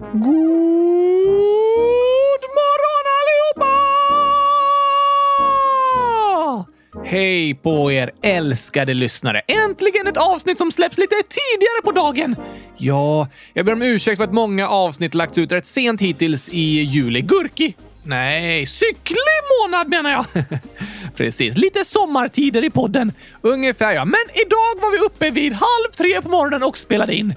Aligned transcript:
God 0.00 0.10
morgon 2.58 3.04
allihopa! 3.18 3.72
Hej 7.04 7.54
på 7.54 7.92
er 7.92 8.10
älskade 8.22 8.94
lyssnare! 8.94 9.40
Äntligen 9.40 10.06
ett 10.06 10.16
avsnitt 10.16 10.58
som 10.58 10.70
släpps 10.70 10.98
lite 10.98 11.14
tidigare 11.14 11.82
på 11.84 11.92
dagen! 11.92 12.36
Ja, 12.76 13.28
jag 13.52 13.66
ber 13.66 13.72
om 13.72 13.82
ursäkt 13.82 14.16
för 14.16 14.24
att 14.24 14.32
många 14.32 14.68
avsnitt 14.68 15.14
lagts 15.14 15.38
ut 15.38 15.52
rätt 15.52 15.66
sent 15.66 16.00
hittills 16.00 16.48
i 16.48 16.82
juli. 16.82 17.20
Gurki! 17.20 17.76
Nej, 18.02 18.66
cyklig 18.66 19.18
månad 19.62 19.88
menar 19.88 20.10
jag! 20.10 20.26
Precis, 21.16 21.56
lite 21.56 21.84
sommartider 21.84 22.64
i 22.64 22.70
podden. 22.70 23.12
Ungefär 23.42 23.92
ja. 23.92 24.04
Men 24.04 24.24
idag 24.34 24.80
var 24.80 24.92
vi 24.92 24.98
uppe 24.98 25.30
vid 25.30 25.52
halv 25.52 25.90
tre 25.96 26.22
på 26.22 26.28
morgonen 26.28 26.62
och 26.62 26.78
spelade 26.78 27.14
in. 27.14 27.34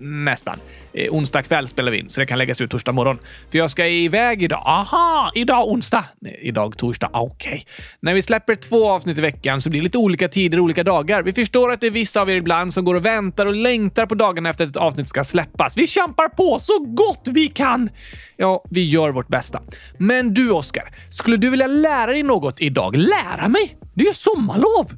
Nästan. 0.00 0.58
Eh, 0.92 1.14
onsdag 1.14 1.42
kväll 1.42 1.68
spelar 1.68 1.92
vi 1.92 1.98
in, 1.98 2.08
så 2.08 2.20
det 2.20 2.26
kan 2.26 2.38
läggas 2.38 2.60
ut 2.60 2.70
torsdag 2.70 2.92
morgon. 2.92 3.18
För 3.50 3.58
jag 3.58 3.70
ska 3.70 3.86
iväg 3.86 4.42
idag. 4.42 4.62
Aha! 4.64 5.32
Idag 5.34 5.68
onsdag. 5.68 6.04
Nej, 6.20 6.38
idag 6.40 6.76
torsdag. 6.76 7.10
Ah, 7.12 7.20
okej. 7.20 7.52
Okay. 7.52 7.64
När 8.00 8.14
vi 8.14 8.22
släpper 8.22 8.54
två 8.54 8.90
avsnitt 8.90 9.18
i 9.18 9.20
veckan 9.20 9.60
så 9.60 9.70
blir 9.70 9.80
det 9.80 9.84
lite 9.84 9.98
olika 9.98 10.28
tider 10.28 10.60
olika 10.60 10.84
dagar. 10.84 11.22
Vi 11.22 11.32
förstår 11.32 11.72
att 11.72 11.80
det 11.80 11.86
är 11.86 11.90
vissa 11.90 12.20
av 12.20 12.30
er 12.30 12.34
ibland 12.34 12.74
som 12.74 12.84
går 12.84 12.94
och 12.94 13.04
väntar 13.04 13.46
och 13.46 13.54
längtar 13.54 14.06
på 14.06 14.14
dagarna 14.14 14.50
efter 14.50 14.64
att 14.64 14.70
ett 14.70 14.76
avsnitt 14.76 15.08
ska 15.08 15.24
släppas. 15.24 15.76
Vi 15.76 15.86
kämpar 15.86 16.28
på 16.28 16.58
så 16.60 16.78
gott 16.78 17.28
vi 17.30 17.48
kan! 17.48 17.90
Ja, 18.36 18.64
vi 18.70 18.84
gör 18.84 19.10
vårt 19.10 19.28
bästa. 19.28 19.62
Men 19.98 20.34
du, 20.34 20.50
Oskar, 20.50 20.94
skulle 21.10 21.36
du 21.36 21.50
vilja 21.50 21.66
lära 21.66 22.12
dig 22.12 22.22
något 22.22 22.60
idag? 22.60 22.96
Lära 22.96 23.48
mig? 23.48 23.76
Det 23.94 24.02
är 24.02 24.06
ju 24.06 24.14
sommarlov! 24.14 24.90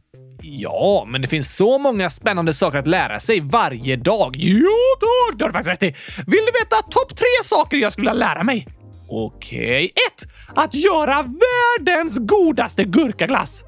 Ja, 0.45 1.05
men 1.09 1.23
det 1.23 1.29
finns 1.29 1.57
så 1.57 1.79
många 1.79 2.11
spännande 2.11 2.55
saker 2.55 2.79
att 2.79 2.87
lära 2.87 3.21
sig 3.21 3.41
varje 3.41 3.97
dag. 3.97 4.35
Jo 4.39 4.71
tack, 5.01 5.39
det 5.39 5.45
har 5.45 5.49
du 5.49 5.53
faktiskt 5.53 5.83
rätt 5.83 5.83
i. 5.83 5.97
Vill 6.27 6.41
du 6.47 6.53
veta 6.61 6.77
topp 6.91 7.17
tre 7.17 7.45
saker 7.45 7.77
jag 7.77 7.93
skulle 7.93 8.11
vilja 8.11 8.27
lära 8.27 8.43
mig? 8.43 8.67
Okej. 9.09 9.85
Ett! 9.85 10.29
Att 10.57 10.75
göra 10.75 11.23
världens 11.23 12.19
godaste 12.19 12.85
gurkaglass. 12.85 13.65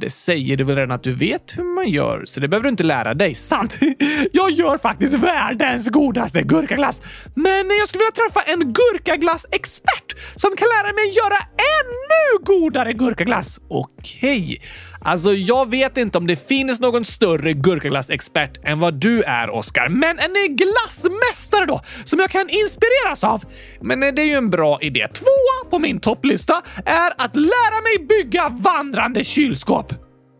Det 0.00 0.10
säger 0.10 0.56
du 0.56 0.64
väl 0.64 0.76
redan 0.76 0.90
att 0.90 1.02
du 1.02 1.14
vet 1.14 1.58
hur 1.58 1.74
man 1.74 1.88
gör, 1.88 2.24
så 2.24 2.40
det 2.40 2.48
behöver 2.48 2.64
du 2.64 2.68
inte 2.68 2.84
lära 2.84 3.14
dig. 3.14 3.34
Sant! 3.34 3.78
Jag 4.32 4.50
gör 4.50 4.78
faktiskt 4.78 5.14
världens 5.14 5.88
godaste 5.88 6.42
gurkaglass! 6.42 7.02
Men 7.34 7.70
jag 7.78 7.88
skulle 7.88 8.04
vilja 8.04 8.28
träffa 8.28 8.42
en 8.42 8.72
gurkaglassexpert 8.72 10.16
som 10.36 10.56
kan 10.56 10.68
lära 10.68 10.92
mig 10.92 11.08
göra 11.08 11.38
ännu 11.78 12.44
godare 12.44 12.92
gurkaglass. 12.92 13.60
Okej. 13.68 14.62
Alltså, 15.00 15.32
jag 15.32 15.70
vet 15.70 15.96
inte 15.96 16.18
om 16.18 16.26
det 16.26 16.48
finns 16.48 16.80
någon 16.80 17.04
större 17.04 17.52
gurkaglassexpert 17.52 18.58
än 18.64 18.80
vad 18.80 18.94
du 18.94 19.22
är, 19.22 19.50
Oskar. 19.50 19.88
Men 19.88 20.18
en 20.18 20.56
glassmästare 20.56 21.66
då, 21.66 21.80
som 22.04 22.18
jag 22.18 22.30
kan 22.30 22.48
inspireras 22.48 23.24
av. 23.24 23.42
Men 23.80 24.00
det 24.00 24.22
är 24.22 24.26
ju 24.26 24.34
en 24.34 24.50
bra 24.50 24.78
idé. 24.80 25.08
Tvåa 25.08 25.70
på 25.70 25.78
min 25.78 26.00
topplista 26.00 26.62
är 26.84 27.12
att 27.18 27.36
lära 27.36 27.82
mig 27.82 28.06
bygga 28.08 28.48
vandrande 28.48 29.24
kylskåp. 29.24 29.94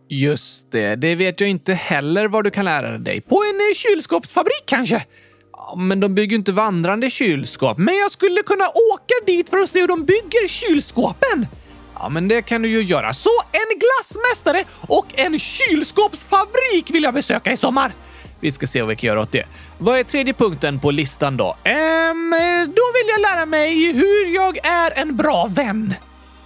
Just 0.09 0.71
det, 0.71 0.95
det 0.95 1.15
vet 1.15 1.41
jag 1.41 1.49
inte 1.49 1.73
heller 1.73 2.27
vad 2.27 2.43
du 2.43 2.51
kan 2.51 2.65
lära 2.65 2.97
dig. 2.97 3.21
På 3.21 3.43
en 3.43 3.75
kylskåpsfabrik 3.75 4.63
kanske? 4.65 5.03
men 5.77 5.99
de 5.99 6.15
bygger 6.15 6.37
inte 6.37 6.51
vandrande 6.51 7.09
kylskåp. 7.09 7.77
Men 7.77 7.95
jag 7.95 8.11
skulle 8.11 8.43
kunna 8.43 8.67
åka 8.67 9.13
dit 9.25 9.49
för 9.49 9.57
att 9.57 9.69
se 9.69 9.81
hur 9.81 9.87
de 9.87 10.05
bygger 10.05 10.47
kylskåpen. 10.47 11.47
Ja, 11.99 12.09
men 12.09 12.27
det 12.27 12.41
kan 12.41 12.61
du 12.61 12.69
ju 12.69 12.81
göra. 12.81 13.13
Så 13.13 13.29
en 13.51 13.79
glassmästare 13.79 14.63
och 14.81 15.05
en 15.13 15.39
kylskåpsfabrik 15.39 16.91
vill 16.91 17.03
jag 17.03 17.13
besöka 17.13 17.51
i 17.51 17.57
sommar. 17.57 17.93
Vi 18.39 18.51
ska 18.51 18.67
se 18.67 18.81
vad 18.81 18.89
vi 18.89 18.95
kan 18.95 19.07
göra 19.07 19.21
åt 19.21 19.31
det. 19.31 19.45
Vad 19.77 19.99
är 19.99 20.03
tredje 20.03 20.33
punkten 20.33 20.79
på 20.79 20.91
listan 20.91 21.37
då? 21.37 21.55
Ehm, 21.63 22.35
då 22.75 22.83
vill 22.93 23.07
jag 23.07 23.21
lära 23.21 23.45
mig 23.45 23.91
hur 23.93 24.35
jag 24.35 24.57
är 24.63 24.99
en 24.99 25.15
bra 25.15 25.47
vän. 25.47 25.93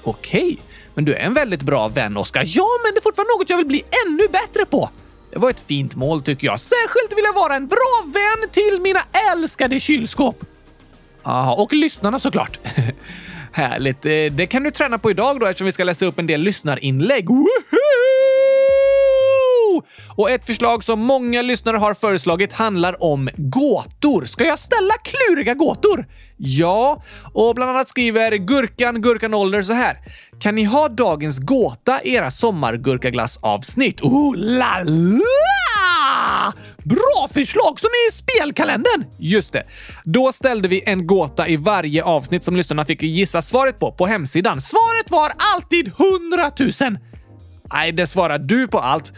Okej, 0.04 0.44
okay. 0.44 0.58
men 0.94 1.06
du 1.06 1.14
är 1.14 1.20
en 1.20 1.34
väldigt 1.34 1.62
bra 1.62 1.88
vän, 1.88 2.18
Oskar. 2.18 2.44
Ja, 2.46 2.68
men 2.84 2.94
det 2.94 3.00
är 3.00 3.02
fortfarande 3.02 3.34
något 3.34 3.50
jag 3.50 3.58
vill 3.58 3.66
bli 3.66 3.84
ännu 4.06 4.28
bättre 4.28 4.66
på. 4.66 4.90
Det 5.32 5.40
var 5.40 5.50
ett 5.50 5.60
fint 5.68 5.96
mål 5.96 6.22
tycker 6.22 6.48
jag. 6.48 6.60
Särskilt 6.60 7.18
vill 7.18 7.24
jag 7.24 7.34
vara 7.34 7.56
en 7.56 7.68
bra 7.68 8.04
vän 8.06 8.50
till 8.52 8.80
mina 8.82 9.02
älskade 9.32 9.80
kylskåp. 9.80 10.46
Aha, 11.24 11.54
och 11.54 11.74
lyssnarna 11.74 12.20
såklart. 12.20 12.60
Härligt. 13.56 14.06
Eh, 14.06 14.12
det 14.32 14.46
kan 14.46 14.64
du 14.64 14.72
träna 14.72 14.98
på 14.98 15.12
idag 15.12 15.40
då 15.40 15.46
eftersom 15.46 15.66
vi 15.66 15.72
ska 15.72 15.84
läsa 15.84 16.06
upp 16.06 16.20
en 16.20 16.28
del 16.28 16.42
lyssnarinlägg. 16.42 17.30
Woohoo! 17.30 17.83
Och 20.16 20.30
ett 20.30 20.46
förslag 20.46 20.84
som 20.84 21.00
många 21.00 21.42
lyssnare 21.42 21.78
har 21.78 21.94
föreslagit 21.94 22.54
handlar 22.54 23.04
om 23.04 23.30
gåtor. 23.38 24.26
Ska 24.26 24.44
jag 24.44 24.60
ställa 24.60 24.94
kluriga 25.04 25.54
gåtor? 25.54 26.06
Ja, 26.38 27.04
och 27.34 27.56
bland 27.56 27.72
annat 27.72 27.90
skriver 27.90 28.32
Gurkan 28.32 29.02
Gurkan 29.02 29.34
Ålder 29.34 29.62
så 29.62 29.74
här. 29.74 29.98
Kan 30.40 30.56
ni 30.56 30.64
ha 30.64 30.90
dagens 30.90 31.40
gåta 31.40 32.02
i 32.02 32.14
era 32.14 32.32
sommargurkaglassavsnitt? 32.32 34.02
Oh 34.02 34.36
la 34.36 34.84
la! 34.84 36.54
Bra 36.84 37.30
förslag! 37.34 37.80
Som 37.80 37.90
i 38.10 38.12
spelkalendern! 38.12 39.06
Just 39.18 39.54
det. 39.54 39.64
Då 40.04 40.32
ställde 40.32 40.68
vi 40.68 40.84
en 40.86 41.08
gåta 41.08 41.48
i 41.48 41.58
varje 41.58 42.04
avsnitt 42.04 42.44
som 42.44 42.56
lyssnarna 42.56 42.86
fick 42.86 43.04
gissa 43.04 43.42
svaret 43.42 43.80
på 43.80 43.92
på 43.92 44.06
hemsidan. 44.06 44.62
Svaret 44.62 45.12
var 45.12 45.32
alltid 45.38 45.88
100 45.88 46.52
000. 46.60 46.98
Nej, 47.74 47.92
det 47.92 48.08
svarar 48.08 48.38
du 48.38 48.68
på 48.68 48.80
allt. 48.80 49.14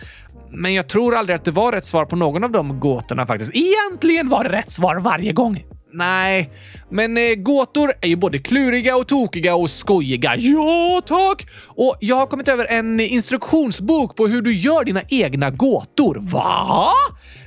Men 0.52 0.74
jag 0.74 0.88
tror 0.88 1.16
aldrig 1.16 1.36
att 1.36 1.46
det 1.46 1.52
var 1.52 1.72
rätt 1.72 1.86
svar 1.86 2.06
på 2.06 2.16
någon 2.16 2.44
av 2.44 2.52
de 2.52 2.80
gåtorna 2.80 3.26
faktiskt. 3.26 3.52
Egentligen 3.54 4.30
var 4.30 4.44
det 4.44 4.50
rätt 4.50 4.72
svar 4.72 4.96
varje 4.96 5.34
gång. 5.34 5.64
Nej, 5.94 6.50
men 6.90 7.18
eh, 7.18 7.36
gåtor 7.36 7.94
är 8.02 8.08
ju 8.08 8.16
både 8.16 8.38
kluriga 8.38 8.96
och 8.96 9.08
tokiga 9.08 9.56
och 9.56 9.70
skojiga. 9.70 10.36
Ja, 10.38 11.02
tack! 11.06 11.48
Och 11.66 11.98
jag 12.00 12.16
har 12.16 12.26
kommit 12.26 12.48
över 12.48 12.66
en 12.66 13.00
instruktionsbok 13.00 14.16
på 14.16 14.28
hur 14.28 14.42
du 14.42 14.56
gör 14.56 14.84
dina 14.84 15.02
egna 15.08 15.50
gåtor. 15.50 16.18
Va? 16.22 16.92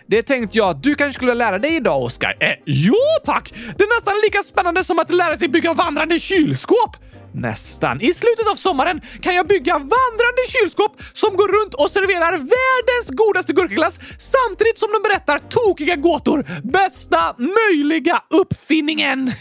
Det 0.07 0.23
tänkte 0.23 0.59
jag 0.59 0.69
att 0.69 0.83
du 0.83 0.95
kanske 0.95 1.15
skulle 1.15 1.35
lära 1.35 1.59
dig 1.59 1.77
idag, 1.77 2.03
Oskar. 2.03 2.37
Eh, 2.41 2.49
ja, 2.65 2.95
tack! 3.25 3.53
Det 3.79 3.85
är 3.85 3.97
nästan 3.97 4.15
lika 4.25 4.43
spännande 4.43 4.85
som 4.85 4.99
att 4.99 5.15
lära 5.15 5.37
sig 5.37 5.49
bygga 5.49 5.75
vandrande 5.75 6.19
kylskåp. 6.19 6.97
Nästan. 7.39 8.01
I 8.01 8.15
slutet 8.15 8.49
av 8.53 8.55
sommaren 8.55 9.01
kan 9.21 9.35
jag 9.35 9.47
bygga 9.47 9.73
vandrande 9.73 10.43
kylskåp 10.49 11.03
som 11.13 11.37
går 11.37 11.49
runt 11.49 11.75
och 11.75 11.91
serverar 11.91 12.33
världens 12.33 13.09
godaste 13.11 13.53
gurkaglass 13.53 13.99
samtidigt 14.19 14.79
som 14.79 14.89
de 14.93 15.09
berättar 15.09 15.39
tokiga 15.39 15.97
gåtor. 15.97 16.47
Bästa 16.63 17.37
möjliga 17.39 18.23
uppfinningen! 18.41 19.33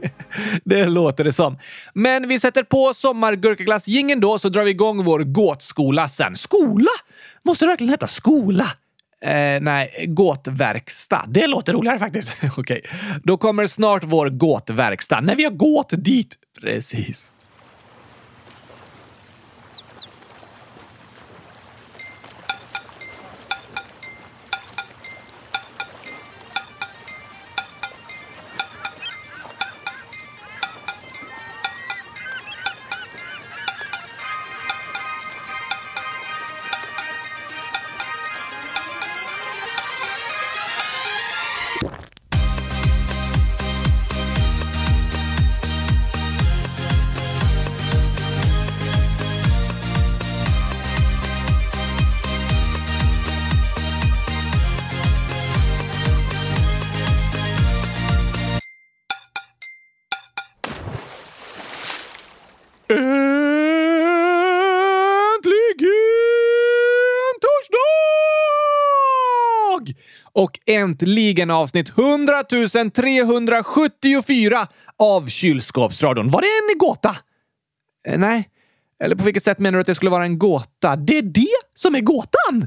det 0.64 0.86
låter 0.86 1.24
det 1.24 1.32
som. 1.32 1.58
Men 1.94 2.28
vi 2.28 2.38
sätter 2.38 2.62
på 2.62 2.94
sommargurkaglassjingeln 2.94 4.20
då 4.20 4.38
så 4.38 4.48
drar 4.48 4.64
vi 4.64 4.70
igång 4.70 5.04
vår 5.04 5.20
gåtskola 5.20 6.08
sen. 6.08 6.36
Skola? 6.36 6.90
Måste 7.44 7.64
det 7.64 7.68
verkligen 7.68 7.90
heta 7.90 8.06
skola? 8.06 8.66
Eh, 9.24 9.60
nej, 9.60 10.04
gåtverkstad. 10.08 11.24
Det 11.28 11.46
låter 11.46 11.72
roligare 11.72 11.98
faktiskt. 11.98 12.32
Okej, 12.42 12.58
okay. 12.58 12.82
då 13.24 13.36
kommer 13.36 13.66
snart 13.66 14.04
vår 14.04 14.28
gåtverkstad 14.28 15.20
när 15.20 15.36
vi 15.36 15.44
har 15.44 15.50
gått 15.50 15.90
dit. 15.90 16.34
Precis. 16.60 17.32
Äntligen 62.88 63.06
torsdag! 67.42 67.76
och 70.32 70.60
äntligen 70.66 71.50
avsnitt 71.50 71.88
100 71.88 72.42
374 72.94 74.68
av 74.98 75.26
Kylskåpsradion. 75.26 76.28
Var 76.28 76.40
det 76.40 76.46
en 76.46 76.78
gåta? 76.78 77.16
Eh, 78.08 78.18
nej. 78.18 78.48
Eller 79.04 79.16
på 79.16 79.24
vilket 79.24 79.42
sätt 79.42 79.58
menar 79.58 79.76
du 79.76 79.80
att 79.80 79.86
det 79.86 79.94
skulle 79.94 80.10
vara 80.10 80.24
en 80.24 80.38
gåta? 80.38 80.96
Det 80.96 81.18
är 81.18 81.22
det 81.22 81.56
som 81.74 81.94
är 81.94 82.00
gåtan! 82.00 82.66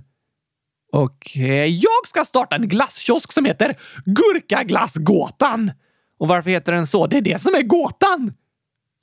Okej, 0.92 1.44
okay. 1.44 1.68
jag 1.68 2.07
ska 2.07 2.25
starta 2.25 2.56
en 2.56 2.68
glasskiosk 2.68 3.31
som 3.31 3.45
heter 3.45 3.75
Gurkaglassgåtan. 4.06 5.71
Och 6.18 6.27
varför 6.27 6.50
heter 6.50 6.71
den 6.71 6.88
så? 6.88 7.07
Det 7.07 7.18
är 7.18 7.21
det 7.21 7.42
som 7.42 7.56
är 7.56 7.62
gåtan! 7.62 8.33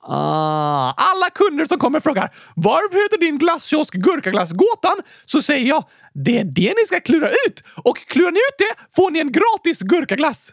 Ah, 0.03 0.93
alla 0.97 1.29
kunder 1.29 1.65
som 1.65 1.79
kommer 1.79 1.99
frågar 1.99 2.31
varför 2.55 3.03
heter 3.03 3.17
din 3.17 3.37
glasskiosk 3.37 3.93
Gurkaglassgåtan? 3.93 5.01
Så 5.25 5.41
säger 5.41 5.67
jag 5.67 5.83
det 6.13 6.39
är 6.39 6.43
det 6.43 6.73
ni 6.81 6.85
ska 6.87 6.99
klura 6.99 7.29
ut 7.29 7.63
och 7.83 7.97
klurar 7.97 8.31
ni 8.31 8.39
ut 8.39 8.57
det 8.57 8.95
får 8.95 9.11
ni 9.11 9.19
en 9.19 9.31
gratis 9.31 9.81
gurkaglass. 9.81 10.51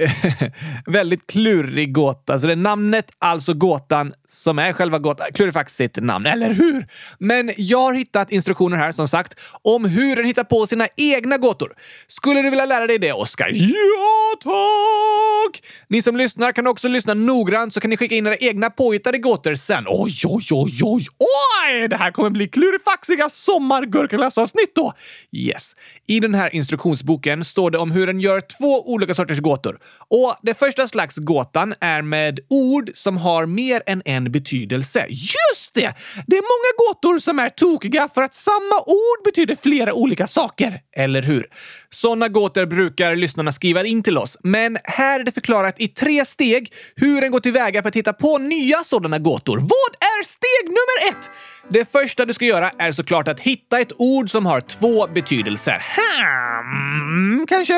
Väldigt 0.86 1.26
klurig 1.26 1.92
gåta. 1.92 2.38
Så 2.38 2.46
det 2.46 2.52
är 2.52 2.56
namnet, 2.56 3.10
alltså 3.18 3.54
gåtan, 3.54 4.12
som 4.26 4.58
är 4.58 4.72
själva 4.72 4.98
gåtan. 4.98 5.26
Klurifaxigt 5.34 5.96
namn, 6.02 6.26
eller 6.26 6.52
hur? 6.52 6.86
Men 7.18 7.52
jag 7.56 7.78
har 7.78 7.92
hittat 7.92 8.30
instruktioner 8.30 8.76
här, 8.76 8.92
som 8.92 9.08
sagt, 9.08 9.40
om 9.62 9.84
hur 9.84 10.16
den 10.16 10.24
hittar 10.24 10.44
på 10.44 10.66
sina 10.66 10.88
egna 10.96 11.38
gåtor. 11.38 11.72
Skulle 12.06 12.42
du 12.42 12.50
vilja 12.50 12.66
lära 12.66 12.86
dig 12.86 12.98
det, 12.98 13.12
Oskar? 13.12 13.50
Ja, 13.54 14.34
tack! 14.40 15.62
Ni 15.88 16.02
som 16.02 16.16
lyssnar 16.16 16.52
kan 16.52 16.66
också 16.66 16.88
lyssna 16.88 17.14
noggrant 17.14 17.74
så 17.74 17.80
kan 17.80 17.90
ni 17.90 17.96
skicka 17.96 18.14
in 18.14 18.26
era 18.26 18.36
egna 18.36 18.70
påhittade 18.70 19.18
gåtor 19.18 19.54
sen. 19.54 19.84
Oj, 19.88 20.12
oj, 20.24 20.46
oj, 20.50 20.80
oj, 20.82 21.06
oj! 21.18 21.88
Det 21.88 21.96
här 21.96 22.10
kommer 22.10 22.30
bli 22.30 22.48
klurifaxiga 22.48 23.28
sommargurkaglassavsnitt 23.28 24.74
då! 24.74 24.92
Yes. 25.32 25.76
I 26.06 26.20
den 26.20 26.34
här 26.34 26.54
instruktionsboken 26.54 27.44
står 27.44 27.70
det 27.70 27.78
om 27.78 27.90
hur 27.90 28.06
den 28.06 28.20
gör 28.20 28.40
två 28.40 28.92
olika 28.92 29.14
sorters 29.14 29.40
gåtor. 29.40 29.78
Och 30.08 30.36
det 30.42 30.54
första 30.54 30.88
slags 30.88 31.16
gåtan 31.16 31.74
är 31.80 32.02
med 32.02 32.40
ord 32.50 32.90
som 32.94 33.16
har 33.16 33.46
mer 33.46 33.82
än 33.86 34.02
en 34.04 34.32
betydelse. 34.32 35.06
Just 35.08 35.74
det! 35.74 35.94
Det 36.26 36.36
är 36.36 36.42
många 36.42 36.88
gåtor 36.88 37.18
som 37.18 37.38
är 37.38 37.48
tokiga 37.48 38.08
för 38.14 38.22
att 38.22 38.34
samma 38.34 38.80
ord 38.86 39.24
betyder 39.24 39.54
flera 39.54 39.94
olika 39.94 40.26
saker, 40.26 40.80
eller 40.96 41.22
hur? 41.22 41.46
Sådana 41.90 42.28
gåtor 42.28 42.66
brukar 42.66 43.16
lyssnarna 43.16 43.52
skriva 43.52 43.84
in 43.84 44.02
till 44.02 44.18
oss, 44.18 44.38
men 44.42 44.78
här 44.84 45.20
är 45.20 45.24
det 45.24 45.32
förklarat 45.32 45.80
i 45.80 45.88
tre 45.88 46.24
steg 46.24 46.72
hur 46.96 47.24
en 47.24 47.30
går 47.30 47.40
tillväga 47.40 47.82
för 47.82 47.88
att 47.88 47.96
hitta 47.96 48.12
på 48.12 48.38
nya 48.38 48.84
sådana 48.84 49.18
gåtor. 49.18 49.58
Vad 49.58 49.94
är 50.00 50.24
steg 50.24 50.68
nummer 50.68 51.10
ett? 51.10 51.30
Det 51.68 51.92
första 51.92 52.24
du 52.24 52.34
ska 52.34 52.44
göra 52.44 52.70
är 52.78 52.92
såklart 52.92 53.28
att 53.28 53.40
hitta 53.40 53.80
ett 53.80 53.92
ord 53.98 54.30
som 54.30 54.46
har 54.46 54.60
två 54.60 55.06
betydelser. 55.06 55.82
Hmm, 55.96 57.46
kanske 57.46 57.74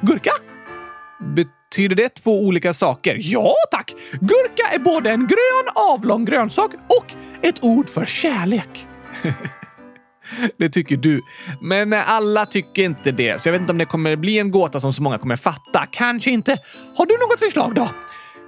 gurka? 0.00 0.32
Betyder 1.22 1.96
det 1.96 2.08
två 2.08 2.44
olika 2.44 2.72
saker? 2.72 3.16
Ja, 3.20 3.54
tack! 3.70 3.94
Gurka 4.12 4.74
är 4.74 4.78
både 4.78 5.10
en 5.10 5.20
grön 5.20 5.92
avlång 5.92 6.24
grönsak 6.24 6.70
och 6.74 7.14
ett 7.42 7.64
ord 7.64 7.88
för 7.88 8.04
kärlek. 8.04 8.86
Det 10.58 10.68
tycker 10.68 10.96
du. 10.96 11.20
Men 11.60 11.92
alla 11.92 12.46
tycker 12.46 12.82
inte 12.82 13.12
det, 13.12 13.40
så 13.40 13.48
jag 13.48 13.52
vet 13.52 13.60
inte 13.60 13.72
om 13.72 13.78
det 13.78 13.84
kommer 13.84 14.16
bli 14.16 14.38
en 14.38 14.50
gåta 14.50 14.80
som 14.80 14.92
så 14.92 15.02
många 15.02 15.18
kommer 15.18 15.36
fatta. 15.36 15.86
Kanske 15.92 16.30
inte. 16.30 16.58
Har 16.96 17.06
du 17.06 17.14
något 17.18 17.38
förslag 17.40 17.74
då? 17.74 17.88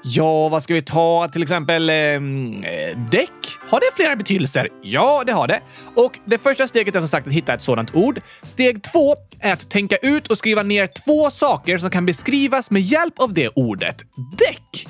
Ja, 0.07 0.49
vad 0.49 0.63
ska 0.63 0.75
vi 0.75 0.83
ta? 0.83 1.29
Till 1.29 1.43
exempel 1.43 1.91
ehm, 1.91 2.55
eh, 2.55 2.99
däck. 3.11 3.31
Har 3.69 3.81
det 3.81 3.87
flera 3.97 4.17
betydelser? 4.17 4.69
Ja, 4.83 5.23
det 5.27 5.33
har 5.33 5.49
det. 5.49 5.61
Och 5.97 6.19
det 6.25 6.39
första 6.39 6.69
steget 6.69 6.95
är 6.97 7.01
som 7.01 7.09
sagt 7.09 7.27
att 7.27 7.33
hitta 7.33 7.55
ett 7.55 7.63
sådant 7.63 7.95
ord. 7.95 8.21
Steg 8.43 8.83
två 8.83 9.17
är 9.41 9.53
att 9.53 9.71
tänka 9.71 9.97
ut 9.97 10.29
och 10.29 10.39
skriva 10.39 10.63
ner 10.63 10.87
två 10.87 11.31
saker 11.31 11.79
som 11.79 11.91
kan 11.91 12.07
beskrivas 12.07 12.71
med 12.71 12.83
hjälp 12.83 13.19
av 13.19 13.35
det 13.35 13.49
ordet. 13.49 14.03
Däck. 14.39 14.87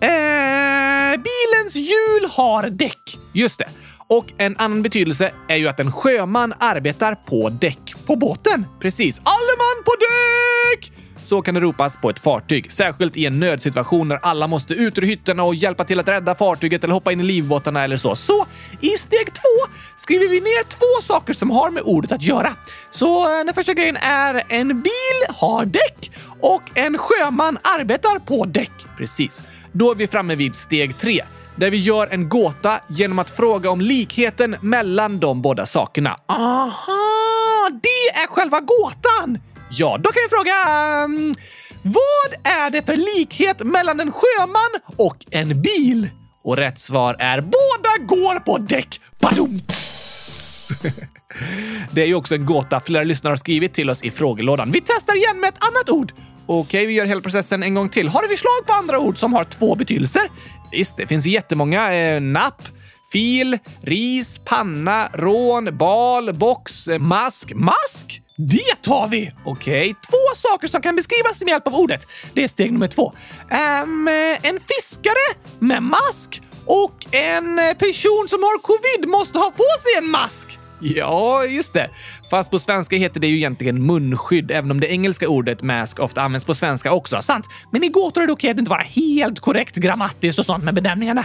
Eh, 0.00 1.10
bilens 1.10 1.76
hjul 1.76 2.28
har 2.30 2.70
däck. 2.70 3.18
Just 3.32 3.58
det. 3.58 3.68
Och 4.08 4.26
en 4.38 4.56
annan 4.56 4.82
betydelse 4.82 5.32
är 5.48 5.56
ju 5.56 5.68
att 5.68 5.80
en 5.80 5.92
sjöman 5.92 6.52
arbetar 6.58 7.14
på 7.14 7.48
däck 7.48 7.94
på 8.06 8.16
båten. 8.16 8.66
Precis. 8.80 9.20
Alle 9.24 9.56
man 9.58 9.84
på 9.84 9.92
däck! 10.00 11.05
Så 11.26 11.42
kan 11.42 11.54
det 11.54 11.60
ropas 11.60 11.96
på 11.96 12.10
ett 12.10 12.18
fartyg, 12.18 12.72
särskilt 12.72 13.16
i 13.16 13.26
en 13.26 13.40
nödsituation 13.40 14.08
när 14.08 14.16
alla 14.22 14.46
måste 14.46 14.74
ut 14.74 14.98
ur 14.98 15.02
hytterna 15.02 15.42
och 15.42 15.54
hjälpa 15.54 15.84
till 15.84 16.00
att 16.00 16.08
rädda 16.08 16.34
fartyget 16.34 16.84
eller 16.84 16.94
hoppa 16.94 17.12
in 17.12 17.20
i 17.20 17.24
livbåtarna 17.24 17.84
eller 17.84 17.96
så. 17.96 18.16
Så 18.16 18.46
i 18.80 18.88
steg 18.88 19.26
två 19.26 19.72
skriver 19.96 20.28
vi 20.28 20.40
ner 20.40 20.62
två 20.68 21.02
saker 21.02 21.32
som 21.32 21.50
har 21.50 21.70
med 21.70 21.82
ordet 21.86 22.12
att 22.12 22.22
göra. 22.22 22.56
Så 22.90 23.38
eh, 23.38 23.44
den 23.44 23.54
första 23.54 23.74
grejen 23.74 23.96
är 23.96 24.42
en 24.48 24.68
bil 24.68 25.18
har 25.28 25.64
däck 25.64 26.10
och 26.40 26.62
en 26.74 26.98
sjöman 26.98 27.58
arbetar 27.78 28.18
på 28.18 28.44
däck. 28.44 28.72
Precis. 28.96 29.42
Då 29.72 29.90
är 29.90 29.94
vi 29.94 30.06
framme 30.06 30.34
vid 30.34 30.54
steg 30.54 30.98
tre 30.98 31.22
där 31.56 31.70
vi 31.70 31.76
gör 31.76 32.08
en 32.10 32.28
gåta 32.28 32.80
genom 32.88 33.18
att 33.18 33.30
fråga 33.30 33.70
om 33.70 33.80
likheten 33.80 34.56
mellan 34.60 35.20
de 35.20 35.42
båda 35.42 35.66
sakerna. 35.66 36.16
Aha! 36.26 37.70
Det 37.82 38.20
är 38.22 38.26
själva 38.26 38.60
gåtan! 38.60 39.38
Ja, 39.70 39.98
då 40.02 40.10
kan 40.12 40.22
vi 40.22 40.28
fråga... 40.28 40.52
Mm, 41.04 41.34
vad 41.82 42.52
är 42.52 42.70
det 42.70 42.82
för 42.82 42.96
likhet 42.96 43.64
mellan 43.64 44.00
en 44.00 44.12
sjöman 44.12 44.70
och 44.96 45.16
en 45.30 45.62
bil? 45.62 46.08
Och 46.44 46.56
rätt 46.56 46.78
svar 46.78 47.16
är 47.18 47.40
båda 47.40 48.06
går 48.06 48.40
på 48.40 48.58
däck. 48.58 49.00
Det 51.90 52.02
är 52.02 52.06
ju 52.06 52.14
också 52.14 52.34
en 52.34 52.46
gåta 52.46 52.80
flera 52.80 53.04
lyssnare 53.04 53.32
har 53.32 53.36
skrivit 53.36 53.74
till 53.74 53.90
oss 53.90 54.02
i 54.02 54.10
frågelådan. 54.10 54.72
Vi 54.72 54.80
testar 54.80 55.16
igen 55.16 55.40
med 55.40 55.48
ett 55.48 55.66
annat 55.68 55.88
ord. 55.88 56.12
Okej, 56.46 56.86
vi 56.86 56.92
gör 56.92 57.06
hela 57.06 57.20
processen 57.20 57.62
en 57.62 57.74
gång 57.74 57.88
till. 57.88 58.08
Har 58.08 58.22
du 58.22 58.28
förslag 58.28 58.66
på 58.66 58.72
andra 58.72 58.98
ord 58.98 59.18
som 59.18 59.32
har 59.32 59.44
två 59.44 59.74
betydelser? 59.74 60.22
Visst, 60.72 60.96
det 60.96 61.06
finns 61.06 61.26
jättemånga. 61.26 61.94
Eh, 61.94 62.20
napp, 62.20 62.62
fil, 63.12 63.58
ris, 63.82 64.40
panna, 64.44 65.08
rån, 65.12 65.78
bal, 65.78 66.34
box, 66.34 66.88
eh, 66.88 66.98
mask. 66.98 67.52
Mask? 67.54 68.22
Det 68.36 68.82
tar 68.82 69.08
vi! 69.08 69.32
Okej, 69.44 69.96
två 70.10 70.34
saker 70.34 70.68
som 70.68 70.82
kan 70.82 70.96
beskrivas 70.96 71.42
med 71.42 71.48
hjälp 71.48 71.66
av 71.66 71.74
ordet. 71.74 72.06
Det 72.34 72.44
är 72.44 72.48
steg 72.48 72.72
nummer 72.72 72.86
två. 72.86 73.12
Um, 73.82 74.08
en 74.42 74.60
fiskare 74.60 75.36
med 75.58 75.82
mask 75.82 76.42
och 76.66 77.14
en 77.14 77.58
eh, 77.58 77.74
person 77.74 78.26
som 78.28 78.42
har 78.42 78.58
covid 78.58 79.08
måste 79.08 79.38
ha 79.38 79.50
på 79.50 79.64
sig 79.82 79.98
en 79.98 80.10
mask. 80.10 80.58
Ja, 80.96 81.44
just 81.44 81.74
det. 81.74 81.90
Fast 82.30 82.50
på 82.50 82.58
svenska 82.58 82.96
heter 82.96 83.20
det 83.20 83.26
ju 83.26 83.36
egentligen 83.36 83.86
munskydd, 83.86 84.50
även 84.50 84.70
om 84.70 84.80
det 84.80 84.86
engelska 84.86 85.28
ordet 85.28 85.62
mask 85.62 85.98
ofta 85.98 86.22
används 86.22 86.44
på 86.44 86.54
svenska 86.54 86.92
också. 86.92 87.22
Sant. 87.22 87.46
Men 87.70 87.84
i 87.84 87.88
gåtor 87.88 88.22
är 88.22 88.26
det 88.26 88.32
okej 88.32 88.50
att 88.50 88.58
inte 88.58 88.70
vara 88.70 88.82
helt 88.82 89.40
korrekt 89.40 89.76
grammatiskt 89.76 90.38
och 90.38 90.46
sånt 90.46 90.64
med 90.64 90.74
benämningarna. 90.74 91.24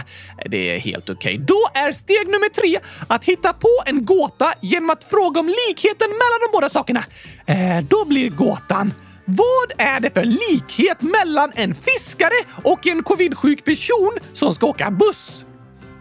Det 0.50 0.76
är 0.76 0.78
helt 0.78 1.10
okej. 1.10 1.38
Då 1.38 1.68
är 1.74 1.92
steg 1.92 2.26
nummer 2.26 2.48
tre 2.48 2.78
att 3.06 3.24
hitta 3.24 3.52
på 3.52 3.82
en 3.86 4.04
gåta 4.04 4.54
genom 4.60 4.90
att 4.90 5.04
fråga 5.04 5.40
om 5.40 5.46
likheten 5.46 6.08
mellan 6.08 6.40
de 6.46 6.52
båda 6.52 6.68
sakerna. 6.68 7.04
Eh, 7.46 7.84
då 7.88 8.04
blir 8.04 8.30
gåtan 8.30 8.92
vad 9.24 9.72
är 9.78 10.00
det 10.00 10.14
för 10.14 10.24
likhet 10.24 11.02
mellan 11.02 11.52
en 11.54 11.74
fiskare 11.74 12.44
och 12.64 12.86
en 12.86 13.02
covidsjuk 13.02 13.64
person 13.64 14.10
som 14.32 14.54
ska 14.54 14.66
åka 14.66 14.90
buss? 14.90 15.44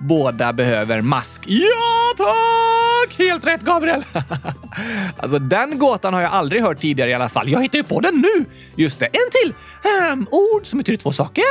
Båda 0.02 0.54
behöver 0.54 1.02
mask. 1.02 1.44
Ja, 1.48 2.14
tack! 2.18 3.18
Helt 3.18 3.48
rätt, 3.48 3.62
Gabriel! 3.62 4.04
alltså, 5.18 5.40
den 5.40 5.78
gåtan 5.78 6.14
har 6.14 6.22
jag 6.22 6.32
aldrig 6.32 6.62
hört 6.62 6.80
tidigare 6.80 7.10
i 7.10 7.14
alla 7.14 7.30
fall. 7.30 7.50
Jag 7.50 7.62
hittar 7.62 7.78
ju 7.78 7.84
på 7.84 8.00
den 8.00 8.16
nu! 8.16 8.46
Just 8.76 9.00
det, 9.00 9.06
en 9.06 9.32
till! 9.32 9.54
Um, 10.12 10.28
ord 10.32 10.66
som 10.66 10.78
betyder 10.78 10.98
två 10.98 11.12
saker. 11.12 11.44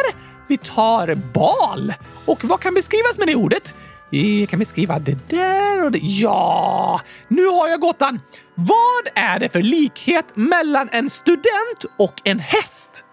Vi 0.49 0.57
tar 0.57 1.15
bal. 1.15 1.93
Och 2.25 2.45
vad 2.45 2.61
kan 2.61 2.75
beskrivas 2.75 3.19
med 3.19 3.29
det 3.29 3.35
ordet? 3.35 3.75
Jag 4.11 4.49
kan 4.49 4.59
beskriva 4.59 4.99
det 4.99 5.29
där 5.29 5.85
och 5.85 5.93
det. 5.93 5.99
Ja, 5.99 7.01
nu 7.29 7.47
har 7.47 7.69
jag 7.69 7.81
gåtan. 7.81 8.21
Vad 8.55 9.25
är 9.25 9.39
det 9.39 9.49
för 9.49 9.63
likhet 9.63 10.25
mellan 10.35 10.89
en 10.93 11.11
student 11.11 11.85
och 11.99 12.15
en 12.25 12.39
häst? 12.39 13.05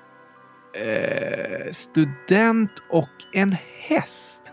Eh, 0.86 1.72
student 1.72 2.72
och 2.90 3.10
en 3.34 3.56
häst? 3.80 4.52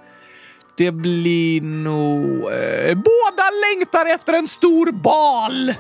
Det 0.77 0.93
blir 0.93 1.61
nog... 1.61 2.53
Eh, 2.53 2.95
båda 2.95 3.45
längtar 3.71 4.07
efter 4.07 4.33
en 4.33 4.49
stor 4.49 4.93
bal! 4.93 5.75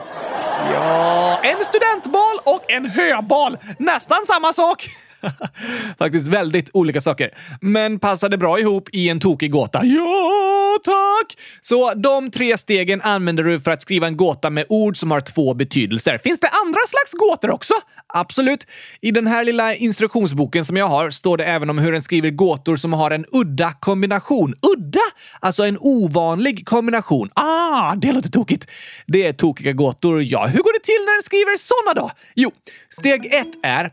Ja, 0.73 1.41
en 1.43 1.65
studentbal 1.65 2.39
och 2.45 2.71
en 2.71 2.87
höbal. 2.87 3.59
Nästan 3.79 4.19
samma 4.27 4.53
sak. 4.53 4.91
Faktiskt 5.99 6.29
väldigt 6.29 6.71
olika 6.73 7.01
saker, 7.01 7.31
men 7.61 7.99
passade 7.99 8.39
bra 8.39 8.59
ihop 8.59 8.89
i 8.93 9.09
en 9.09 9.21
tokig 9.21 9.51
gåta. 9.51 9.81
Ja, 9.85 10.63
tack! 10.85 11.38
Så 11.61 11.95
de 11.95 12.31
tre 12.31 12.59
stegen 12.59 13.00
använder 13.03 13.45
du 13.45 13.61
för 13.61 13.71
att 13.71 13.83
skriva 13.83 14.07
en 14.07 14.17
gåta 14.17 14.50
med 14.50 14.67
ord 14.69 14.97
som 14.97 15.11
har 15.11 15.21
två 15.21 15.55
betydelser. 15.55 16.19
Finns 16.19 16.41
det 16.41 16.49
andra 16.64 16.81
slags 16.88 17.12
gåtor 17.12 17.50
också? 17.50 17.75
Absolut. 18.07 18.67
I 19.00 19.11
den 19.11 19.26
här 19.26 19.45
lilla 19.45 19.75
instruktionsboken 19.75 20.64
som 20.64 20.76
jag 20.76 20.88
har 20.88 21.11
står 21.11 21.37
det 21.37 21.45
även 21.45 21.71
om 21.71 21.79
hur 21.79 21.95
en 21.95 22.03
skriver 22.03 22.31
gåtor 22.31 22.76
som 22.76 22.93
har 22.93 23.11
en 23.11 23.25
udda 23.33 23.73
kombination. 23.73 24.55
Udda? 24.76 25.00
Alltså 25.41 25.62
en 25.64 25.76
ovanlig 25.81 26.67
kombination. 26.67 27.31
Ah, 27.35 27.95
det 27.95 28.12
låter 28.12 28.31
tokigt. 28.31 28.71
Det 29.07 29.26
är 29.26 29.33
tokiga 29.33 29.73
gåtor, 29.73 30.23
ja. 30.23 30.47
Hur 30.47 30.59
går 30.59 30.73
det 30.73 30.85
till 30.85 31.05
när 31.07 31.17
en 31.17 31.23
skriver 31.23 31.57
såna 31.57 31.95
då? 31.95 32.11
Jo, 32.35 32.50
steg 32.91 33.35
ett 33.35 33.55
är 33.62 33.91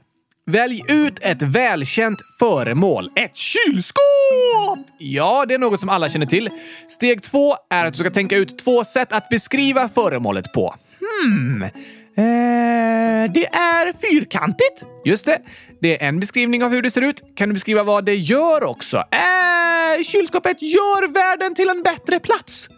Välj 0.52 0.84
ut 0.88 1.20
ett 1.22 1.42
välkänt 1.42 2.22
föremål. 2.40 3.12
Ett 3.16 3.38
kylskåp! 3.38 4.80
Ja, 4.98 5.46
det 5.48 5.54
är 5.54 5.60
något 5.60 5.80
som 5.80 5.90
alla 5.90 6.10
känner 6.10 6.26
till. 6.26 6.50
Steg 6.90 7.24
två 7.24 7.56
är 7.70 7.86
att 7.86 7.94
du 7.94 8.00
ska 8.00 8.10
tänka 8.10 8.36
ut 8.36 8.58
två 8.58 8.84
sätt 8.84 9.14
att 9.14 9.30
beskriva 9.30 9.90
föremålet 9.90 10.54
på. 10.54 10.76
Hmm. 11.00 11.64
Eh, 11.64 13.32
det 13.34 13.46
är 13.46 13.94
fyrkantigt. 13.94 14.86
Just 15.06 15.26
det. 15.26 15.38
Det 15.82 16.04
är 16.04 16.08
en 16.08 16.20
beskrivning 16.20 16.64
av 16.64 16.72
hur 16.72 16.82
det 16.82 16.92
ser 16.92 17.02
ut. 17.02 17.22
Kan 17.36 17.50
du 17.50 17.54
beskriva 17.54 17.84
vad 17.84 18.06
det 18.06 18.16
gör 18.16 18.64
också? 18.64 18.98
Eh, 18.98 20.04
kylskåpet 20.04 20.62
gör 20.62 21.14
världen 21.14 21.56
till 21.56 21.70
en 21.70 21.84
bättre 21.84 22.20
plats. 22.20 22.70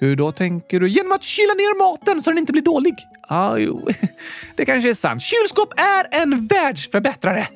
Hur 0.00 0.16
då 0.16 0.32
tänker 0.32 0.80
du? 0.80 0.88
Genom 0.88 1.12
att 1.12 1.22
kyla 1.22 1.54
ner 1.54 1.78
maten 1.78 2.22
så 2.22 2.30
den 2.30 2.38
inte 2.38 2.52
blir 2.52 2.62
dålig. 2.62 2.94
Ah, 3.28 3.56
jo, 3.56 3.88
det 4.56 4.64
kanske 4.64 4.90
är 4.90 4.94
sant. 4.94 5.22
Kylskåp 5.22 5.74
är 5.80 6.20
en 6.22 6.46
världsförbättrare. 6.46 7.48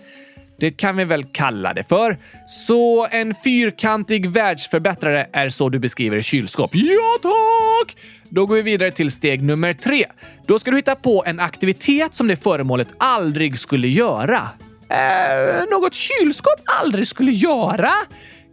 Det 0.58 0.70
kan 0.70 0.96
vi 0.96 1.04
väl 1.04 1.24
kalla 1.24 1.74
det 1.74 1.84
för. 1.84 2.18
Så 2.46 3.06
en 3.10 3.34
fyrkantig 3.34 4.30
världsförbättrare 4.30 5.26
är 5.32 5.48
så 5.48 5.68
du 5.68 5.78
beskriver 5.78 6.20
kylskåp? 6.20 6.70
Ja, 6.74 7.18
tack! 7.22 7.96
Då 8.28 8.46
går 8.46 8.54
vi 8.54 8.62
vidare 8.62 8.90
till 8.90 9.10
steg 9.10 9.42
nummer 9.42 9.72
tre. 9.74 10.06
Då 10.46 10.58
ska 10.58 10.70
du 10.70 10.76
hitta 10.76 10.94
på 10.94 11.24
en 11.26 11.40
aktivitet 11.40 12.14
som 12.14 12.26
det 12.26 12.36
föremålet 12.36 12.94
aldrig 12.98 13.58
skulle 13.58 13.88
göra. 13.88 14.40
Eh, 14.88 15.64
något 15.70 15.94
kylskåp 15.94 16.60
aldrig 16.82 17.08
skulle 17.08 17.32
göra? 17.32 17.90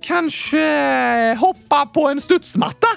Kanske 0.01 1.37
hoppa 1.39 1.85
på 1.85 2.07
en 2.07 2.21
studsmatta? 2.21 2.87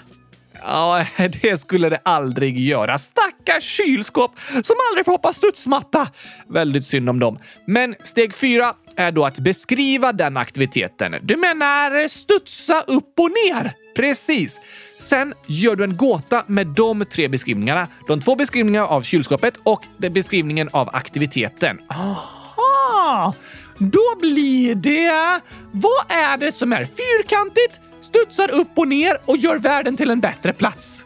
Ja, 0.66 1.06
det 1.42 1.60
skulle 1.60 1.88
det 1.88 2.00
aldrig 2.04 2.58
göra. 2.58 2.98
Stackars 2.98 3.64
kylskåp 3.64 4.40
som 4.62 4.76
aldrig 4.90 5.04
får 5.04 5.12
hoppa 5.12 5.32
studsmatta. 5.32 6.08
Väldigt 6.48 6.86
synd 6.86 7.10
om 7.10 7.18
dem. 7.18 7.38
Men 7.66 7.94
steg 8.02 8.34
fyra 8.34 8.74
är 8.96 9.12
då 9.12 9.24
att 9.24 9.38
beskriva 9.38 10.12
den 10.12 10.36
aktiviteten. 10.36 11.16
Du 11.22 11.36
menar 11.36 12.08
studsa 12.08 12.80
upp 12.80 13.20
och 13.20 13.30
ner? 13.30 13.72
Precis. 13.96 14.60
Sen 14.98 15.34
gör 15.46 15.76
du 15.76 15.84
en 15.84 15.96
gåta 15.96 16.44
med 16.46 16.66
de 16.66 17.04
tre 17.04 17.28
beskrivningarna. 17.28 17.88
De 18.08 18.20
två 18.20 18.36
beskrivningarna 18.36 18.86
av 18.86 19.02
kylskåpet 19.02 19.54
och 19.62 19.82
beskrivningen 19.96 20.68
av 20.72 20.90
aktiviteten. 20.92 21.78
Aha! 21.88 23.34
Då 23.78 24.16
blir 24.20 24.74
det... 24.74 25.40
Vad 25.72 26.18
är 26.18 26.36
det 26.36 26.52
som 26.52 26.72
är 26.72 26.84
fyrkantigt, 26.84 27.80
studsar 28.04 28.50
upp 28.50 28.68
och 28.74 28.88
ner 28.88 29.18
och 29.24 29.36
gör 29.36 29.58
världen 29.58 29.96
till 29.96 30.10
en 30.10 30.20
bättre 30.20 30.52
plats? 30.52 31.04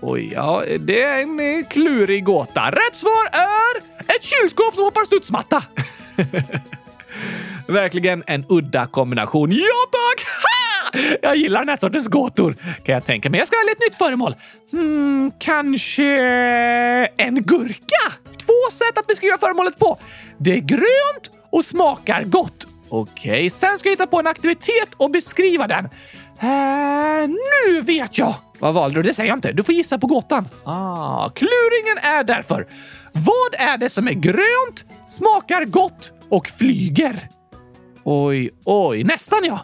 Oj, 0.00 0.32
ja, 0.32 0.62
det 0.80 1.02
är 1.02 1.22
en 1.22 1.40
eh, 1.40 1.68
klurig 1.70 2.24
gåta. 2.24 2.70
Rätt 2.70 2.96
svar 2.96 3.26
är 3.32 3.76
ett 4.16 4.22
kylskåp 4.22 4.74
som 4.74 4.84
hoppar 4.84 5.04
studsmatta. 5.04 5.64
Verkligen 7.66 8.22
en 8.26 8.44
udda 8.48 8.86
kombination. 8.86 9.50
Ja 9.52 9.86
tack! 9.90 10.26
Ha! 10.42 10.56
Jag 11.22 11.36
gillar 11.36 11.60
den 11.60 11.68
här 11.68 11.76
sortens 11.76 12.06
gåtor 12.06 12.54
kan 12.82 12.94
jag 12.94 13.04
tänka 13.04 13.30
mig. 13.30 13.38
Jag 13.38 13.48
ska 13.48 13.56
välja 13.56 13.72
ett 13.72 13.90
nytt 13.90 13.98
föremål. 13.98 14.34
Hmm, 14.70 15.32
kanske 15.38 16.04
en 17.16 17.42
gurka? 17.42 18.12
Två 18.46 18.70
sätt 18.72 18.98
att 18.98 19.06
beskriva 19.06 19.38
föremålet 19.38 19.78
på. 19.78 19.98
Det 20.38 20.52
är 20.52 20.60
grönt 20.60 21.30
och 21.50 21.64
smakar 21.64 22.22
gott. 22.22 22.66
Okej, 22.88 23.30
okay, 23.30 23.50
sen 23.50 23.78
ska 23.78 23.88
jag 23.88 23.92
hitta 23.92 24.06
på 24.06 24.18
en 24.18 24.26
aktivitet 24.26 24.94
och 24.96 25.10
beskriva 25.10 25.66
den. 25.66 25.84
Uh, 26.42 27.28
nu 27.28 27.80
vet 27.80 28.18
jag! 28.18 28.34
Vad 28.58 28.74
valde 28.74 28.98
du? 28.98 29.02
Det 29.02 29.14
säger 29.14 29.28
jag 29.28 29.36
inte. 29.36 29.52
Du 29.52 29.62
får 29.62 29.74
gissa 29.74 29.98
på 29.98 30.06
gåtan. 30.06 30.48
Ah, 30.64 31.28
kluringen 31.28 31.98
är 32.02 32.24
därför. 32.24 32.66
Vad 33.12 33.54
är 33.68 33.78
det 33.78 33.88
som 33.88 34.08
är 34.08 34.12
grönt, 34.12 34.84
smakar 35.08 35.64
gott 35.64 36.12
och 36.30 36.46
flyger? 36.46 37.28
Oj, 38.04 38.50
oj, 38.64 39.04
nästan 39.04 39.44
ja. 39.44 39.60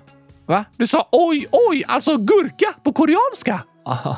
Va? 0.47 0.65
Du 0.77 0.87
sa 0.87 1.09
oj, 1.13 1.47
oj, 1.69 1.85
alltså 1.87 2.17
gurka 2.17 2.75
på 2.85 2.93
koreanska. 2.93 3.65
Ah, 3.85 4.17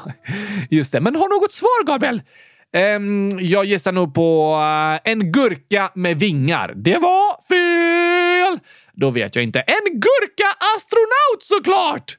just 0.71 0.93
det, 0.93 1.01
men 1.01 1.17
har 1.17 1.41
något 1.41 1.53
svar, 1.53 1.87
Gabriel? 1.87 2.23
Um, 2.97 3.39
jag 3.41 3.65
gissar 3.65 3.93
nog 3.93 4.15
på 4.15 4.57
uh, 4.57 5.11
en 5.13 5.33
gurka 5.33 5.91
med 5.95 6.19
vingar. 6.19 6.73
Det 6.77 6.99
var 6.99 7.47
fel! 7.49 8.61
Då 8.97 9.11
vet 9.11 9.37
jag 9.37 9.43
inte. 9.43 9.61
En 9.61 10.01
gurka-astronaut 10.01 11.43
såklart! 11.43 12.19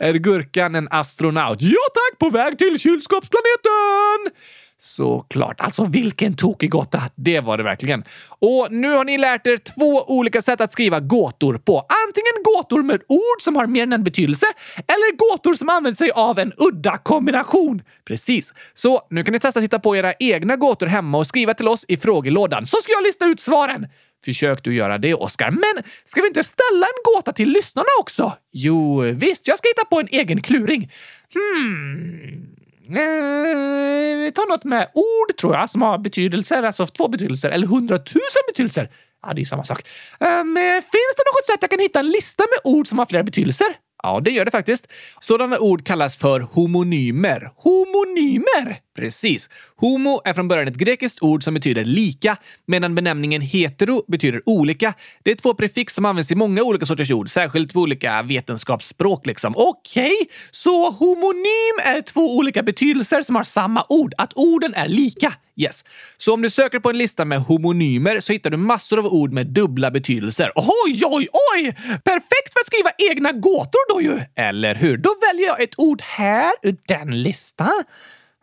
är 0.00 0.14
gurkan 0.14 0.74
en 0.74 0.88
astronaut? 0.90 1.58
Ja 1.60 1.80
tack, 1.94 2.18
på 2.18 2.30
väg 2.30 2.58
till 2.58 2.78
kylskåpsplaneten! 2.78 4.32
Såklart. 4.76 5.60
Alltså 5.60 5.84
vilken 5.84 6.36
tokig 6.36 6.70
gåta. 6.70 7.02
Det 7.14 7.40
var 7.40 7.58
det 7.58 7.62
verkligen. 7.62 8.04
Och 8.28 8.68
nu 8.70 8.90
har 8.90 9.04
ni 9.04 9.18
lärt 9.18 9.46
er 9.46 9.56
två 9.56 10.04
olika 10.06 10.42
sätt 10.42 10.60
att 10.60 10.72
skriva 10.72 11.00
gåtor 11.00 11.58
på. 11.58 11.86
Antingen 12.06 12.42
gåtor 12.44 12.82
med 12.82 13.02
ord 13.08 13.40
som 13.42 13.56
har 13.56 13.66
mer 13.66 13.82
än 13.82 13.92
en 13.92 14.04
betydelse 14.04 14.46
eller 14.76 15.16
gåtor 15.16 15.54
som 15.54 15.68
använder 15.68 15.96
sig 15.96 16.10
av 16.10 16.38
en 16.38 16.52
udda 16.56 16.96
kombination. 16.96 17.82
Precis. 18.04 18.54
Så 18.74 19.00
nu 19.10 19.24
kan 19.24 19.32
ni 19.32 19.40
testa 19.40 19.60
att 19.60 19.64
hitta 19.64 19.78
på 19.78 19.96
era 19.96 20.14
egna 20.18 20.56
gåtor 20.56 20.86
hemma 20.86 21.18
och 21.18 21.26
skriva 21.26 21.54
till 21.54 21.68
oss 21.68 21.84
i 21.88 21.96
frågelådan 21.96 22.66
så 22.66 22.76
ska 22.76 22.92
jag 22.92 23.02
lista 23.02 23.26
ut 23.26 23.40
svaren. 23.40 23.86
Försök 24.24 24.64
du 24.64 24.74
göra 24.74 24.98
det, 24.98 25.14
Oskar. 25.14 25.50
Men 25.50 25.84
ska 26.04 26.20
vi 26.20 26.26
inte 26.26 26.44
ställa 26.44 26.86
en 26.86 27.14
gåta 27.14 27.32
till 27.32 27.48
lyssnarna 27.48 27.88
också? 28.00 28.32
Jo, 28.52 29.00
visst. 29.00 29.48
Jag 29.48 29.58
ska 29.58 29.68
hitta 29.68 29.84
på 29.84 30.00
en 30.00 30.08
egen 30.10 30.42
kluring. 30.42 30.92
Hmm. 31.34 32.54
Eh, 32.88 34.18
vi 34.24 34.32
tar 34.34 34.48
något 34.48 34.64
med 34.64 34.88
ord, 34.94 35.36
tror 35.36 35.54
jag, 35.54 35.70
som 35.70 35.82
har 35.82 35.98
betydelser. 35.98 36.62
Alltså 36.62 36.86
två 36.86 37.08
betydelser, 37.08 37.50
eller 37.50 37.66
hundratusen 37.66 38.42
betydelser. 38.48 38.88
Ja, 39.26 39.32
det 39.34 39.40
är 39.40 39.44
samma 39.44 39.64
sak. 39.64 39.82
Ehm, 40.20 40.56
eh, 40.56 40.62
finns 40.72 41.14
det 41.16 41.24
något 41.32 41.46
sätt 41.46 41.58
jag 41.60 41.70
kan 41.70 41.80
hitta 41.80 41.98
en 41.98 42.10
lista 42.10 42.42
med 42.42 42.72
ord 42.74 42.86
som 42.88 42.98
har 42.98 43.06
flera 43.06 43.22
betydelser? 43.22 43.66
Ja, 44.02 44.20
det 44.20 44.30
gör 44.30 44.44
det 44.44 44.50
faktiskt. 44.50 44.92
Sådana 45.20 45.58
ord 45.58 45.86
kallas 45.86 46.16
för 46.16 46.40
homonymer. 46.40 47.50
Homonymer! 47.56 48.83
Precis. 48.94 49.50
Homo 49.76 50.20
är 50.24 50.32
från 50.32 50.48
början 50.48 50.68
ett 50.68 50.76
grekiskt 50.76 51.22
ord 51.22 51.42
som 51.42 51.54
betyder 51.54 51.84
lika, 51.84 52.36
medan 52.66 52.94
benämningen 52.94 53.42
hetero 53.42 54.04
betyder 54.08 54.42
olika. 54.46 54.94
Det 55.22 55.30
är 55.30 55.34
två 55.34 55.54
prefix 55.54 55.94
som 55.94 56.04
används 56.04 56.30
i 56.30 56.34
många 56.34 56.62
olika 56.62 56.86
sorters 56.86 57.10
ord, 57.10 57.30
särskilt 57.30 57.72
på 57.72 57.80
olika 57.80 58.22
vetenskapsspråk. 58.22 59.26
Liksom. 59.26 59.54
Okej, 59.56 60.04
okay. 60.04 60.26
så 60.50 60.90
homonym 60.90 61.78
är 61.84 62.00
två 62.00 62.36
olika 62.36 62.62
betydelser 62.62 63.22
som 63.22 63.36
har 63.36 63.44
samma 63.44 63.84
ord. 63.88 64.14
Att 64.18 64.32
orden 64.34 64.74
är 64.74 64.88
lika. 64.88 65.32
Yes. 65.56 65.84
Så 66.16 66.34
om 66.34 66.42
du 66.42 66.50
söker 66.50 66.80
på 66.80 66.90
en 66.90 66.98
lista 66.98 67.24
med 67.24 67.40
homonymer 67.40 68.20
så 68.20 68.32
hittar 68.32 68.50
du 68.50 68.56
massor 68.56 68.98
av 68.98 69.06
ord 69.06 69.32
med 69.32 69.46
dubbla 69.46 69.90
betydelser. 69.90 70.52
Oj, 70.54 71.02
oj, 71.04 71.28
oj! 71.54 71.72
Perfekt 72.04 72.52
för 72.52 72.60
att 72.60 72.66
skriva 72.66 72.90
egna 73.10 73.32
gåtor 73.32 73.94
då 73.94 74.02
ju! 74.02 74.20
Eller 74.36 74.74
hur? 74.74 74.96
Då 74.96 75.14
väljer 75.30 75.46
jag 75.46 75.62
ett 75.62 75.78
ord 75.78 76.02
här 76.02 76.52
ur 76.62 76.76
den 76.86 77.22
listan. 77.22 77.84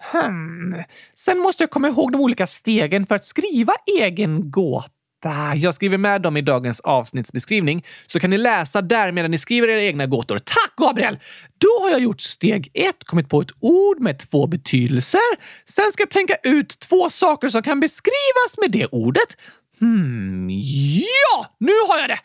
Hmm. 0.01 0.83
Sen 1.15 1.39
måste 1.39 1.63
jag 1.63 1.69
komma 1.69 1.87
ihåg 1.87 2.11
de 2.11 2.21
olika 2.21 2.47
stegen 2.47 3.05
för 3.05 3.15
att 3.15 3.25
skriva 3.25 3.73
egen 3.99 4.51
gåta. 4.51 5.55
Jag 5.55 5.75
skriver 5.75 5.97
med 5.97 6.21
dem 6.21 6.37
i 6.37 6.41
dagens 6.41 6.79
avsnittsbeskrivning, 6.79 7.85
så 8.07 8.19
kan 8.19 8.29
ni 8.29 8.37
läsa 8.37 8.81
där 8.81 9.11
medan 9.11 9.31
ni 9.31 9.37
skriver 9.37 9.67
era 9.67 9.83
egna 9.83 10.05
gåtor. 10.05 10.39
Tack 10.39 10.75
Gabriel! 10.77 11.19
Då 11.57 11.83
har 11.83 11.89
jag 11.91 11.99
gjort 11.99 12.21
steg 12.21 12.71
ett, 12.73 13.03
kommit 13.03 13.29
på 13.29 13.41
ett 13.41 13.51
ord 13.59 13.99
med 13.99 14.19
två 14.19 14.47
betydelser. 14.47 15.19
Sen 15.65 15.91
ska 15.91 16.01
jag 16.01 16.09
tänka 16.09 16.35
ut 16.43 16.79
två 16.79 17.09
saker 17.09 17.47
som 17.49 17.61
kan 17.61 17.79
beskrivas 17.79 18.57
med 18.61 18.71
det 18.71 18.85
ordet. 18.85 19.37
Hmm, 19.79 20.49
ja, 20.49 21.55
nu 21.59 21.71
har 21.87 21.99
jag 21.99 22.09
det! 22.09 22.19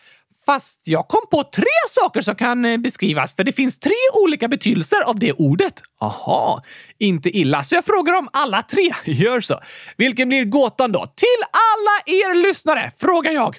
Fast 0.47 0.81
jag 0.85 1.09
kom 1.09 1.21
på 1.31 1.43
tre 1.43 1.65
saker 1.89 2.21
som 2.21 2.35
kan 2.35 2.65
eh, 2.65 2.79
beskrivas, 2.79 3.37
för 3.37 3.45
det 3.45 3.53
finns 3.53 3.79
tre 3.81 3.93
olika 4.25 4.49
betydelser 4.49 5.03
av 5.07 5.19
det 5.19 5.33
ordet. 5.33 5.83
Aha, 6.01 6.63
inte 6.99 7.31
illa. 7.31 7.63
Så 7.63 7.75
jag 7.75 7.85
frågar 7.85 8.19
om 8.19 8.29
alla 8.33 8.63
tre. 8.63 8.93
Gör 9.05 9.41
så. 9.41 9.61
Vilken 9.97 10.29
blir 10.29 10.45
gåtan 10.45 10.93
då? 10.93 11.07
Till 11.07 11.43
alla 11.53 12.19
er 12.19 12.49
lyssnare 12.49 12.93
frågar 12.99 13.33
jag. 13.33 13.59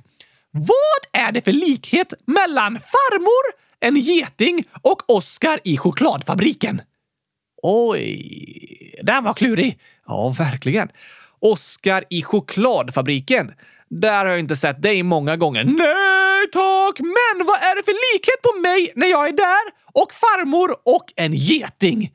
Vad 0.51 1.24
är 1.24 1.32
det 1.32 1.41
för 1.41 1.53
likhet 1.53 2.13
mellan 2.27 2.74
farmor, 2.79 3.60
en 3.79 3.96
geting 3.96 4.63
och 4.82 5.01
Oscar 5.08 5.60
i 5.63 5.77
chokladfabriken? 5.77 6.82
Oj, 7.63 9.00
den 9.03 9.24
var 9.24 9.34
klurig. 9.34 9.79
Ja, 10.06 10.36
verkligen. 10.38 10.89
Oscar 11.39 12.03
i 12.10 12.24
chokladfabriken. 12.24 13.53
Där 13.89 14.25
har 14.25 14.32
jag 14.32 14.39
inte 14.39 14.56
sett 14.56 14.82
dig 14.82 15.03
många 15.03 15.38
gånger. 15.38 15.63
Nej 15.63 16.17
tack! 16.51 17.00
Men 17.00 17.46
vad 17.48 17.56
är 17.56 17.75
det 17.75 17.84
för 17.84 18.13
likhet 18.13 18.41
på 18.41 18.60
mig 18.60 18.94
när 18.96 19.08
jag 19.08 19.27
är 19.27 19.34
där 19.34 19.65
och 19.94 20.13
farmor 20.13 20.75
och 20.86 21.13
en 21.15 21.34
geting? 21.34 22.12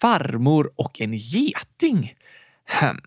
Farmor 0.00 0.70
och 0.76 1.00
en 1.00 1.12
geting? 1.12 2.14
Hm, 2.70 3.00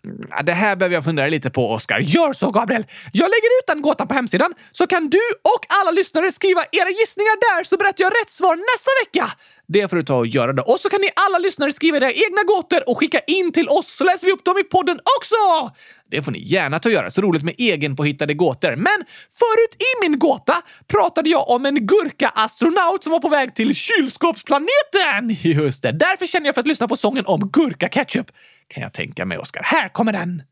det 0.43 0.53
här 0.53 0.75
behöver 0.75 0.95
jag 0.95 1.03
fundera 1.03 1.27
lite 1.27 1.49
på, 1.49 1.71
Oskar. 1.71 1.99
Gör 1.99 2.33
så, 2.33 2.51
Gabriel! 2.51 2.85
Jag 3.11 3.29
lägger 3.29 3.59
ut 3.59 3.67
den 3.67 3.81
gåtan 3.81 4.07
på 4.07 4.13
hemsidan 4.13 4.53
så 4.71 4.87
kan 4.87 5.09
du 5.09 5.21
och 5.55 5.65
alla 5.79 5.91
lyssnare 5.91 6.31
skriva 6.31 6.63
era 6.71 6.89
gissningar 6.89 7.35
där 7.55 7.63
så 7.63 7.77
berättar 7.77 8.03
jag 8.03 8.11
rätt 8.21 8.29
svar 8.29 8.55
nästa 8.55 8.91
vecka. 9.03 9.37
Det 9.73 9.87
får 9.89 9.97
du 9.97 10.03
ta 10.03 10.15
och 10.15 10.27
göra 10.27 10.53
då. 10.53 10.63
Och 10.63 10.79
så 10.79 10.89
kan 10.89 11.01
ni 11.01 11.09
alla 11.27 11.37
lyssnare 11.37 11.71
skriva 11.71 11.97
era 11.97 12.11
egna 12.11 12.43
gåtor 12.47 12.89
och 12.89 12.97
skicka 12.97 13.19
in 13.19 13.51
till 13.51 13.67
oss 13.67 13.95
så 13.97 14.03
läser 14.03 14.27
vi 14.27 14.33
upp 14.33 14.45
dem 14.45 14.57
i 14.57 14.63
podden 14.63 14.99
också! 15.19 15.71
Det 16.11 16.21
får 16.21 16.31
ni 16.31 16.39
gärna 16.39 16.79
ta 16.79 16.89
och 16.89 16.93
göra. 16.93 17.11
Så 17.11 17.21
roligt 17.21 17.43
med 17.43 17.55
egenpåhittade 17.57 18.33
gåtor. 18.33 18.75
Men 18.75 19.05
förut 19.39 19.75
i 19.79 20.09
min 20.09 20.19
gåta 20.19 20.61
pratade 20.87 21.29
jag 21.29 21.49
om 21.49 21.65
en 21.65 21.87
gurka-astronaut 21.87 23.03
som 23.03 23.11
var 23.11 23.19
på 23.19 23.29
väg 23.29 23.55
till 23.55 23.75
kylskåpsplaneten. 23.75 25.29
Just 25.41 25.83
det. 25.83 25.91
Därför 25.91 26.25
känner 26.25 26.45
jag 26.45 26.55
för 26.55 26.61
att 26.61 26.67
lyssna 26.67 26.87
på 26.87 26.95
sången 26.95 27.25
om 27.25 27.49
gurka-ketchup. 27.49 28.31
Kan 28.67 28.83
jag 28.83 28.93
tänka 28.93 29.25
mig, 29.25 29.37
Oskar. 29.37 29.61
Här 29.63 29.89
kommer 29.89 30.13
den! 30.13 30.43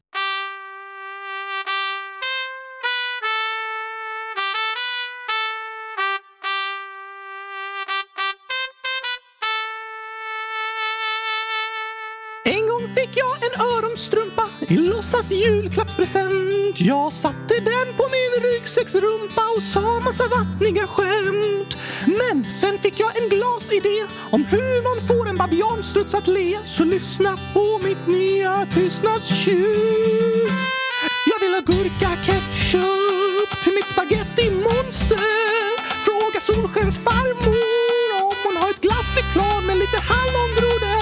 Öronstrumpa 13.59 14.45
i 14.67 14.77
låtsas 14.77 15.31
julklappspresent. 15.31 16.81
Jag 16.81 17.13
satte 17.13 17.59
den 17.59 17.87
på 17.97 18.03
min 18.15 18.43
ryggsäcksrumpa 18.43 19.49
och 19.57 19.63
sa 19.63 19.99
massa 19.99 20.23
vattniga 20.27 20.87
skämt. 20.87 21.77
Men 22.05 22.49
sen 22.49 22.77
fick 22.77 22.99
jag 22.99 23.17
en 23.17 23.29
glasidé 23.29 24.05
om 24.31 24.45
hur 24.45 24.83
man 24.83 25.07
får 25.07 25.29
en 25.29 25.37
babianstruts 25.37 26.13
att 26.13 26.27
le. 26.27 26.59
Så 26.65 26.83
lyssna 26.83 27.37
på 27.53 27.79
mitt 27.83 28.07
nya 28.07 28.67
tystnadstjut. 28.73 30.51
Jag 31.31 31.39
vill 31.39 31.53
ha 31.53 31.61
gurka-ketchup 31.61 33.63
till 33.63 33.73
mitt 33.73 33.87
spagettimonster. 33.87 35.79
Fråga 36.05 36.39
Solskensfarmor 36.39 38.21
om 38.21 38.33
hon 38.43 38.57
har 38.57 38.69
ett 38.69 38.81
glassflygplan 38.81 39.65
med 39.65 39.77
lite 39.77 39.97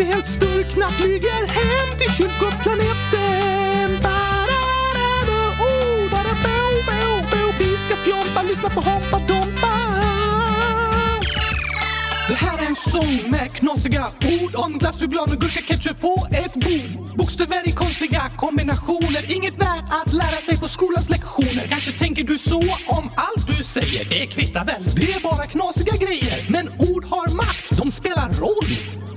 vi 0.00 0.06
helt 0.06 0.26
sturkna 0.26 0.88
flyger 0.88 1.46
hem 1.46 1.98
till 1.98 2.12
kylskåpsplaneten. 2.12 3.90
Bara 4.02 4.58
oh, 5.60 6.10
bo, 6.10 6.60
bo, 6.86 7.02
bo. 7.30 7.52
Vi 7.58 7.76
ska 7.76 7.96
fjompa, 7.96 8.42
lyssna 8.48 8.68
på 8.70 8.80
Hoppa 8.80 9.18
Dompa. 9.18 9.74
Det 12.28 12.34
här 12.34 12.58
är 12.58 12.66
en 12.66 12.76
sång 12.76 13.30
med 13.30 13.52
knasiga 13.52 14.06
ord 14.42 14.54
om 14.54 14.78
glass, 14.78 15.00
choklad 15.00 15.32
och 15.32 15.40
gurka-ketchup 15.40 16.00
på 16.00 16.26
ett 16.30 16.54
bord. 16.54 17.16
Bokstäver 17.16 17.68
i 17.68 17.72
konstiga 17.72 18.30
kombinationer, 18.36 19.32
inget 19.36 19.56
värt 19.56 19.84
att 19.90 20.12
lära 20.12 20.40
sig 20.46 20.58
på 20.60 20.68
skolans 20.68 21.10
lektioner. 21.10 21.66
Kanske 21.70 21.92
tänker 21.92 22.24
du 22.24 22.38
så 22.38 22.60
om 22.86 23.10
allt 23.16 23.46
du 23.46 23.64
säger, 23.64 24.04
det 24.04 24.26
kvittar 24.26 24.64
väl, 24.64 24.84
det 24.96 25.12
är 25.12 25.20
bara 25.20 25.46
knasiga 25.46 25.92
grejer. 25.96 26.46
Men 26.48 26.68
ord 26.68 27.04
har 27.04 27.36
makt, 27.36 27.70
de 27.70 27.90
spelar 27.90 28.32
roll. 28.32 28.99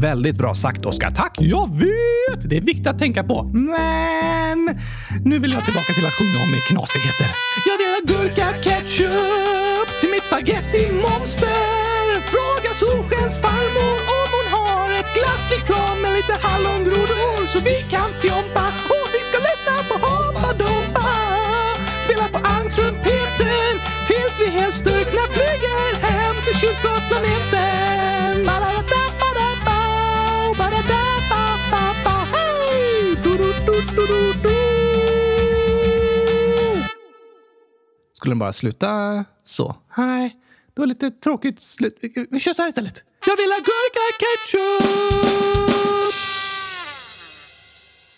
Väldigt 0.00 0.36
bra 0.36 0.54
sagt, 0.54 0.86
Oskar. 0.86 1.10
Tack! 1.10 1.36
Jag 1.40 1.78
vet! 1.78 2.50
Det 2.50 2.56
är 2.56 2.60
viktigt 2.60 2.86
att 2.86 2.98
tänka 2.98 3.24
på. 3.24 3.44
Men 3.44 4.58
nu 5.24 5.38
vill 5.38 5.52
jag 5.52 5.64
tillbaka 5.64 5.92
till 5.92 6.06
att 6.06 6.12
sjunga 6.18 6.38
om 6.44 6.50
knasigheter. 6.68 7.28
Jag 7.68 7.76
vill 7.80 7.90
ha 7.94 8.00
gurka-ketchup 8.12 9.88
till 10.00 10.10
mitt 10.14 10.24
spagetti-monster. 10.24 12.06
Fråga 12.32 12.70
Solskensfarmor 12.82 13.94
om 14.20 14.28
hon 14.36 14.46
har 14.56 14.88
ett 15.00 15.10
glasslikör 15.18 16.02
med 16.02 16.12
lite 16.18 16.34
hallongrodor 16.46 17.46
så 17.52 17.58
vi 17.70 17.76
kan 17.90 18.08
fjompa 18.22 18.64
Skulle 38.30 38.34
den 38.34 38.38
bara 38.46 38.52
sluta 38.52 39.24
så? 39.44 39.76
Nej, 39.96 40.36
det 40.74 40.80
var 40.80 40.86
lite 40.86 41.10
tråkigt 41.10 41.60
slut. 41.60 41.98
Vi- 42.00 42.26
Vi 42.30 42.40
kör 42.40 42.54
så 42.54 42.62
här 42.62 42.68
istället. 42.68 43.02
Jag 43.26 43.36
vill 43.36 43.50
ha 43.50 43.58
gurka-ketchup! 43.58 44.84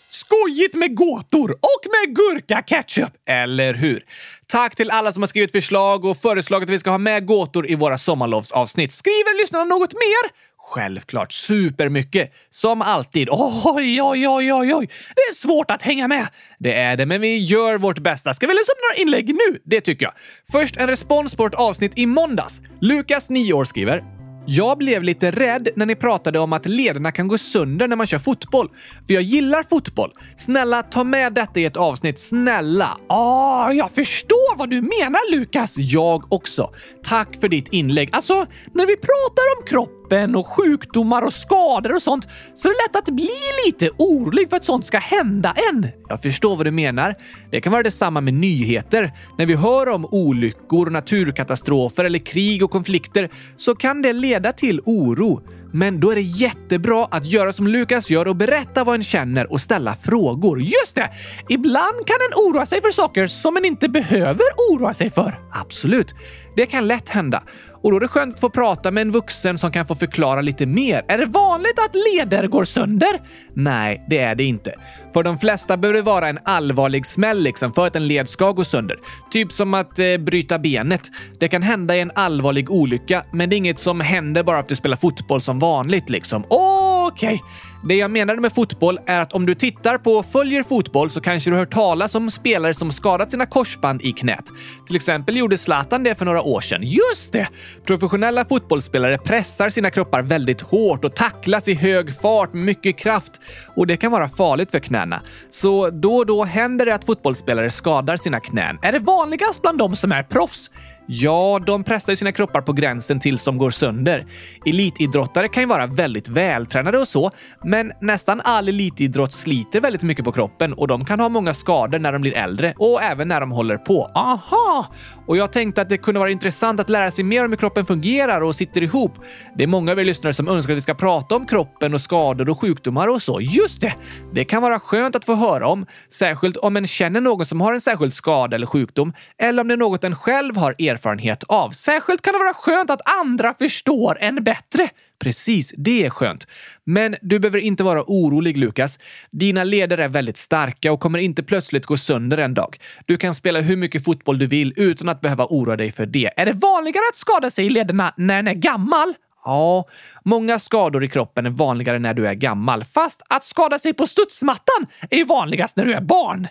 Skojigt 0.09 0.75
med 0.75 0.95
gåtor 0.95 1.51
och 1.51 1.83
med 1.91 2.15
gurka-ketchup, 2.17 3.11
eller 3.25 3.73
hur? 3.73 4.05
Tack 4.47 4.75
till 4.75 4.91
alla 4.91 5.11
som 5.11 5.23
har 5.23 5.27
skrivit 5.27 5.51
förslag 5.51 6.05
och 6.05 6.17
föreslagit 6.17 6.69
att 6.69 6.73
vi 6.73 6.79
ska 6.79 6.89
ha 6.89 6.97
med 6.97 7.25
gåtor 7.25 7.71
i 7.71 7.75
våra 7.75 7.97
sommarlovsavsnitt. 7.97 8.91
Skriver 8.91 9.41
lyssnarna 9.41 9.63
något 9.65 9.93
mer? 9.93 10.31
Självklart 10.65 11.31
supermycket. 11.31 12.33
Som 12.49 12.81
alltid. 12.81 13.27
Oj, 13.31 14.01
oj, 14.01 14.27
oj, 14.27 14.53
oj, 14.53 14.73
oj. 14.73 14.89
Det 15.15 15.21
är 15.21 15.33
svårt 15.33 15.71
att 15.71 15.81
hänga 15.81 16.07
med. 16.07 16.27
Det 16.59 16.73
är 16.73 16.97
det, 16.97 17.05
men 17.05 17.21
vi 17.21 17.37
gör 17.37 17.77
vårt 17.77 17.99
bästa. 17.99 18.33
Ska 18.33 18.47
vi 18.47 18.53
läsa 18.53 18.71
upp 18.71 18.79
några 18.89 19.01
inlägg 19.01 19.27
nu? 19.27 19.59
Det 19.63 19.81
tycker 19.81 20.05
jag. 20.05 20.13
Först 20.51 20.77
en 20.77 20.87
respons 20.87 21.35
på 21.35 21.45
ett 21.45 21.55
avsnitt 21.55 21.91
i 21.95 22.05
måndags. 22.05 22.61
Lukas, 22.81 23.29
9 23.29 23.53
år, 23.53 23.65
skriver 23.65 24.03
jag 24.45 24.77
blev 24.77 25.03
lite 25.03 25.31
rädd 25.31 25.69
när 25.75 25.85
ni 25.85 25.95
pratade 25.95 26.39
om 26.39 26.53
att 26.53 26.65
lederna 26.65 27.11
kan 27.11 27.27
gå 27.27 27.37
sönder 27.37 27.87
när 27.87 27.95
man 27.95 28.07
kör 28.07 28.19
fotboll. 28.19 28.69
För 29.07 29.13
jag 29.13 29.23
gillar 29.23 29.63
fotboll. 29.63 30.11
Snälla, 30.37 30.83
ta 30.83 31.03
med 31.03 31.33
detta 31.33 31.59
i 31.59 31.65
ett 31.65 31.77
avsnitt. 31.77 32.19
Snälla! 32.19 32.97
Ah, 33.09 33.71
jag 33.71 33.91
förstår 33.91 34.57
vad 34.57 34.69
du 34.69 34.81
menar, 34.81 35.31
Lukas. 35.31 35.77
Jag 35.77 36.33
också. 36.33 36.69
Tack 37.03 37.35
för 37.41 37.49
ditt 37.49 37.67
inlägg. 37.67 38.09
Alltså, 38.11 38.45
när 38.73 38.85
vi 38.85 38.95
pratar 38.95 39.57
om 39.57 39.65
kropp 39.67 40.02
kroppen 40.03 40.35
och 40.35 40.47
sjukdomar 40.47 41.21
och 41.21 41.33
skador 41.33 41.95
och 41.95 42.01
sånt 42.01 42.27
så 42.55 42.67
det 42.67 42.73
är 42.73 42.87
lätt 42.87 42.95
att 42.95 43.15
bli 43.15 43.29
lite 43.65 43.89
orolig 43.97 44.49
för 44.49 44.57
att 44.57 44.65
sånt 44.65 44.85
ska 44.85 44.97
hända 44.97 45.53
en. 45.71 45.87
Jag 46.09 46.21
förstår 46.21 46.55
vad 46.55 46.65
du 46.65 46.71
menar. 46.71 47.15
Det 47.51 47.61
kan 47.61 47.71
vara 47.71 47.83
detsamma 47.83 48.21
med 48.21 48.33
nyheter. 48.33 49.13
När 49.37 49.45
vi 49.45 49.55
hör 49.55 49.89
om 49.89 50.05
olyckor, 50.05 50.89
naturkatastrofer 50.89 52.05
eller 52.05 52.19
krig 52.19 52.63
och 52.63 52.71
konflikter 52.71 53.29
så 53.57 53.75
kan 53.75 54.01
det 54.01 54.13
leda 54.13 54.51
till 54.51 54.81
oro. 54.85 55.41
Men 55.73 55.99
då 55.99 56.11
är 56.11 56.15
det 56.15 56.21
jättebra 56.21 57.07
att 57.11 57.25
göra 57.25 57.53
som 57.53 57.67
Lukas 57.67 58.09
gör 58.09 58.27
och 58.27 58.35
berätta 58.35 58.83
vad 58.83 58.95
en 58.95 59.03
känner 59.03 59.51
och 59.51 59.61
ställa 59.61 59.95
frågor. 59.95 60.61
Just 60.61 60.95
det! 60.95 61.09
Ibland 61.49 62.05
kan 62.05 62.17
en 62.31 62.49
oroa 62.49 62.65
sig 62.65 62.81
för 62.81 62.91
saker 62.91 63.27
som 63.27 63.57
en 63.57 63.65
inte 63.65 63.89
behöver 63.89 64.45
oroa 64.69 64.93
sig 64.93 65.09
för. 65.09 65.39
Absolut. 65.51 66.15
Det 66.55 66.65
kan 66.65 66.87
lätt 66.87 67.09
hända. 67.09 67.43
Och 67.83 67.91
då 67.91 67.97
är 67.97 68.01
det 68.01 68.07
skönt 68.07 68.33
att 68.33 68.39
få 68.39 68.49
prata 68.49 68.91
med 68.91 69.01
en 69.01 69.11
vuxen 69.11 69.57
som 69.57 69.71
kan 69.71 69.85
få 69.85 69.95
förklara 69.95 70.41
lite 70.41 70.65
mer. 70.65 71.05
Är 71.07 71.17
det 71.17 71.25
vanligt 71.25 71.79
att 71.79 71.95
leder 71.95 72.47
går 72.47 72.65
sönder? 72.65 73.21
Nej, 73.53 74.05
det 74.09 74.19
är 74.19 74.35
det 74.35 74.43
inte. 74.43 74.73
För 75.13 75.23
de 75.23 75.37
flesta 75.37 75.77
behöver 75.77 75.99
det 75.99 76.05
vara 76.05 76.29
en 76.29 76.39
allvarlig 76.45 77.05
smäll 77.05 77.43
liksom 77.43 77.73
för 77.73 77.87
att 77.87 77.95
en 77.95 78.07
led 78.07 78.29
ska 78.29 78.51
gå 78.51 78.63
sönder. 78.63 78.97
Typ 79.31 79.51
som 79.51 79.73
att 79.73 79.99
eh, 79.99 80.17
bryta 80.19 80.59
benet. 80.59 81.01
Det 81.39 81.47
kan 81.47 81.61
hända 81.61 81.95
i 81.95 81.99
en 81.99 82.11
allvarlig 82.15 82.71
olycka, 82.71 83.23
men 83.31 83.49
det 83.49 83.55
är 83.55 83.57
inget 83.57 83.79
som 83.79 84.01
händer 84.01 84.43
bara 84.43 84.55
för 84.55 84.61
att 84.61 84.67
du 84.67 84.75
spelar 84.75 84.97
fotboll 84.97 85.41
som 85.41 85.59
vanligt 85.63 86.09
liksom. 86.09 86.45
Okej. 86.49 87.33
Okay. 87.33 87.39
Det 87.85 87.95
jag 87.95 88.11
menade 88.11 88.41
med 88.41 88.53
fotboll 88.53 88.99
är 89.05 89.21
att 89.21 89.33
om 89.33 89.45
du 89.45 89.55
tittar 89.55 89.97
på 89.97 90.13
och 90.13 90.25
följer 90.25 90.63
fotboll 90.63 91.09
så 91.09 91.21
kanske 91.21 91.49
du 91.49 91.55
hört 91.55 91.73
talas 91.73 92.15
om 92.15 92.29
spelare 92.29 92.73
som 92.73 92.91
skadat 92.91 93.31
sina 93.31 93.45
korsband 93.45 94.01
i 94.01 94.11
knät. 94.11 94.45
Till 94.87 94.95
exempel 94.95 95.37
gjorde 95.37 95.57
Zlatan 95.57 96.03
det 96.03 96.15
för 96.15 96.25
några 96.25 96.41
år 96.41 96.61
sedan. 96.61 96.81
Just 96.83 97.33
det! 97.33 97.47
Professionella 97.85 98.45
fotbollsspelare 98.45 99.17
pressar 99.17 99.69
sina 99.69 99.89
kroppar 99.89 100.21
väldigt 100.21 100.61
hårt 100.61 101.05
och 101.05 101.15
tacklas 101.15 101.67
i 101.67 101.73
hög 101.73 102.21
fart 102.21 102.53
med 102.53 102.63
mycket 102.63 102.97
kraft 102.97 103.31
och 103.75 103.87
det 103.87 103.97
kan 103.97 104.11
vara 104.11 104.29
farligt 104.29 104.71
för 104.71 104.79
knäna. 104.79 105.21
Så 105.51 105.89
då 105.89 106.15
och 106.15 106.25
då 106.25 106.43
händer 106.43 106.85
det 106.85 106.95
att 106.95 107.05
fotbollsspelare 107.05 107.71
skadar 107.71 108.17
sina 108.17 108.39
knän. 108.39 108.79
Är 108.81 108.91
det 108.91 108.99
vanligast 108.99 109.61
bland 109.61 109.77
de 109.77 109.95
som 109.95 110.11
är 110.11 110.23
proffs? 110.23 110.69
Ja, 111.07 111.59
de 111.65 111.83
pressar 111.83 112.15
sina 112.15 112.31
kroppar 112.31 112.61
på 112.61 112.73
gränsen 112.73 113.19
tills 113.19 113.43
de 113.43 113.57
går 113.57 113.71
sönder. 113.71 114.25
Elitidrottare 114.65 115.47
kan 115.47 115.63
ju 115.63 115.67
vara 115.67 115.87
väldigt 115.87 116.29
vältränade 116.29 116.97
och 116.97 117.07
så, 117.07 117.31
men 117.63 117.91
nästan 118.01 118.41
all 118.43 118.69
elitidrott 118.69 119.33
sliter 119.33 119.81
väldigt 119.81 120.01
mycket 120.01 120.25
på 120.25 120.31
kroppen 120.31 120.73
och 120.73 120.87
de 120.87 121.05
kan 121.05 121.19
ha 121.19 121.29
många 121.29 121.53
skador 121.53 121.99
när 121.99 122.11
de 122.11 122.21
blir 122.21 122.33
äldre 122.33 122.73
och 122.77 123.01
även 123.01 123.27
när 123.27 123.39
de 123.39 123.51
håller 123.51 123.77
på. 123.77 124.11
Aha! 124.15 124.87
Och 125.27 125.37
jag 125.37 125.51
tänkte 125.51 125.81
att 125.81 125.89
det 125.89 125.97
kunde 125.97 126.19
vara 126.19 126.29
intressant 126.29 126.79
att 126.79 126.89
lära 126.89 127.11
sig 127.11 127.23
mer 127.23 127.45
om 127.45 127.51
hur 127.51 127.57
kroppen 127.57 127.85
fungerar 127.85 128.41
och 128.41 128.55
sitter 128.55 128.83
ihop. 128.83 129.13
Det 129.57 129.63
är 129.63 129.67
många 129.67 129.91
av 129.91 129.99
er 129.99 130.05
lyssnare 130.05 130.33
som 130.33 130.47
önskar 130.47 130.73
att 130.73 130.77
vi 130.77 130.81
ska 130.81 130.93
prata 130.93 131.35
om 131.35 131.45
kroppen 131.45 131.93
och 131.93 132.01
skador 132.01 132.49
och 132.49 132.59
sjukdomar 132.59 133.07
och 133.07 133.21
så. 133.21 133.41
Just 133.41 133.81
det! 133.81 133.93
Det 134.33 134.43
kan 134.43 134.61
vara 134.61 134.79
skönt 134.79 135.15
att 135.15 135.25
få 135.25 135.35
höra 135.35 135.67
om, 135.67 135.85
särskilt 136.09 136.57
om 136.57 136.77
en 136.77 136.87
känner 136.87 137.21
någon 137.21 137.45
som 137.45 137.61
har 137.61 137.73
en 137.73 137.81
särskild 137.81 138.13
skada 138.13 138.55
eller 138.55 138.67
sjukdom, 138.67 139.13
eller 139.37 139.61
om 139.61 139.67
det 139.67 139.73
är 139.73 139.77
något 139.77 140.03
en 140.03 140.15
själv 140.15 140.57
har 140.57 140.71
erfarenhet 140.71 140.92
erfarenhet 140.93 141.43
av. 141.43 141.69
Särskilt 141.69 142.21
kan 142.21 142.33
det 142.33 142.39
vara 142.39 142.53
skönt 142.53 142.89
att 142.89 143.01
andra 143.19 143.53
förstår 143.59 144.17
en 144.19 144.43
bättre. 144.43 144.89
Precis, 145.19 145.73
det 145.77 146.05
är 146.05 146.09
skönt. 146.09 146.47
Men 146.85 147.15
du 147.21 147.39
behöver 147.39 147.59
inte 147.59 147.83
vara 147.83 148.03
orolig, 148.07 148.57
Lukas. 148.57 148.99
Dina 149.31 149.63
leder 149.63 149.97
är 149.97 150.07
väldigt 150.07 150.37
starka 150.37 150.91
och 150.91 150.99
kommer 150.99 151.19
inte 151.19 151.43
plötsligt 151.43 151.85
gå 151.85 151.97
sönder 151.97 152.37
en 152.37 152.53
dag. 152.53 152.77
Du 153.05 153.17
kan 153.17 153.35
spela 153.35 153.59
hur 153.59 153.77
mycket 153.77 154.03
fotboll 154.03 154.39
du 154.39 154.47
vill 154.47 154.73
utan 154.75 155.09
att 155.09 155.21
behöva 155.21 155.45
oroa 155.45 155.75
dig 155.75 155.91
för 155.91 156.05
det. 156.05 156.29
Är 156.37 156.45
det 156.45 156.53
vanligare 156.53 157.03
att 157.09 157.15
skada 157.15 157.51
sig 157.51 157.65
i 157.65 157.69
lederna 157.69 158.13
när 158.17 158.39
en 158.39 158.47
är 158.47 158.53
gammal? 158.53 159.13
Ja, 159.45 159.85
många 160.25 160.59
skador 160.59 161.03
i 161.03 161.09
kroppen 161.09 161.45
är 161.45 161.49
vanligare 161.49 161.99
när 161.99 162.13
du 162.13 162.27
är 162.27 162.33
gammal, 162.33 162.83
fast 162.83 163.21
att 163.29 163.43
skada 163.43 163.79
sig 163.79 163.93
på 163.93 164.07
studsmattan 164.07 164.87
är 165.09 165.25
vanligast 165.25 165.77
när 165.77 165.85
du 165.85 165.93
är 165.93 166.01
barn. 166.01 166.47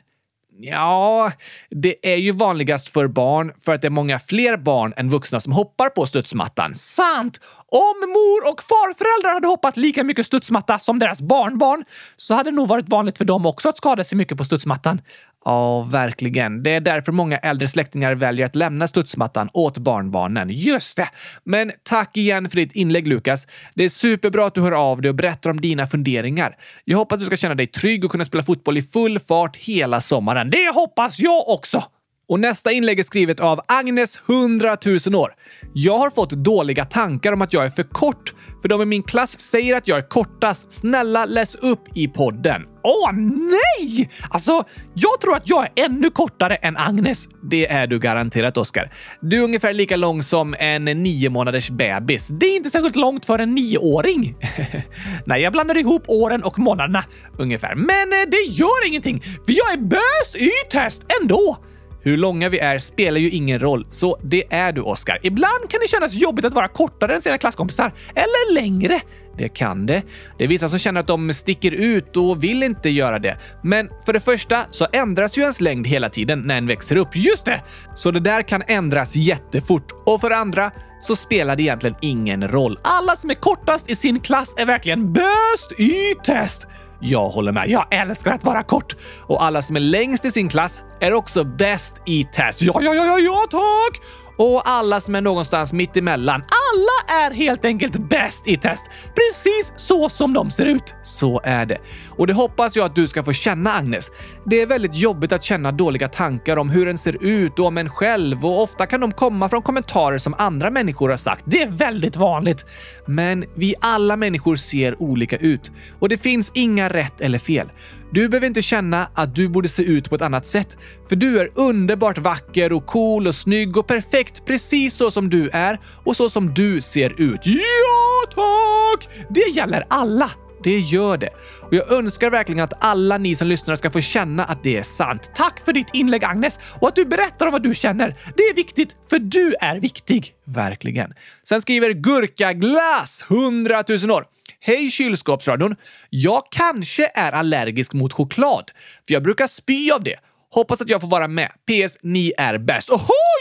Ja, 0.59 1.33
det 1.71 2.13
är 2.13 2.17
ju 2.17 2.33
vanligast 2.33 2.89
för 2.89 3.07
barn 3.07 3.53
för 3.61 3.73
att 3.75 3.83
det 3.83 3.89
är 3.89 3.91
många 3.91 4.19
fler 4.19 4.57
barn 4.57 4.95
än 4.97 5.09
vuxna 5.09 5.41
som 5.41 5.53
hoppar 5.53 5.89
på 5.89 6.07
studsmattan. 6.07 6.75
Sant! 6.75 7.41
Om 7.69 8.11
mor 8.11 8.53
och 8.53 8.63
farföräldrar 8.63 9.35
hade 9.35 9.47
hoppat 9.47 9.77
lika 9.77 10.05
mycket 10.05 10.27
studsmatta 10.27 10.79
som 10.79 10.99
deras 10.99 11.23
barnbarn 11.23 11.85
så 12.17 12.35
hade 12.35 12.51
det 12.51 12.55
nog 12.55 12.69
varit 12.69 12.89
vanligt 12.89 13.19
för 13.19 13.25
dem 13.25 13.47
också 13.47 13.69
att 13.69 13.77
skada 13.77 14.05
sig 14.05 14.19
mycket 14.19 14.39
på 14.39 14.45
studsmattan. 14.45 15.01
Ja, 15.45 15.83
verkligen. 15.83 16.63
Det 16.63 16.71
är 16.71 16.81
därför 16.81 17.13
många 17.13 17.39
äldre 17.39 17.69
släktingar 17.69 18.15
väljer 18.15 18.47
att 18.47 18.55
lämna 18.55 18.89
studsmattan 18.89 19.49
åt 19.53 19.79
barnbarnen. 19.79 20.51
Just 20.51 20.97
det! 20.97 21.09
Men 21.45 21.73
tack 21.83 22.17
igen 22.17 22.51
för 22.51 22.57
ditt 22.57 22.73
inlägg, 22.73 23.07
Lukas. 23.07 23.47
Det 23.75 23.85
är 23.85 23.89
superbra 23.89 24.47
att 24.47 24.55
du 24.55 24.61
hör 24.61 24.73
av 24.73 25.03
dig 25.03 25.09
och 25.09 25.15
berättar 25.15 25.51
om 25.51 25.61
dina 25.61 25.87
funderingar. 25.87 26.57
Jag 26.85 26.99
hoppas 26.99 27.21
du 27.21 27.27
ska 27.27 27.37
känna 27.37 27.55
dig 27.55 27.67
trygg 27.67 28.05
och 28.05 28.11
kunna 28.11 28.25
spela 28.25 28.43
fotboll 28.43 28.79
i 28.79 28.83
full 28.83 29.19
fart 29.19 29.57
hela 29.57 30.01
sommaren. 30.01 30.51
Det 30.51 30.75
hoppas 30.75 31.19
jag 31.19 31.49
också! 31.49 31.85
Och 32.33 32.41
nästa 32.41 32.73
inlägg 32.73 32.99
är 32.99 33.03
skrivet 33.03 33.41
av 33.41 33.61
Agnes 33.69 34.19
100 34.29 34.77
000 35.07 35.15
år. 35.15 35.31
Jag 35.73 35.99
har 35.99 36.11
fått 36.11 36.31
dåliga 36.31 36.85
tankar 36.85 37.33
om 37.33 37.43
att 37.43 37.53
jag 37.53 37.65
är 37.65 37.71
för 37.71 37.83
kort, 37.83 38.35
för 38.63 38.69
de 38.69 38.83
i 38.83 38.85
min 38.85 39.03
klass 39.03 39.41
säger 39.41 39.77
att 39.77 39.89
jag 39.89 39.99
är 39.99 40.09
kortast. 40.09 40.73
Snälla 40.73 41.25
läs 41.25 41.55
upp 41.55 41.81
i 41.95 42.09
podden. 42.09 42.65
Åh 42.83 43.13
nej! 43.13 44.11
Alltså, 44.31 44.65
jag 44.95 45.21
tror 45.21 45.37
att 45.37 45.49
jag 45.49 45.65
är 45.65 45.85
ännu 45.85 46.11
kortare 46.11 46.55
än 46.57 46.77
Agnes. 46.77 47.29
Det 47.43 47.67
är 47.67 47.87
du 47.87 47.99
garanterat, 47.99 48.57
Oskar. 48.57 48.93
Du 49.21 49.39
är 49.39 49.43
ungefär 49.43 49.73
lika 49.73 49.97
lång 49.97 50.23
som 50.23 50.55
en 50.59 50.85
nio 50.85 51.31
månaders 51.31 51.71
bebis. 51.71 52.29
Det 52.29 52.47
är 52.47 52.57
inte 52.57 52.71
särskilt 52.71 52.97
långt 52.97 53.27
för 53.27 53.39
en 53.39 53.55
nioåring. 53.55 54.37
nej, 55.27 55.43
jag 55.43 55.53
blandar 55.53 55.79
ihop 55.79 56.05
åren 56.09 56.43
och 56.43 56.59
månaderna 56.59 57.05
ungefär. 57.39 57.75
Men 57.75 58.13
eh, 58.13 58.31
det 58.31 58.53
gör 58.53 58.87
ingenting, 58.87 59.21
för 59.21 59.53
jag 59.53 59.73
är 59.73 59.79
bäst 59.79 60.37
i 60.37 60.51
test 60.71 61.03
ändå. 61.21 61.59
Hur 62.03 62.17
långa 62.17 62.49
vi 62.49 62.59
är 62.59 62.79
spelar 62.79 63.21
ju 63.21 63.31
ingen 63.31 63.59
roll, 63.59 63.87
så 63.91 64.19
det 64.23 64.45
är 64.51 64.73
du, 64.73 64.81
Oscar. 64.81 65.19
Ibland 65.23 65.71
kan 65.71 65.81
det 65.81 65.89
kännas 65.89 66.15
jobbigt 66.15 66.45
att 66.45 66.55
vara 66.55 66.69
kortare 66.69 67.15
än 67.15 67.23
sina 67.23 67.39
klasskompisar, 67.39 67.93
eller 68.15 68.55
längre. 68.55 69.01
Det 69.39 69.49
kan 69.49 69.87
det. 69.87 70.03
Det 70.39 70.45
är 70.45 70.49
vissa 70.49 70.69
som 70.69 70.79
känner 70.79 71.01
att 71.01 71.07
de 71.07 71.33
sticker 71.33 71.73
ut 71.73 72.17
och 72.17 72.45
vill 72.45 72.63
inte 72.63 72.91
göra 72.91 73.19
det. 73.19 73.39
Men 73.63 73.89
för 74.07 74.13
det 74.13 74.21
första 74.21 74.63
så 74.71 74.87
ändras 74.93 75.39
ju 75.39 75.43
ens 75.43 75.61
längd 75.61 75.87
hela 75.87 76.09
tiden 76.09 76.41
när 76.41 76.59
en 76.59 76.67
växer 76.67 76.97
upp. 76.97 77.17
Just 77.17 77.45
det! 77.45 77.63
Så 77.95 78.11
det 78.11 78.21
där 78.21 78.43
kan 78.43 78.63
ändras 78.67 79.17
jättefort. 79.17 79.93
Och 80.05 80.21
för 80.21 80.31
det 80.31 80.37
andra 80.37 80.71
så 81.01 81.17
spelar 81.17 81.57
det 81.57 81.63
egentligen 81.63 81.97
ingen 82.01 82.49
roll. 82.49 82.79
Alla 82.83 83.17
som 83.17 83.31
är 83.31 83.35
kortast 83.35 83.91
i 83.91 83.95
sin 83.95 84.21
klass 84.21 84.55
är 84.59 84.67
verkligen 84.67 85.13
bäst 85.13 85.73
i 85.79 86.15
test. 86.25 86.67
Jag 87.05 87.29
håller 87.29 87.53
med. 87.53 87.69
Jag 87.69 87.87
älskar 87.91 88.33
att 88.33 88.45
vara 88.45 88.63
kort. 88.63 88.97
Och 89.21 89.45
alla 89.45 89.63
som 89.63 89.77
är 89.77 89.81
längst 89.81 90.25
i 90.25 90.31
sin 90.31 90.49
klass 90.49 90.85
är 91.01 91.13
också 91.13 91.45
bäst 91.45 91.97
i 92.07 92.25
test. 92.25 92.63
Ja, 92.63 92.81
ja, 92.83 92.95
ja, 92.95 93.05
ja, 93.05 93.19
ja, 93.19 93.47
tack! 93.51 94.03
Och 94.37 94.69
alla 94.69 95.01
som 95.01 95.15
är 95.15 95.21
någonstans 95.21 95.73
mitt 95.73 95.97
emellan. 95.97 96.43
Alla 96.43 97.23
är 97.25 97.31
helt 97.31 97.65
enkelt 97.65 98.09
bäst 98.09 98.49
i 98.49 98.57
test. 98.57 98.87
Precis 99.15 99.73
så 99.77 100.09
som 100.09 100.33
de 100.33 100.51
ser 100.51 100.67
ut. 100.67 100.95
Så 101.03 101.41
är 101.45 101.67
det. 101.67 101.79
Och 102.11 102.27
det 102.27 102.33
hoppas 102.33 102.77
jag 102.77 102.87
att 102.87 102.95
du 102.95 103.09
ska 103.09 103.25
få 103.25 103.33
känna, 103.33 103.71
Agnes. 103.71 104.11
Det 104.47 104.61
är 104.61 104.67
väldigt 104.67 104.95
jobbigt 104.95 105.33
att 105.33 105.43
känna 105.43 105.73
dåliga 105.73 106.09
tankar 106.09 106.57
om 106.57 106.71
hur 106.71 106.89
en 106.89 106.99
ser 106.99 107.25
ut 107.25 107.59
och 107.59 107.67
om 107.67 107.79
en 107.79 107.91
själv 107.91 108.47
och 108.47 108.63
ofta 108.63 108.87
kan 108.87 109.01
de 109.01 109.13
komma 109.13 109.49
från 109.49 109.63
kommentarer 109.63 110.19
som 110.19 110.35
andra 110.39 110.71
människor 110.71 111.09
har 111.09 111.17
sagt. 111.17 111.45
Det 111.47 111.63
är 111.63 111.71
väldigt 111.71 112.17
vanligt. 112.17 112.67
Men 113.07 113.45
vi 113.55 113.75
alla 113.81 114.17
människor 114.17 114.57
ser 114.57 115.03
olika 115.03 115.37
ut 115.37 115.71
och 116.01 116.09
det 116.09 116.19
finns 116.19 116.53
inga 116.55 116.89
rätt 116.89 117.21
eller 117.21 117.39
fel. 117.39 117.69
Du 118.15 118.29
behöver 118.29 118.47
inte 118.47 118.63
känna 118.63 119.09
att 119.15 119.35
du 119.35 119.49
borde 119.49 119.69
se 119.69 119.83
ut 119.83 120.11
på 120.11 120.15
ett 120.15 120.23
annat 120.23 120.47
sätt, 120.47 120.77
för 121.09 121.17
du 121.17 121.41
är 121.41 121.51
underbart 121.55 122.19
vacker 122.19 122.73
och 122.73 122.87
cool 122.87 123.27
och 123.27 123.35
snygg 123.35 123.77
och 123.77 123.87
perfekt 123.87 124.47
precis 124.47 124.95
så 124.95 125.11
som 125.11 125.31
du 125.31 125.51
är 125.53 125.81
och 126.05 126.17
så 126.17 126.31
som 126.31 126.55
du 126.55 126.81
ser 126.81 127.21
ut. 127.21 127.41
Ja, 127.45 128.35
tack! 128.35 129.09
Det 129.31 129.51
gäller 129.57 129.87
alla. 129.91 130.31
Det 130.65 130.79
gör 130.79 131.17
det. 131.17 131.31
Och 131.61 131.75
jag 131.75 131.93
önskar 131.93 132.31
verkligen 132.31 132.65
att 132.65 132.85
alla 132.85 133.19
ni 133.19 133.37
som 133.37 133.49
lyssnar 133.49 133.77
ska 133.77 133.91
få 133.91 134.01
känna 134.01 134.45
att 134.45 134.63
det 134.63 134.77
är 134.77 134.83
sant. 134.83 135.31
Tack 135.35 135.65
för 135.65 135.73
ditt 135.73 135.89
inlägg 135.93 136.25
Agnes 136.25 136.59
och 136.81 136.89
att 136.89 136.97
du 136.97 137.05
berättar 137.05 137.47
om 137.47 137.53
vad 137.53 137.63
du 137.63 137.75
känner. 137.75 138.17
Det 138.37 138.43
är 138.43 138.55
viktigt, 138.55 138.97
för 139.11 139.19
du 139.19 139.55
är 139.61 139.81
viktig. 139.81 140.35
Verkligen. 140.45 141.13
Sen 141.49 141.63
skriver 141.63 141.91
Gurkaglass 141.91 143.25
100 143.29 143.85
000 143.89 144.11
år. 144.11 144.25
Hej 144.65 144.91
kylskåpsradion! 144.91 145.77
Jag 146.11 146.43
kanske 146.51 147.11
är 147.15 147.33
allergisk 147.33 147.93
mot 147.93 148.13
choklad, 148.13 148.71
för 149.07 149.15
jag 149.15 149.23
brukar 149.23 149.47
spy 149.47 149.91
av 149.91 150.03
det. 150.03 150.17
Hoppas 150.51 150.81
att 150.81 150.91
jag 150.91 151.01
får 151.01 151.09
vara 151.09 151.29
med. 151.29 151.49
PS. 151.49 151.99
Ni 152.03 152.33
är 152.39 152.59
bäst. 152.59 152.91
Oho! 152.91 153.32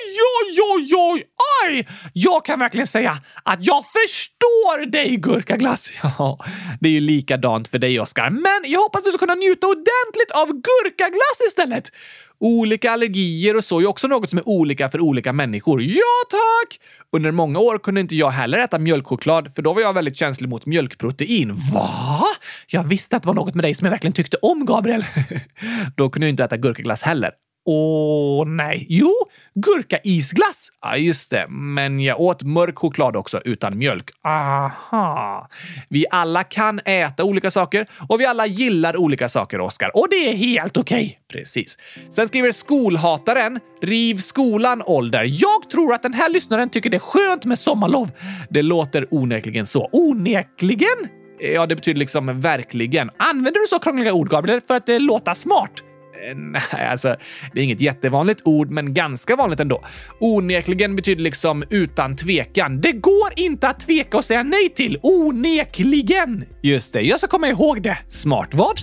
Oj, 0.76 0.96
oj, 0.96 1.24
oj! 1.68 1.88
Jag 2.14 2.46
kan 2.46 2.60
verkligen 2.60 2.88
säga 2.88 3.18
att 3.44 3.66
jag 3.66 3.86
förstår 3.86 4.86
dig, 4.86 5.16
gurkaglass. 5.18 5.90
Ja, 6.04 6.46
det 6.80 6.90
är 6.90 6.94
ju 6.94 7.00
likadant 7.00 7.68
för 7.68 7.80
dig, 7.80 8.00
Oskar. 8.00 8.30
Men 8.30 8.72
jag 8.72 8.80
hoppas 8.80 9.04
du 9.04 9.10
ska 9.10 9.18
kunna 9.18 9.36
njuta 9.36 9.68
ordentligt 9.68 10.32
av 10.42 10.48
gurkaglass 10.48 11.42
istället. 11.48 11.92
Olika 12.40 12.92
allergier 12.92 13.56
och 13.56 13.64
så 13.64 13.82
är 13.82 13.86
också 13.86 14.08
något 14.08 14.30
som 14.30 14.40
är 14.40 14.50
olika 14.50 14.90
för 14.90 15.02
olika 15.02 15.34
människor. 15.34 15.82
Ja, 15.82 16.22
tack! 16.30 16.80
Under 17.12 17.32
många 17.32 17.60
år 17.60 17.78
kunde 17.80 18.02
inte 18.02 18.16
jag 18.16 18.30
heller 18.30 18.58
äta 18.58 18.80
mjölkchoklad, 18.80 19.56
för 19.56 19.62
då 19.62 19.74
var 19.74 19.82
jag 19.82 19.94
väldigt 19.94 20.18
känslig 20.18 20.50
mot 20.50 20.66
mjölkprotein. 20.66 21.54
Va? 21.74 22.22
Jag 22.68 22.84
visste 22.84 23.16
att 23.16 23.24
det 23.24 23.28
var 23.28 23.34
något 23.34 23.56
med 23.56 23.66
dig 23.66 23.74
som 23.74 23.86
jag 23.86 23.92
verkligen 23.92 24.14
tyckte 24.14 24.38
om, 24.42 24.66
Gabriel. 24.66 25.06
då 25.98 26.10
kunde 26.10 26.28
jag 26.28 26.30
inte 26.30 26.44
äta 26.44 26.58
gurkaglass 26.58 27.02
heller. 27.02 27.32
Åh 27.66 28.48
nej. 28.48 28.86
Jo, 28.90 29.14
gurkaisglass. 29.54 30.70
Ja, 30.82 30.98
just 30.98 31.32
det. 31.32 31.46
Men 31.50 32.00
jag 32.00 32.22
åt 32.22 32.44
mörk 32.44 32.78
choklad 32.78 33.16
också 33.16 33.42
utan 33.46 33.78
mjölk. 33.78 34.10
Aha. 34.24 35.48
Vi 35.90 36.06
alla 36.12 36.44
kan 36.44 36.80
äta 36.86 37.24
olika 37.24 37.52
saker 37.52 37.88
och 38.10 38.20
vi 38.20 38.26
alla 38.26 38.46
gillar 38.46 38.98
olika 38.98 39.30
saker, 39.30 39.62
Oskar. 39.62 39.98
Och 39.98 40.08
det 40.10 40.30
är 40.30 40.34
helt 40.34 40.78
okej. 40.78 41.06
Okay. 41.06 41.40
Precis. 41.40 41.78
Sen 42.12 42.28
skriver 42.28 42.52
skolhataren 42.52 43.60
Riv 43.82 44.18
skolan 44.18 44.82
ålder. 44.86 45.24
Jag 45.30 45.70
tror 45.72 45.94
att 45.94 46.04
den 46.04 46.14
här 46.14 46.30
lyssnaren 46.30 46.70
tycker 46.70 46.90
det 46.90 46.98
är 46.98 47.00
skönt 47.00 47.46
med 47.46 47.60
sommarlov. 47.60 48.12
Det 48.50 48.62
låter 48.62 49.08
onekligen 49.12 49.66
så. 49.66 49.90
Onekligen? 49.92 51.08
Ja, 51.40 51.66
det 51.66 51.76
betyder 51.76 52.00
liksom 52.00 52.42
verkligen. 52.42 53.10
Använder 53.18 53.62
du 53.62 53.68
så 53.68 53.80
krångliga 53.80 54.14
ord, 54.14 54.30
Gabriel, 54.30 54.62
för 54.68 54.74
att 54.74 54.90
eh, 54.90 54.94
det 54.94 55.00
låter 55.00 55.34
smart? 55.34 55.84
Eh, 56.30 56.36
nej, 56.36 56.88
alltså, 56.92 57.16
det 57.54 57.60
är 57.60 57.64
inget 57.64 57.82
jättevanligt 57.82 58.42
ord, 58.46 58.72
men 58.72 58.94
ganska 58.94 59.36
vanligt 59.36 59.60
ändå. 59.60 59.84
Onekligen 60.20 60.96
betyder 60.96 61.24
liksom 61.24 61.64
utan 61.70 62.16
tvekan. 62.16 62.82
Det 62.82 62.92
går 62.92 63.30
inte 63.36 63.68
att 63.68 63.80
tveka 63.80 64.18
och 64.18 64.26
säga 64.26 64.44
nej 64.44 64.70
till. 64.70 64.98
Onekligen! 65.04 66.46
Just 66.64 66.94
det, 66.94 67.02
jag 67.02 67.20
ska 67.20 67.28
komma 67.28 67.48
ihåg 67.48 67.82
det. 67.82 67.98
Smart 68.08 68.54
vad? 68.54 68.80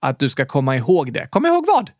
Att 0.00 0.18
du 0.18 0.28
ska 0.28 0.46
komma 0.46 0.76
ihåg 0.76 1.12
det. 1.12 1.28
Komma 1.30 1.48
ihåg 1.48 1.64
vad? 1.66 1.90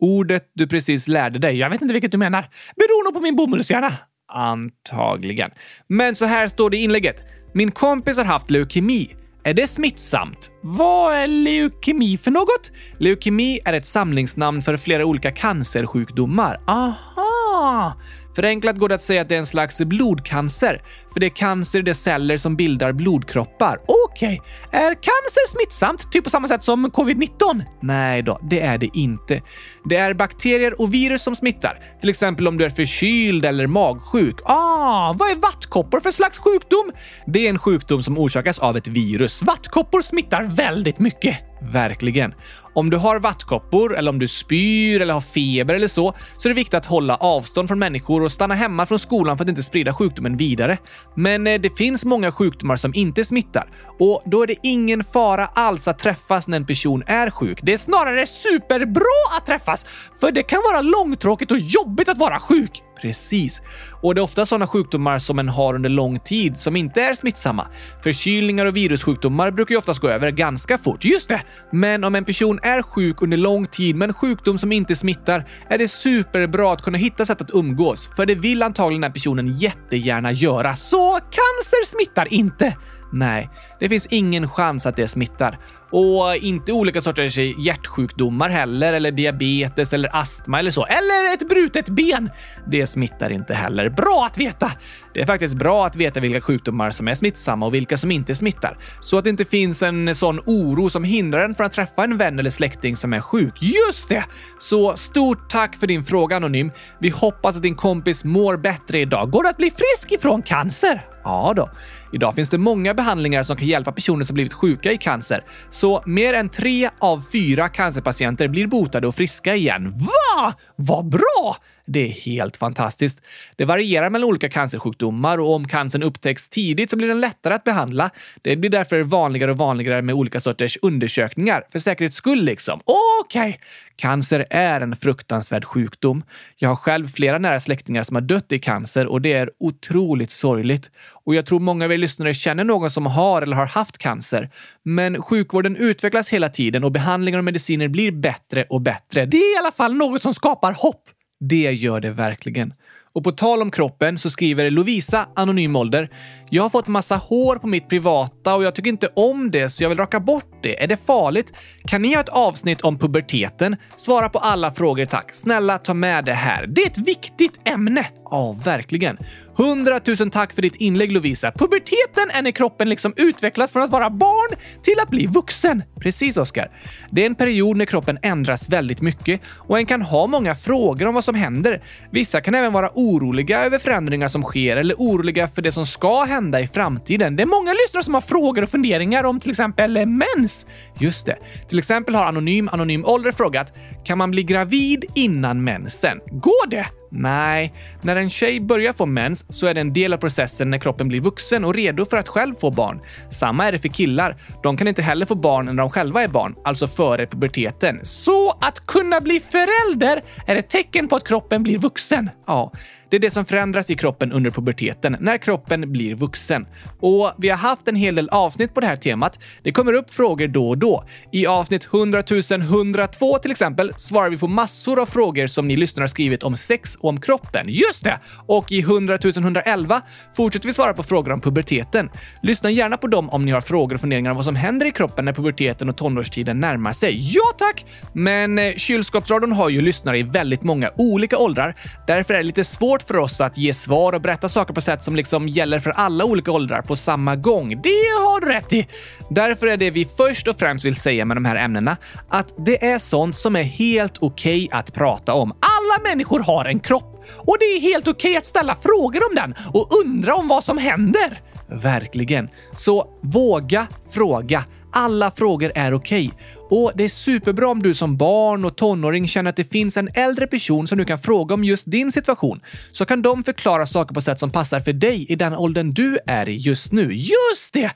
Ordet 0.00 0.50
du 0.54 0.66
precis 0.66 1.08
lärde 1.08 1.38
dig. 1.38 1.56
Jag 1.58 1.70
vet 1.70 1.82
inte 1.82 1.94
vilket 1.94 2.12
du 2.12 2.18
menar. 2.18 2.48
Beror 2.76 3.04
nog 3.04 3.14
på 3.14 3.20
min 3.20 3.36
bomullshjärna. 3.36 3.92
Antagligen. 4.32 5.50
Men 5.88 6.14
så 6.14 6.24
här 6.24 6.48
står 6.48 6.70
det 6.70 6.76
i 6.76 6.82
inlägget. 6.82 7.24
Min 7.54 7.70
kompis 7.70 8.16
har 8.16 8.24
haft 8.24 8.50
leukemi. 8.50 9.16
Är 9.46 9.54
det 9.54 9.66
smittsamt? 9.66 10.50
Vad 10.60 11.14
är 11.14 11.26
leukemi 11.26 12.16
för 12.16 12.30
något? 12.30 12.70
Leukemi 12.98 13.60
är 13.64 13.72
ett 13.72 13.86
samlingsnamn 13.86 14.62
för 14.62 14.76
flera 14.76 15.04
olika 15.04 15.30
cancersjukdomar. 15.30 16.60
Aha! 16.66 17.94
Förenklat 18.36 18.76
går 18.76 18.88
det 18.88 18.94
att 18.94 19.02
säga 19.02 19.22
att 19.22 19.28
det 19.28 19.34
är 19.34 19.38
en 19.38 19.46
slags 19.46 19.78
blodcancer, 19.80 20.82
för 21.14 21.20
det 21.20 21.26
är 21.26 21.30
cancer 21.30 21.78
i 21.78 21.82
de 21.82 21.94
celler 21.94 22.36
som 22.36 22.56
bildar 22.56 22.92
blodkroppar. 22.92 23.78
Okej, 23.86 24.40
okay. 24.40 24.80
är 24.80 24.94
cancer 24.94 25.48
smittsamt, 25.48 26.12
typ 26.12 26.24
på 26.24 26.30
samma 26.30 26.48
sätt 26.48 26.64
som 26.64 26.86
covid-19? 26.86 27.62
Nej 27.82 28.22
då, 28.22 28.38
det 28.42 28.60
är 28.60 28.78
det 28.78 28.90
inte. 28.94 29.42
Det 29.88 29.96
är 29.96 30.14
bakterier 30.14 30.80
och 30.80 30.94
virus 30.94 31.22
som 31.22 31.34
smittar, 31.34 31.78
till 32.00 32.10
exempel 32.10 32.48
om 32.48 32.58
du 32.58 32.64
är 32.64 32.70
förkyld 32.70 33.44
eller 33.44 33.66
magsjuk. 33.66 34.36
Ah, 34.44 35.14
vad 35.18 35.30
är 35.30 35.36
vattkoppor 35.36 36.00
för 36.00 36.10
slags 36.10 36.38
sjukdom? 36.38 36.92
Det 37.26 37.46
är 37.46 37.50
en 37.50 37.58
sjukdom 37.58 38.02
som 38.02 38.18
orsakas 38.18 38.58
av 38.58 38.76
ett 38.76 38.88
virus. 38.88 39.42
Vattkoppor 39.42 40.02
smittar 40.02 40.42
väldigt 40.42 40.98
mycket. 40.98 41.38
Verkligen. 41.72 42.34
Om 42.74 42.90
du 42.90 42.96
har 42.96 43.18
vattkoppor 43.18 43.96
eller 43.96 44.10
om 44.10 44.18
du 44.18 44.28
spyr 44.28 45.00
eller 45.00 45.14
har 45.14 45.20
feber 45.20 45.74
eller 45.74 45.88
så, 45.88 46.14
så 46.38 46.48
är 46.48 46.50
det 46.50 46.54
viktigt 46.54 46.74
att 46.74 46.86
hålla 46.86 47.16
avstånd 47.16 47.68
från 47.68 47.78
människor 47.78 48.22
och 48.22 48.32
stanna 48.32 48.54
hemma 48.54 48.86
från 48.86 48.98
skolan 48.98 49.38
för 49.38 49.44
att 49.44 49.48
inte 49.48 49.62
sprida 49.62 49.94
sjukdomen 49.94 50.36
vidare. 50.36 50.78
Men 51.14 51.46
eh, 51.46 51.60
det 51.60 51.76
finns 51.76 52.04
många 52.04 52.32
sjukdomar 52.32 52.76
som 52.76 52.94
inte 52.94 53.24
smittar 53.24 53.68
och 53.98 54.22
då 54.26 54.42
är 54.42 54.46
det 54.46 54.56
ingen 54.62 55.04
fara 55.04 55.46
alls 55.46 55.88
att 55.88 55.98
träffas 55.98 56.48
när 56.48 56.56
en 56.56 56.66
person 56.66 57.02
är 57.06 57.30
sjuk. 57.30 57.58
Det 57.62 57.72
är 57.72 57.78
snarare 57.78 58.26
superbra 58.26 59.36
att 59.38 59.46
träffas, 59.46 59.86
för 60.20 60.32
det 60.32 60.42
kan 60.42 60.62
vara 60.72 60.80
långtråkigt 60.80 61.50
och 61.50 61.58
jobbigt 61.58 62.08
att 62.08 62.18
vara 62.18 62.40
sjuk. 62.40 62.82
Precis. 63.04 63.62
Och 64.02 64.14
det 64.14 64.20
är 64.20 64.22
ofta 64.22 64.46
sådana 64.46 64.66
sjukdomar 64.66 65.18
som 65.18 65.38
en 65.38 65.48
har 65.48 65.74
under 65.74 65.90
lång 65.90 66.18
tid 66.18 66.56
som 66.56 66.76
inte 66.76 67.02
är 67.02 67.14
smittsamma. 67.14 67.66
Förkylningar 68.02 68.66
och 68.66 68.76
virussjukdomar 68.76 69.50
brukar 69.50 69.72
ju 69.72 69.78
oftast 69.78 70.00
gå 70.00 70.08
över 70.08 70.30
ganska 70.30 70.78
fort. 70.78 71.04
Just 71.04 71.28
det! 71.28 71.42
Men 71.72 72.04
om 72.04 72.14
en 72.14 72.24
person 72.24 72.60
är 72.62 72.82
sjuk 72.82 73.22
under 73.22 73.36
lång 73.36 73.66
tid 73.66 73.96
med 73.96 74.08
en 74.08 74.14
sjukdom 74.14 74.58
som 74.58 74.72
inte 74.72 74.96
smittar 74.96 75.44
är 75.68 75.78
det 75.78 75.88
superbra 75.88 76.72
att 76.72 76.82
kunna 76.82 76.98
hitta 76.98 77.26
sätt 77.26 77.40
att 77.40 77.54
umgås, 77.54 78.08
för 78.16 78.26
det 78.26 78.34
vill 78.34 78.62
antagligen 78.62 79.00
den 79.00 79.10
här 79.10 79.14
personen 79.14 79.52
jättegärna 79.52 80.32
göra. 80.32 80.76
Så 80.76 81.12
cancer 81.12 81.86
smittar 81.86 82.32
inte! 82.32 82.76
Nej, 83.12 83.50
det 83.80 83.88
finns 83.88 84.06
ingen 84.06 84.48
chans 84.48 84.86
att 84.86 84.96
det 84.96 85.08
smittar. 85.08 85.58
Och 85.90 86.36
inte 86.36 86.72
olika 86.72 87.00
sorters 87.00 87.38
hjärtsjukdomar 87.38 88.48
heller, 88.48 88.92
eller 88.92 89.10
diabetes 89.10 89.92
eller 89.92 90.16
astma 90.16 90.58
eller 90.58 90.70
så. 90.70 90.84
Eller 90.84 91.34
ett 91.34 91.48
brutet 91.48 91.88
ben. 91.88 92.30
Det 92.66 92.86
smittar 92.86 93.30
inte 93.30 93.54
heller. 93.54 93.88
Bra 93.88 94.26
att 94.26 94.38
veta! 94.38 94.70
Det 95.14 95.20
är 95.20 95.26
faktiskt 95.26 95.54
bra 95.54 95.86
att 95.86 95.96
veta 95.96 96.20
vilka 96.20 96.40
sjukdomar 96.40 96.90
som 96.90 97.08
är 97.08 97.14
smittsamma 97.14 97.66
och 97.66 97.74
vilka 97.74 97.96
som 97.96 98.10
inte 98.10 98.34
smittar. 98.34 98.76
Så 99.00 99.18
att 99.18 99.24
det 99.24 99.30
inte 99.30 99.44
finns 99.44 99.82
en 99.82 100.14
sån 100.14 100.40
oro 100.46 100.90
som 100.90 101.04
hindrar 101.04 101.40
en 101.40 101.54
från 101.54 101.66
att 101.66 101.72
träffa 101.72 102.04
en 102.04 102.18
vän 102.18 102.38
eller 102.38 102.50
släkting 102.50 102.96
som 102.96 103.12
är 103.12 103.20
sjuk. 103.20 103.62
Just 103.62 104.08
det! 104.08 104.24
Så 104.60 104.96
stort 104.96 105.50
tack 105.50 105.76
för 105.76 105.86
din 105.86 106.04
fråga 106.04 106.36
Anonym. 106.36 106.70
Vi 106.98 107.08
hoppas 107.08 107.56
att 107.56 107.62
din 107.62 107.76
kompis 107.76 108.24
mår 108.24 108.56
bättre 108.56 108.98
idag. 108.98 109.30
Går 109.30 109.42
det 109.42 109.48
att 109.48 109.56
bli 109.56 109.70
frisk 109.70 110.12
ifrån 110.12 110.42
cancer? 110.42 111.00
Ja 111.24 111.52
då. 111.56 111.70
Idag 112.14 112.34
finns 112.34 112.50
det 112.50 112.58
många 112.58 112.94
behandlingar 112.94 113.42
som 113.42 113.56
kan 113.56 113.66
hjälpa 113.66 113.92
personer 113.92 114.24
som 114.24 114.34
blivit 114.34 114.52
sjuka 114.52 114.92
i 114.92 114.96
cancer. 114.96 115.44
Så 115.70 116.02
mer 116.06 116.34
än 116.34 116.48
tre 116.48 116.90
av 117.00 117.24
fyra 117.32 117.68
cancerpatienter 117.68 118.48
blir 118.48 118.66
botade 118.66 119.06
och 119.06 119.14
friska 119.14 119.54
igen. 119.54 119.90
Va? 119.90 120.54
Vad 120.76 121.08
bra! 121.08 121.56
Det 121.86 122.00
är 122.00 122.08
helt 122.08 122.56
fantastiskt. 122.56 123.26
Det 123.56 123.64
varierar 123.64 124.10
mellan 124.10 124.28
olika 124.28 124.48
cancersjukdomar 124.48 125.38
och 125.38 125.54
om 125.54 125.68
cancern 125.68 126.02
upptäcks 126.02 126.48
tidigt 126.48 126.90
så 126.90 126.96
blir 126.96 127.08
den 127.08 127.20
lättare 127.20 127.54
att 127.54 127.64
behandla. 127.64 128.10
Det 128.42 128.56
blir 128.56 128.70
därför 128.70 129.02
vanligare 129.02 129.50
och 129.50 129.58
vanligare 129.58 130.02
med 130.02 130.14
olika 130.14 130.40
sorters 130.40 130.78
undersökningar, 130.82 131.64
för 131.72 131.78
säkerhets 131.78 132.16
skull 132.16 132.44
liksom. 132.44 132.80
Okej! 132.84 133.48
Okay. 133.48 133.60
Cancer 133.96 134.46
är 134.50 134.80
en 134.80 134.96
fruktansvärd 134.96 135.64
sjukdom. 135.64 136.22
Jag 136.56 136.68
har 136.68 136.76
själv 136.76 137.08
flera 137.08 137.38
nära 137.38 137.60
släktingar 137.60 138.02
som 138.02 138.14
har 138.14 138.20
dött 138.20 138.52
i 138.52 138.58
cancer 138.58 139.06
och 139.06 139.20
det 139.20 139.32
är 139.32 139.50
otroligt 139.58 140.30
sorgligt. 140.30 140.90
Och 141.24 141.34
jag 141.34 141.46
tror 141.46 141.60
många 141.60 141.84
av 141.84 141.92
er 141.92 141.98
lyssnare 141.98 142.34
känner 142.34 142.64
någon 142.64 142.90
som 142.90 143.06
har 143.06 143.42
eller 143.42 143.56
har 143.56 143.66
haft 143.66 143.98
cancer. 143.98 144.50
Men 144.82 145.22
sjukvården 145.22 145.76
utvecklas 145.76 146.28
hela 146.28 146.48
tiden 146.48 146.84
och 146.84 146.92
behandlingar 146.92 147.38
och 147.38 147.44
mediciner 147.44 147.88
blir 147.88 148.12
bättre 148.12 148.64
och 148.70 148.80
bättre. 148.80 149.26
Det 149.26 149.36
är 149.36 149.54
i 149.54 149.58
alla 149.58 149.72
fall 149.72 149.94
något 149.94 150.22
som 150.22 150.34
skapar 150.34 150.72
hopp. 150.72 151.02
Det 151.40 151.72
gör 151.72 152.00
det 152.00 152.10
verkligen. 152.10 152.72
Och 153.12 153.24
på 153.24 153.32
tal 153.32 153.62
om 153.62 153.70
kroppen 153.70 154.18
så 154.18 154.30
skriver 154.30 154.70
Lovisa, 154.70 155.28
anonym 155.36 155.76
ålder. 155.76 156.10
Jag 156.54 156.62
har 156.62 156.70
fått 156.70 156.86
massa 156.86 157.16
hår 157.16 157.56
på 157.56 157.66
mitt 157.66 157.88
privata 157.88 158.54
och 158.54 158.64
jag 158.64 158.74
tycker 158.74 158.90
inte 158.90 159.08
om 159.14 159.50
det 159.50 159.70
så 159.70 159.82
jag 159.82 159.88
vill 159.88 159.98
raka 159.98 160.20
bort 160.20 160.58
det. 160.62 160.82
Är 160.82 160.86
det 160.86 160.96
farligt? 160.96 161.52
Kan 161.84 162.02
ni 162.02 162.14
ha 162.14 162.20
ett 162.20 162.28
avsnitt 162.28 162.80
om 162.80 162.98
puberteten? 162.98 163.76
Svara 163.96 164.28
på 164.28 164.38
alla 164.38 164.72
frågor 164.72 165.04
tack. 165.04 165.34
Snälla 165.34 165.78
ta 165.78 165.94
med 165.94 166.24
det 166.24 166.34
här. 166.34 166.66
Det 166.66 166.82
är 166.82 166.86
ett 166.86 166.98
viktigt 166.98 167.68
ämne. 167.68 168.06
Ja, 168.30 168.56
verkligen. 168.64 169.18
Hundratusen 169.56 170.30
tack 170.30 170.52
för 170.52 170.62
ditt 170.62 170.76
inlägg 170.76 171.12
Lovisa. 171.12 171.52
Puberteten 171.52 172.30
är 172.30 172.42
när 172.42 172.50
kroppen 172.50 172.88
liksom 172.88 173.12
utvecklas 173.16 173.72
från 173.72 173.82
att 173.82 173.90
vara 173.90 174.10
barn 174.10 174.58
till 174.82 175.00
att 175.02 175.10
bli 175.10 175.26
vuxen. 175.26 175.82
Precis 176.00 176.36
Oskar. 176.36 176.70
Det 177.10 177.22
är 177.22 177.26
en 177.26 177.34
period 177.34 177.76
när 177.76 177.84
kroppen 177.84 178.18
ändras 178.22 178.68
väldigt 178.68 179.00
mycket 179.00 179.40
och 179.46 179.78
en 179.78 179.86
kan 179.86 180.02
ha 180.02 180.26
många 180.26 180.54
frågor 180.54 181.06
om 181.06 181.14
vad 181.14 181.24
som 181.24 181.34
händer. 181.34 181.82
Vissa 182.10 182.40
kan 182.40 182.54
även 182.54 182.72
vara 182.72 182.90
oroliga 182.94 183.64
över 183.64 183.78
förändringar 183.78 184.28
som 184.28 184.42
sker 184.42 184.76
eller 184.76 184.94
oroliga 184.94 185.48
för 185.48 185.62
det 185.62 185.72
som 185.72 185.86
ska 185.86 186.22
hända 186.22 186.43
i 186.52 186.66
framtiden. 186.66 187.36
Det 187.36 187.42
är 187.42 187.46
många 187.46 187.72
lyssnare 187.72 188.04
som 188.04 188.14
har 188.14 188.20
frågor 188.20 188.62
och 188.62 188.68
funderingar 188.68 189.24
om 189.24 189.40
till 189.40 189.50
exempel 189.50 189.96
eh, 189.96 190.06
mens. 190.06 190.66
Just 190.98 191.26
det. 191.26 191.36
Till 191.68 191.78
exempel 191.78 192.14
har 192.14 192.24
Anonym 192.24 192.68
Anonym 192.72 193.04
Ålder 193.04 193.32
frågat 193.32 193.72
“Kan 194.04 194.18
man 194.18 194.30
bli 194.30 194.42
gravid 194.42 195.04
innan 195.14 195.64
mensen? 195.64 196.20
Går 196.30 196.66
det?” 196.70 196.86
Nej, 197.16 197.74
när 198.02 198.16
en 198.16 198.30
tjej 198.30 198.60
börjar 198.60 198.92
få 198.92 199.06
mens 199.06 199.44
så 199.48 199.66
är 199.66 199.74
det 199.74 199.80
en 199.80 199.92
del 199.92 200.12
av 200.12 200.18
processen 200.18 200.70
när 200.70 200.78
kroppen 200.78 201.08
blir 201.08 201.20
vuxen 201.20 201.64
och 201.64 201.74
redo 201.74 202.04
för 202.04 202.16
att 202.16 202.28
själv 202.28 202.54
få 202.54 202.70
barn. 202.70 203.00
Samma 203.30 203.66
är 203.66 203.72
det 203.72 203.78
för 203.78 203.88
killar. 203.88 204.36
De 204.62 204.76
kan 204.76 204.88
inte 204.88 205.02
heller 205.02 205.26
få 205.26 205.34
barn 205.34 205.66
när 205.66 205.72
de 205.72 205.90
själva 205.90 206.22
är 206.22 206.28
barn, 206.28 206.54
alltså 206.64 206.86
före 206.86 207.26
puberteten. 207.26 208.00
Så 208.02 208.50
att 208.50 208.86
kunna 208.86 209.20
bli 209.20 209.40
förälder 209.40 210.22
är 210.46 210.56
ett 210.56 210.68
tecken 210.68 211.08
på 211.08 211.16
att 211.16 211.28
kroppen 211.28 211.62
blir 211.62 211.78
vuxen. 211.78 212.30
Ja, 212.46 212.72
det 213.14 213.18
är 213.18 213.20
det 213.20 213.30
som 213.30 213.44
förändras 213.44 213.90
i 213.90 213.94
kroppen 213.94 214.32
under 214.32 214.50
puberteten, 214.50 215.16
när 215.20 215.38
kroppen 215.38 215.92
blir 215.92 216.14
vuxen. 216.14 216.66
Och 217.00 217.32
vi 217.38 217.48
har 217.48 217.56
haft 217.56 217.88
en 217.88 217.96
hel 217.96 218.14
del 218.14 218.28
avsnitt 218.28 218.74
på 218.74 218.80
det 218.80 218.86
här 218.86 218.96
temat. 218.96 219.38
Det 219.62 219.72
kommer 219.72 219.92
upp 219.92 220.14
frågor 220.14 220.48
då 220.48 220.68
och 220.68 220.78
då. 220.78 221.04
I 221.32 221.46
avsnitt 221.46 221.88
100 221.94 222.22
102 222.50 223.38
till 223.38 223.50
exempel 223.50 223.92
svarar 223.96 224.30
vi 224.30 224.36
på 224.36 224.48
massor 224.48 225.00
av 225.00 225.06
frågor 225.06 225.46
som 225.46 225.68
ni 225.68 225.76
lyssnare 225.76 226.02
har 226.02 226.08
skrivit 226.08 226.42
om 226.42 226.56
sex 226.56 226.94
och 226.94 227.08
om 227.08 227.20
kroppen. 227.20 227.66
Just 227.68 228.04
det! 228.04 228.20
Och 228.46 228.72
i 228.72 228.80
100 228.80 229.18
111 229.22 230.02
fortsätter 230.36 230.66
vi 230.66 230.74
svara 230.74 230.94
på 230.94 231.02
frågor 231.02 231.32
om 231.32 231.40
puberteten. 231.40 232.10
Lyssna 232.42 232.70
gärna 232.70 232.96
på 232.96 233.06
dem 233.06 233.30
om 233.30 233.44
ni 233.44 233.52
har 233.52 233.60
frågor 233.60 233.94
och 233.94 234.00
funderingar 234.00 234.30
om 234.30 234.36
vad 234.36 234.46
som 234.46 234.56
händer 234.56 234.86
i 234.86 234.90
kroppen 234.90 235.24
när 235.24 235.32
puberteten 235.32 235.88
och 235.88 235.96
tonårstiden 235.96 236.60
närmar 236.60 236.92
sig. 236.92 237.34
Ja 237.34 237.52
tack! 237.58 237.84
Men 238.12 238.58
eh, 238.58 238.74
kylskåpsradion 238.76 239.52
har 239.52 239.68
ju 239.68 239.80
lyssnare 239.80 240.18
i 240.18 240.22
väldigt 240.22 240.62
många 240.62 240.90
olika 240.96 241.38
åldrar. 241.38 241.74
Därför 242.06 242.34
är 242.34 242.38
det 242.38 242.44
lite 242.44 242.64
svårt 242.64 243.03
för 243.06 243.16
oss 243.16 243.40
att 243.40 243.58
ge 243.58 243.74
svar 243.74 244.12
och 244.12 244.20
berätta 244.20 244.48
saker 244.48 244.74
på 244.74 244.80
sätt 244.80 245.02
som 245.02 245.16
liksom 245.16 245.48
gäller 245.48 245.78
för 245.78 245.90
alla 245.90 246.24
olika 246.24 246.52
åldrar 246.52 246.82
på 246.82 246.96
samma 246.96 247.36
gång. 247.36 247.68
Det 247.82 247.88
har 248.18 248.40
du 248.40 248.46
rätt 248.46 248.72
i! 248.72 248.86
Därför 249.30 249.66
är 249.66 249.76
det 249.76 249.90
vi 249.90 250.04
först 250.04 250.48
och 250.48 250.58
främst 250.58 250.84
vill 250.84 250.96
säga 250.96 251.24
med 251.24 251.36
de 251.36 251.44
här 251.44 251.56
ämnena 251.56 251.96
att 252.28 252.54
det 252.58 252.86
är 252.86 252.98
sånt 252.98 253.36
som 253.36 253.56
är 253.56 253.62
helt 253.62 254.18
okej 254.18 254.66
okay 254.66 254.78
att 254.78 254.92
prata 254.92 255.34
om. 255.34 255.50
Alla 255.50 256.10
människor 256.10 256.40
har 256.40 256.64
en 256.64 256.80
kropp 256.80 257.24
och 257.36 257.56
det 257.60 257.64
är 257.64 257.80
helt 257.80 258.08
okej 258.08 258.30
okay 258.30 258.36
att 258.36 258.46
ställa 258.46 258.76
frågor 258.82 259.22
om 259.30 259.34
den 259.34 259.54
och 259.72 259.88
undra 260.04 260.34
om 260.34 260.48
vad 260.48 260.64
som 260.64 260.78
händer. 260.78 261.40
Verkligen. 261.66 262.48
Så 262.76 263.08
våga 263.22 263.86
fråga. 264.10 264.64
Alla 264.96 265.30
frågor 265.30 265.72
är 265.74 265.94
okej. 265.94 266.26
Okay. 266.26 266.78
Och 266.78 266.92
det 266.94 267.04
är 267.04 267.08
superbra 267.08 267.68
om 267.68 267.82
du 267.82 267.94
som 267.94 268.16
barn 268.16 268.64
och 268.64 268.76
tonåring 268.76 269.28
känner 269.28 269.50
att 269.50 269.56
det 269.56 269.72
finns 269.72 269.96
en 269.96 270.08
äldre 270.14 270.46
person 270.46 270.86
som 270.86 270.98
du 270.98 271.04
kan 271.04 271.18
fråga 271.18 271.54
om 271.54 271.64
just 271.64 271.90
din 271.90 272.12
situation. 272.12 272.60
Så 272.92 273.04
kan 273.04 273.22
de 273.22 273.44
förklara 273.44 273.86
saker 273.86 274.14
på 274.14 274.20
sätt 274.20 274.38
som 274.38 274.50
passar 274.50 274.80
för 274.80 274.92
dig 274.92 275.26
i 275.28 275.36
den 275.36 275.54
åldern 275.54 275.92
du 275.92 276.18
är 276.26 276.48
i 276.48 276.56
just 276.56 276.92
nu. 276.92 277.12
Just 277.12 277.72
det! 277.72 277.90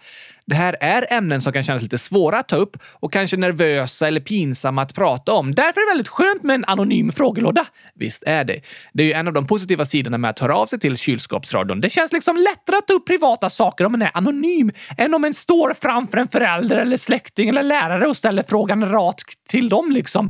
Det 0.48 0.54
här 0.54 0.76
är 0.80 1.12
ämnen 1.12 1.42
som 1.42 1.52
kan 1.52 1.62
kännas 1.62 1.82
lite 1.82 1.98
svåra 1.98 2.38
att 2.38 2.48
ta 2.48 2.56
upp 2.56 2.76
och 2.92 3.12
kanske 3.12 3.36
nervösa 3.36 4.06
eller 4.06 4.20
pinsamma 4.20 4.82
att 4.82 4.94
prata 4.94 5.32
om. 5.32 5.54
Därför 5.54 5.80
är 5.80 5.86
det 5.86 5.90
väldigt 5.90 6.08
skönt 6.08 6.42
med 6.42 6.54
en 6.54 6.64
anonym 6.64 7.12
frågelåda. 7.12 7.66
Visst 7.94 8.22
är 8.26 8.44
det. 8.44 8.60
Det 8.92 9.02
är 9.02 9.06
ju 9.06 9.12
en 9.12 9.26
av 9.28 9.32
de 9.32 9.46
positiva 9.46 9.86
sidorna 9.86 10.18
med 10.18 10.30
att 10.30 10.38
höra 10.38 10.56
av 10.56 10.66
sig 10.66 10.78
till 10.78 10.96
kylskåpsradion. 10.96 11.80
Det 11.80 11.90
känns 11.90 12.12
liksom 12.12 12.36
lättare 12.36 12.76
att 12.76 12.86
ta 12.86 12.94
upp 12.94 13.06
privata 13.06 13.50
saker 13.50 13.84
om 13.84 13.92
man 13.92 14.02
är 14.02 14.10
anonym 14.14 14.70
än 14.98 15.14
om 15.14 15.24
en 15.24 15.34
står 15.34 15.74
framför 15.80 16.18
en 16.18 16.28
förälder 16.28 16.76
eller 16.76 16.96
släkting 16.96 17.48
eller 17.48 17.62
lärare 17.62 18.06
och 18.06 18.16
ställer 18.16 18.44
frågan 18.48 18.90
rakt 18.90 19.46
till 19.48 19.68
dem 19.68 19.92
liksom. 19.92 20.28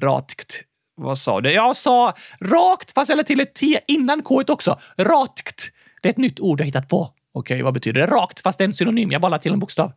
Rakt. 0.00 0.60
Vad 0.96 1.18
sa 1.18 1.40
du? 1.40 1.52
Jag 1.52 1.76
sa 1.76 2.14
rakt 2.40 2.92
fast 2.92 3.08
jag 3.08 3.16
lade 3.16 3.26
till 3.26 3.40
ett 3.40 3.54
T 3.54 3.80
innan 3.88 4.22
K 4.22 4.42
också. 4.48 4.78
Rakt. 4.98 5.70
Det 6.02 6.08
är 6.08 6.10
ett 6.10 6.18
nytt 6.18 6.40
ord 6.40 6.60
jag 6.60 6.66
hittat 6.66 6.88
på. 6.88 7.12
Okej, 7.38 7.62
vad 7.62 7.74
betyder 7.74 8.00
det? 8.00 8.06
Rakt, 8.06 8.40
fast 8.40 8.58
det 8.58 8.64
är 8.64 8.68
en 8.68 8.74
synonym. 8.74 9.12
Jag 9.12 9.20
bara 9.20 9.38
till 9.38 9.52
en 9.52 9.58
bokstav. 9.58 9.92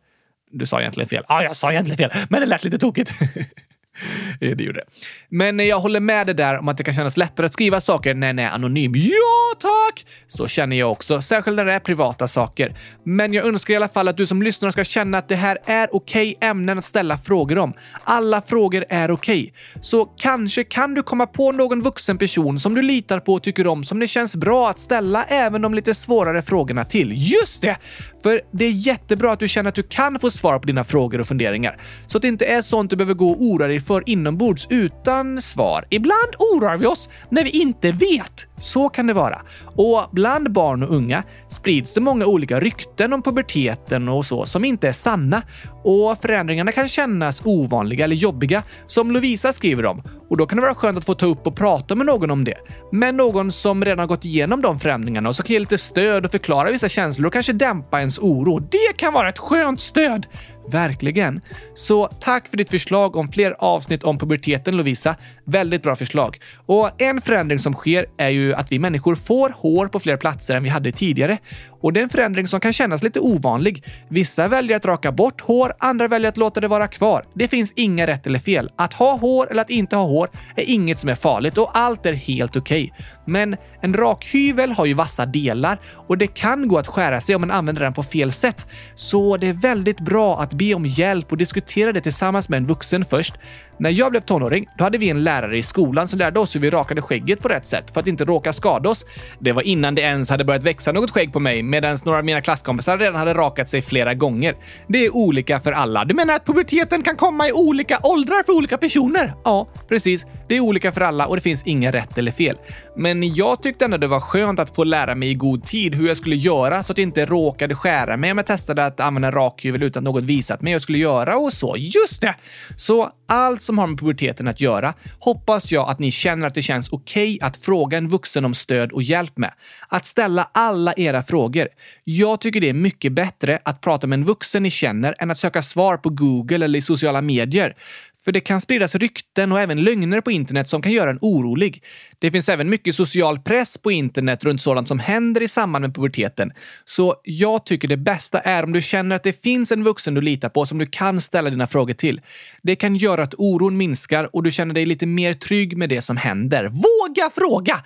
Du 0.50 0.66
sa 0.66 0.80
egentligen 0.80 1.08
fel. 1.08 1.24
Ja, 1.28 1.42
jag 1.42 1.56
sa 1.56 1.72
egentligen 1.72 1.98
fel, 1.98 2.26
men 2.28 2.40
det 2.40 2.46
lät 2.46 2.64
lite 2.64 2.78
tokigt. 2.78 3.12
det 4.40 4.46
gjorde 4.46 4.72
det. 4.72 4.84
Men 5.28 5.66
jag 5.66 5.80
håller 5.80 6.00
med 6.00 6.26
dig 6.26 6.34
där 6.34 6.58
om 6.58 6.68
att 6.68 6.76
det 6.76 6.84
kan 6.84 6.94
kännas 6.94 7.16
lättare 7.16 7.46
att 7.46 7.52
skriva 7.52 7.80
saker 7.80 8.14
när 8.14 8.30
en 8.30 8.38
är 8.38 8.50
anonym. 8.50 8.92
Ja, 8.94 9.54
tack! 9.60 10.06
Så 10.26 10.48
känner 10.48 10.76
jag 10.76 10.92
också, 10.92 11.22
särskilt 11.22 11.56
när 11.56 11.64
det 11.64 11.72
är 11.72 11.80
privata 11.80 12.28
saker. 12.28 12.76
Men 13.04 13.32
jag 13.32 13.46
önskar 13.46 13.74
i 13.74 13.76
alla 13.76 13.88
fall 13.88 14.08
att 14.08 14.16
du 14.16 14.26
som 14.26 14.42
lyssnar 14.42 14.70
ska 14.70 14.84
känna 14.84 15.18
att 15.18 15.28
det 15.28 15.34
här 15.34 15.58
är 15.64 15.94
okej 15.94 16.36
okay 16.36 16.48
ämnen 16.48 16.78
att 16.78 16.84
ställa 16.84 17.18
frågor 17.18 17.58
om. 17.58 17.74
Alla 18.04 18.42
frågor 18.42 18.84
är 18.88 19.10
okej. 19.10 19.42
Okay. 19.42 19.82
Så 19.82 20.04
kanske 20.04 20.64
kan 20.64 20.94
du 20.94 21.02
komma 21.02 21.26
på 21.26 21.52
någon 21.52 21.82
vuxen 21.82 22.18
person 22.18 22.60
som 22.60 22.74
du 22.74 22.82
litar 22.82 23.20
på 23.20 23.34
och 23.34 23.42
tycker 23.42 23.66
om 23.66 23.84
som 23.84 23.98
det 23.98 24.06
känns 24.06 24.36
bra 24.36 24.70
att 24.70 24.78
ställa 24.78 25.24
även 25.24 25.62
de 25.62 25.74
lite 25.74 25.94
svårare 25.94 26.42
frågorna 26.42 26.84
till. 26.84 27.32
Just 27.32 27.62
det! 27.62 27.76
För 28.22 28.40
det 28.50 28.64
är 28.64 28.70
jättebra 28.70 29.32
att 29.32 29.40
du 29.40 29.48
känner 29.48 29.68
att 29.68 29.74
du 29.74 29.82
kan 29.82 30.20
få 30.20 30.30
svar 30.30 30.58
på 30.58 30.66
dina 30.66 30.84
frågor 30.84 31.20
och 31.20 31.26
funderingar. 31.26 31.80
Så 32.06 32.18
att 32.18 32.22
det 32.22 32.28
inte 32.28 32.44
är 32.44 32.62
sånt 32.62 32.90
du 32.90 32.96
behöver 32.96 33.14
gå 33.14 33.30
och 33.30 33.42
oroa 33.42 33.66
dig 33.66 33.80
för 33.82 34.02
inombords 34.06 34.66
utan 34.70 35.42
svar. 35.42 35.84
Ibland 35.90 36.34
oroar 36.38 36.76
vi 36.76 36.86
oss 36.86 37.08
när 37.30 37.44
vi 37.44 37.50
inte 37.50 37.92
vet. 37.92 38.46
Så 38.62 38.88
kan 38.88 39.06
det 39.06 39.12
vara. 39.12 39.42
Och 39.76 40.04
bland 40.12 40.52
barn 40.52 40.82
och 40.82 40.94
unga 40.94 41.22
sprids 41.48 41.94
det 41.94 42.00
många 42.00 42.26
olika 42.26 42.60
rykten 42.60 43.12
om 43.12 43.22
puberteten 43.22 44.08
och 44.08 44.26
så 44.26 44.44
som 44.44 44.64
inte 44.64 44.88
är 44.88 44.92
sanna. 44.92 45.42
Och 45.84 46.22
förändringarna 46.22 46.72
kan 46.72 46.88
kännas 46.88 47.42
ovanliga 47.44 48.04
eller 48.04 48.16
jobbiga, 48.16 48.62
som 48.86 49.10
Lovisa 49.10 49.52
skriver 49.52 49.86
om. 49.86 50.02
Och 50.30 50.36
då 50.36 50.46
kan 50.46 50.56
det 50.56 50.62
vara 50.62 50.74
skönt 50.74 50.98
att 50.98 51.04
få 51.04 51.14
ta 51.14 51.26
upp 51.26 51.46
och 51.46 51.56
prata 51.56 51.94
med 51.94 52.06
någon 52.06 52.30
om 52.30 52.44
det. 52.44 52.56
Men 52.92 53.16
någon 53.16 53.52
som 53.52 53.84
redan 53.84 53.98
har 53.98 54.06
gått 54.06 54.24
igenom 54.24 54.62
de 54.62 54.80
förändringarna 54.80 55.28
och 55.28 55.36
som 55.36 55.44
kan 55.44 55.52
ge 55.52 55.58
lite 55.58 55.78
stöd 55.78 56.24
och 56.24 56.30
förklara 56.30 56.70
vissa 56.70 56.88
känslor 56.88 57.26
och 57.26 57.32
kanske 57.32 57.52
dämpa 57.52 57.98
ens 57.98 58.18
oro. 58.18 58.58
Det 58.58 58.96
kan 58.96 59.12
vara 59.12 59.28
ett 59.28 59.38
skönt 59.38 59.80
stöd! 59.80 60.26
Verkligen. 60.68 61.40
Så 61.74 62.06
tack 62.06 62.48
för 62.48 62.56
ditt 62.56 62.70
förslag 62.70 63.16
om 63.16 63.32
fler 63.32 63.56
avsnitt 63.58 64.04
om 64.04 64.18
puberteten 64.18 64.76
Lovisa. 64.76 65.16
Väldigt 65.44 65.82
bra 65.82 65.96
förslag. 65.96 66.38
Och 66.66 67.02
en 67.02 67.20
förändring 67.20 67.58
som 67.58 67.74
sker 67.74 68.06
är 68.18 68.28
ju 68.28 68.51
ju 68.52 68.56
att 68.58 68.72
vi 68.72 68.78
människor 68.78 69.14
får 69.14 69.50
hår 69.56 69.86
på 69.86 70.00
fler 70.00 70.16
platser 70.16 70.56
än 70.56 70.62
vi 70.62 70.68
hade 70.68 70.92
tidigare. 70.92 71.38
Och 71.82 71.92
det 71.92 72.00
är 72.00 72.02
en 72.02 72.08
förändring 72.08 72.46
som 72.46 72.60
kan 72.60 72.72
kännas 72.72 73.02
lite 73.02 73.20
ovanlig. 73.20 73.84
Vissa 74.08 74.48
väljer 74.48 74.76
att 74.76 74.84
raka 74.84 75.12
bort 75.12 75.40
hår, 75.40 75.72
andra 75.78 76.08
väljer 76.08 76.28
att 76.28 76.36
låta 76.36 76.60
det 76.60 76.68
vara 76.68 76.88
kvar. 76.88 77.24
Det 77.34 77.48
finns 77.48 77.72
inga 77.76 78.06
rätt 78.06 78.26
eller 78.26 78.38
fel. 78.38 78.70
Att 78.76 78.92
ha 78.92 79.16
hår 79.16 79.50
eller 79.50 79.62
att 79.62 79.70
inte 79.70 79.96
ha 79.96 80.04
hår 80.04 80.30
är 80.56 80.70
inget 80.70 80.98
som 80.98 81.08
är 81.08 81.14
farligt 81.14 81.58
och 81.58 81.78
allt 81.78 82.06
är 82.06 82.12
helt 82.12 82.56
okej. 82.56 82.92
Okay. 82.92 83.06
Men 83.26 83.56
en 83.80 83.94
rakhyvel 83.94 84.72
har 84.72 84.86
ju 84.86 84.94
vassa 84.94 85.26
delar 85.26 85.80
och 86.08 86.18
det 86.18 86.26
kan 86.26 86.68
gå 86.68 86.78
att 86.78 86.86
skära 86.86 87.20
sig 87.20 87.34
om 87.34 87.40
man 87.40 87.50
använder 87.50 87.82
den 87.82 87.92
på 87.92 88.02
fel 88.02 88.32
sätt. 88.32 88.66
Så 88.94 89.36
det 89.36 89.48
är 89.48 89.52
väldigt 89.52 90.00
bra 90.00 90.40
att 90.40 90.54
be 90.54 90.74
om 90.74 90.86
hjälp 90.86 91.32
och 91.32 91.38
diskutera 91.38 91.92
det 91.92 92.00
tillsammans 92.00 92.48
med 92.48 92.56
en 92.56 92.66
vuxen 92.66 93.04
först. 93.04 93.34
När 93.78 93.90
jag 93.90 94.10
blev 94.10 94.20
tonåring, 94.20 94.66
då 94.78 94.84
hade 94.84 94.98
vi 94.98 95.10
en 95.10 95.24
lärare 95.24 95.58
i 95.58 95.62
skolan 95.62 96.08
som 96.08 96.18
lärde 96.18 96.40
oss 96.40 96.54
hur 96.54 96.60
vi 96.60 96.70
rakade 96.70 97.02
skägget 97.02 97.40
på 97.40 97.48
rätt 97.48 97.66
sätt 97.66 97.90
för 97.90 98.00
att 98.00 98.06
inte 98.06 98.24
råka 98.24 98.52
skada 98.52 98.88
oss. 98.88 99.04
Det 99.38 99.52
var 99.52 99.62
innan 99.62 99.94
det 99.94 100.02
ens 100.02 100.30
hade 100.30 100.44
börjat 100.44 100.62
växa 100.62 100.92
något 100.92 101.10
skägg 101.10 101.32
på 101.32 101.40
mig 101.40 101.62
medan 101.72 101.96
några 102.04 102.18
av 102.18 102.24
mina 102.24 102.40
klasskompisar 102.40 102.98
redan 102.98 103.14
hade 103.14 103.34
rakat 103.34 103.68
sig 103.68 103.82
flera 103.82 104.14
gånger. 104.14 104.54
Det 104.86 105.06
är 105.06 105.16
olika 105.16 105.60
för 105.60 105.72
alla. 105.72 106.04
Du 106.04 106.14
menar 106.14 106.34
att 106.34 106.46
puberteten 106.46 107.02
kan 107.02 107.16
komma 107.16 107.48
i 107.48 107.52
olika 107.52 107.98
åldrar 108.02 108.42
för 108.46 108.52
olika 108.52 108.78
personer? 108.78 109.34
Ja, 109.44 109.68
precis. 109.88 110.26
Det 110.48 110.56
är 110.56 110.60
olika 110.60 110.92
för 110.92 111.00
alla 111.00 111.26
och 111.26 111.36
det 111.36 111.42
finns 111.42 111.62
inga 111.66 111.92
rätt 111.92 112.18
eller 112.18 112.32
fel. 112.32 112.56
Men 112.96 113.34
jag 113.34 113.62
tyckte 113.62 113.84
ändå 113.84 113.96
det 113.96 114.06
var 114.06 114.20
skönt 114.20 114.58
att 114.58 114.74
få 114.76 114.84
lära 114.84 115.14
mig 115.14 115.30
i 115.30 115.34
god 115.34 115.64
tid 115.64 115.94
hur 115.94 116.08
jag 116.08 116.16
skulle 116.16 116.36
göra 116.36 116.82
så 116.82 116.92
att 116.92 116.98
jag 116.98 117.06
inte 117.06 117.26
råkade 117.26 117.74
skära 117.74 118.16
mig 118.16 118.30
om 118.30 118.38
jag 118.38 118.46
testade 118.46 118.86
att 118.86 119.00
använda 119.00 119.30
rakhyvel 119.30 119.82
utan 119.82 120.04
något 120.04 120.24
visat 120.24 120.62
mig 120.62 120.70
hur 120.70 120.74
jag 120.74 120.82
skulle 120.82 120.98
göra 120.98 121.36
och 121.36 121.52
så. 121.52 121.76
Just 121.78 122.20
det! 122.20 122.34
Så 122.76 123.10
allt 123.28 123.62
som 123.62 123.78
har 123.78 123.86
med 123.86 123.98
puberteten 123.98 124.48
att 124.48 124.60
göra 124.60 124.94
hoppas 125.18 125.72
jag 125.72 125.90
att 125.90 125.98
ni 125.98 126.10
känner 126.10 126.46
att 126.46 126.54
det 126.54 126.62
känns 126.62 126.92
okej 126.92 127.36
okay 127.36 127.46
att 127.46 127.56
fråga 127.56 127.98
en 127.98 128.08
vuxen 128.08 128.44
om 128.44 128.54
stöd 128.54 128.92
och 128.92 129.02
hjälp 129.02 129.36
med. 129.36 129.52
Att 129.88 130.06
ställa 130.06 130.50
alla 130.52 130.92
era 130.96 131.22
frågor. 131.22 131.68
Jag 132.04 132.40
tycker 132.40 132.60
det 132.60 132.68
är 132.68 132.74
mycket 132.74 133.12
bättre 133.12 133.58
att 133.64 133.80
prata 133.80 134.06
med 134.06 134.18
en 134.18 134.24
vuxen 134.24 134.62
ni 134.62 134.70
känner 134.70 135.14
än 135.18 135.30
att 135.30 135.38
söka 135.38 135.62
svar 135.62 135.96
på 135.96 136.10
Google 136.10 136.64
eller 136.64 136.78
i 136.78 136.82
sociala 136.82 137.22
medier. 137.22 137.76
För 138.24 138.32
det 138.32 138.40
kan 138.40 138.60
spridas 138.60 138.94
rykten 138.94 139.52
och 139.52 139.60
även 139.60 139.84
lögner 139.84 140.20
på 140.20 140.30
internet 140.30 140.68
som 140.68 140.82
kan 140.82 140.92
göra 140.92 141.10
en 141.10 141.18
orolig. 141.20 141.84
Det 142.18 142.30
finns 142.30 142.48
även 142.48 142.70
mycket 142.70 142.94
social 142.94 143.38
press 143.38 143.78
på 143.78 143.90
internet 143.92 144.44
runt 144.44 144.62
sådant 144.62 144.88
som 144.88 144.98
händer 144.98 145.42
i 145.42 145.48
samband 145.48 145.82
med 145.82 145.94
puberteten. 145.94 146.52
Så 146.84 147.14
jag 147.24 147.66
tycker 147.66 147.88
det 147.88 147.96
bästa 147.96 148.40
är 148.40 148.62
om 148.62 148.72
du 148.72 148.82
känner 148.82 149.16
att 149.16 149.22
det 149.22 149.42
finns 149.42 149.72
en 149.72 149.84
vuxen 149.84 150.14
du 150.14 150.20
litar 150.20 150.48
på 150.48 150.66
som 150.66 150.78
du 150.78 150.86
kan 150.86 151.20
ställa 151.20 151.50
dina 151.50 151.66
frågor 151.66 151.94
till. 151.94 152.20
Det 152.62 152.76
kan 152.76 152.96
göra 152.96 153.22
att 153.22 153.34
oron 153.38 153.76
minskar 153.76 154.36
och 154.36 154.42
du 154.42 154.50
känner 154.50 154.74
dig 154.74 154.86
lite 154.86 155.06
mer 155.06 155.34
trygg 155.34 155.76
med 155.76 155.88
det 155.88 156.02
som 156.02 156.16
händer. 156.16 156.64
Våga 156.64 157.30
fråga! 157.30 157.84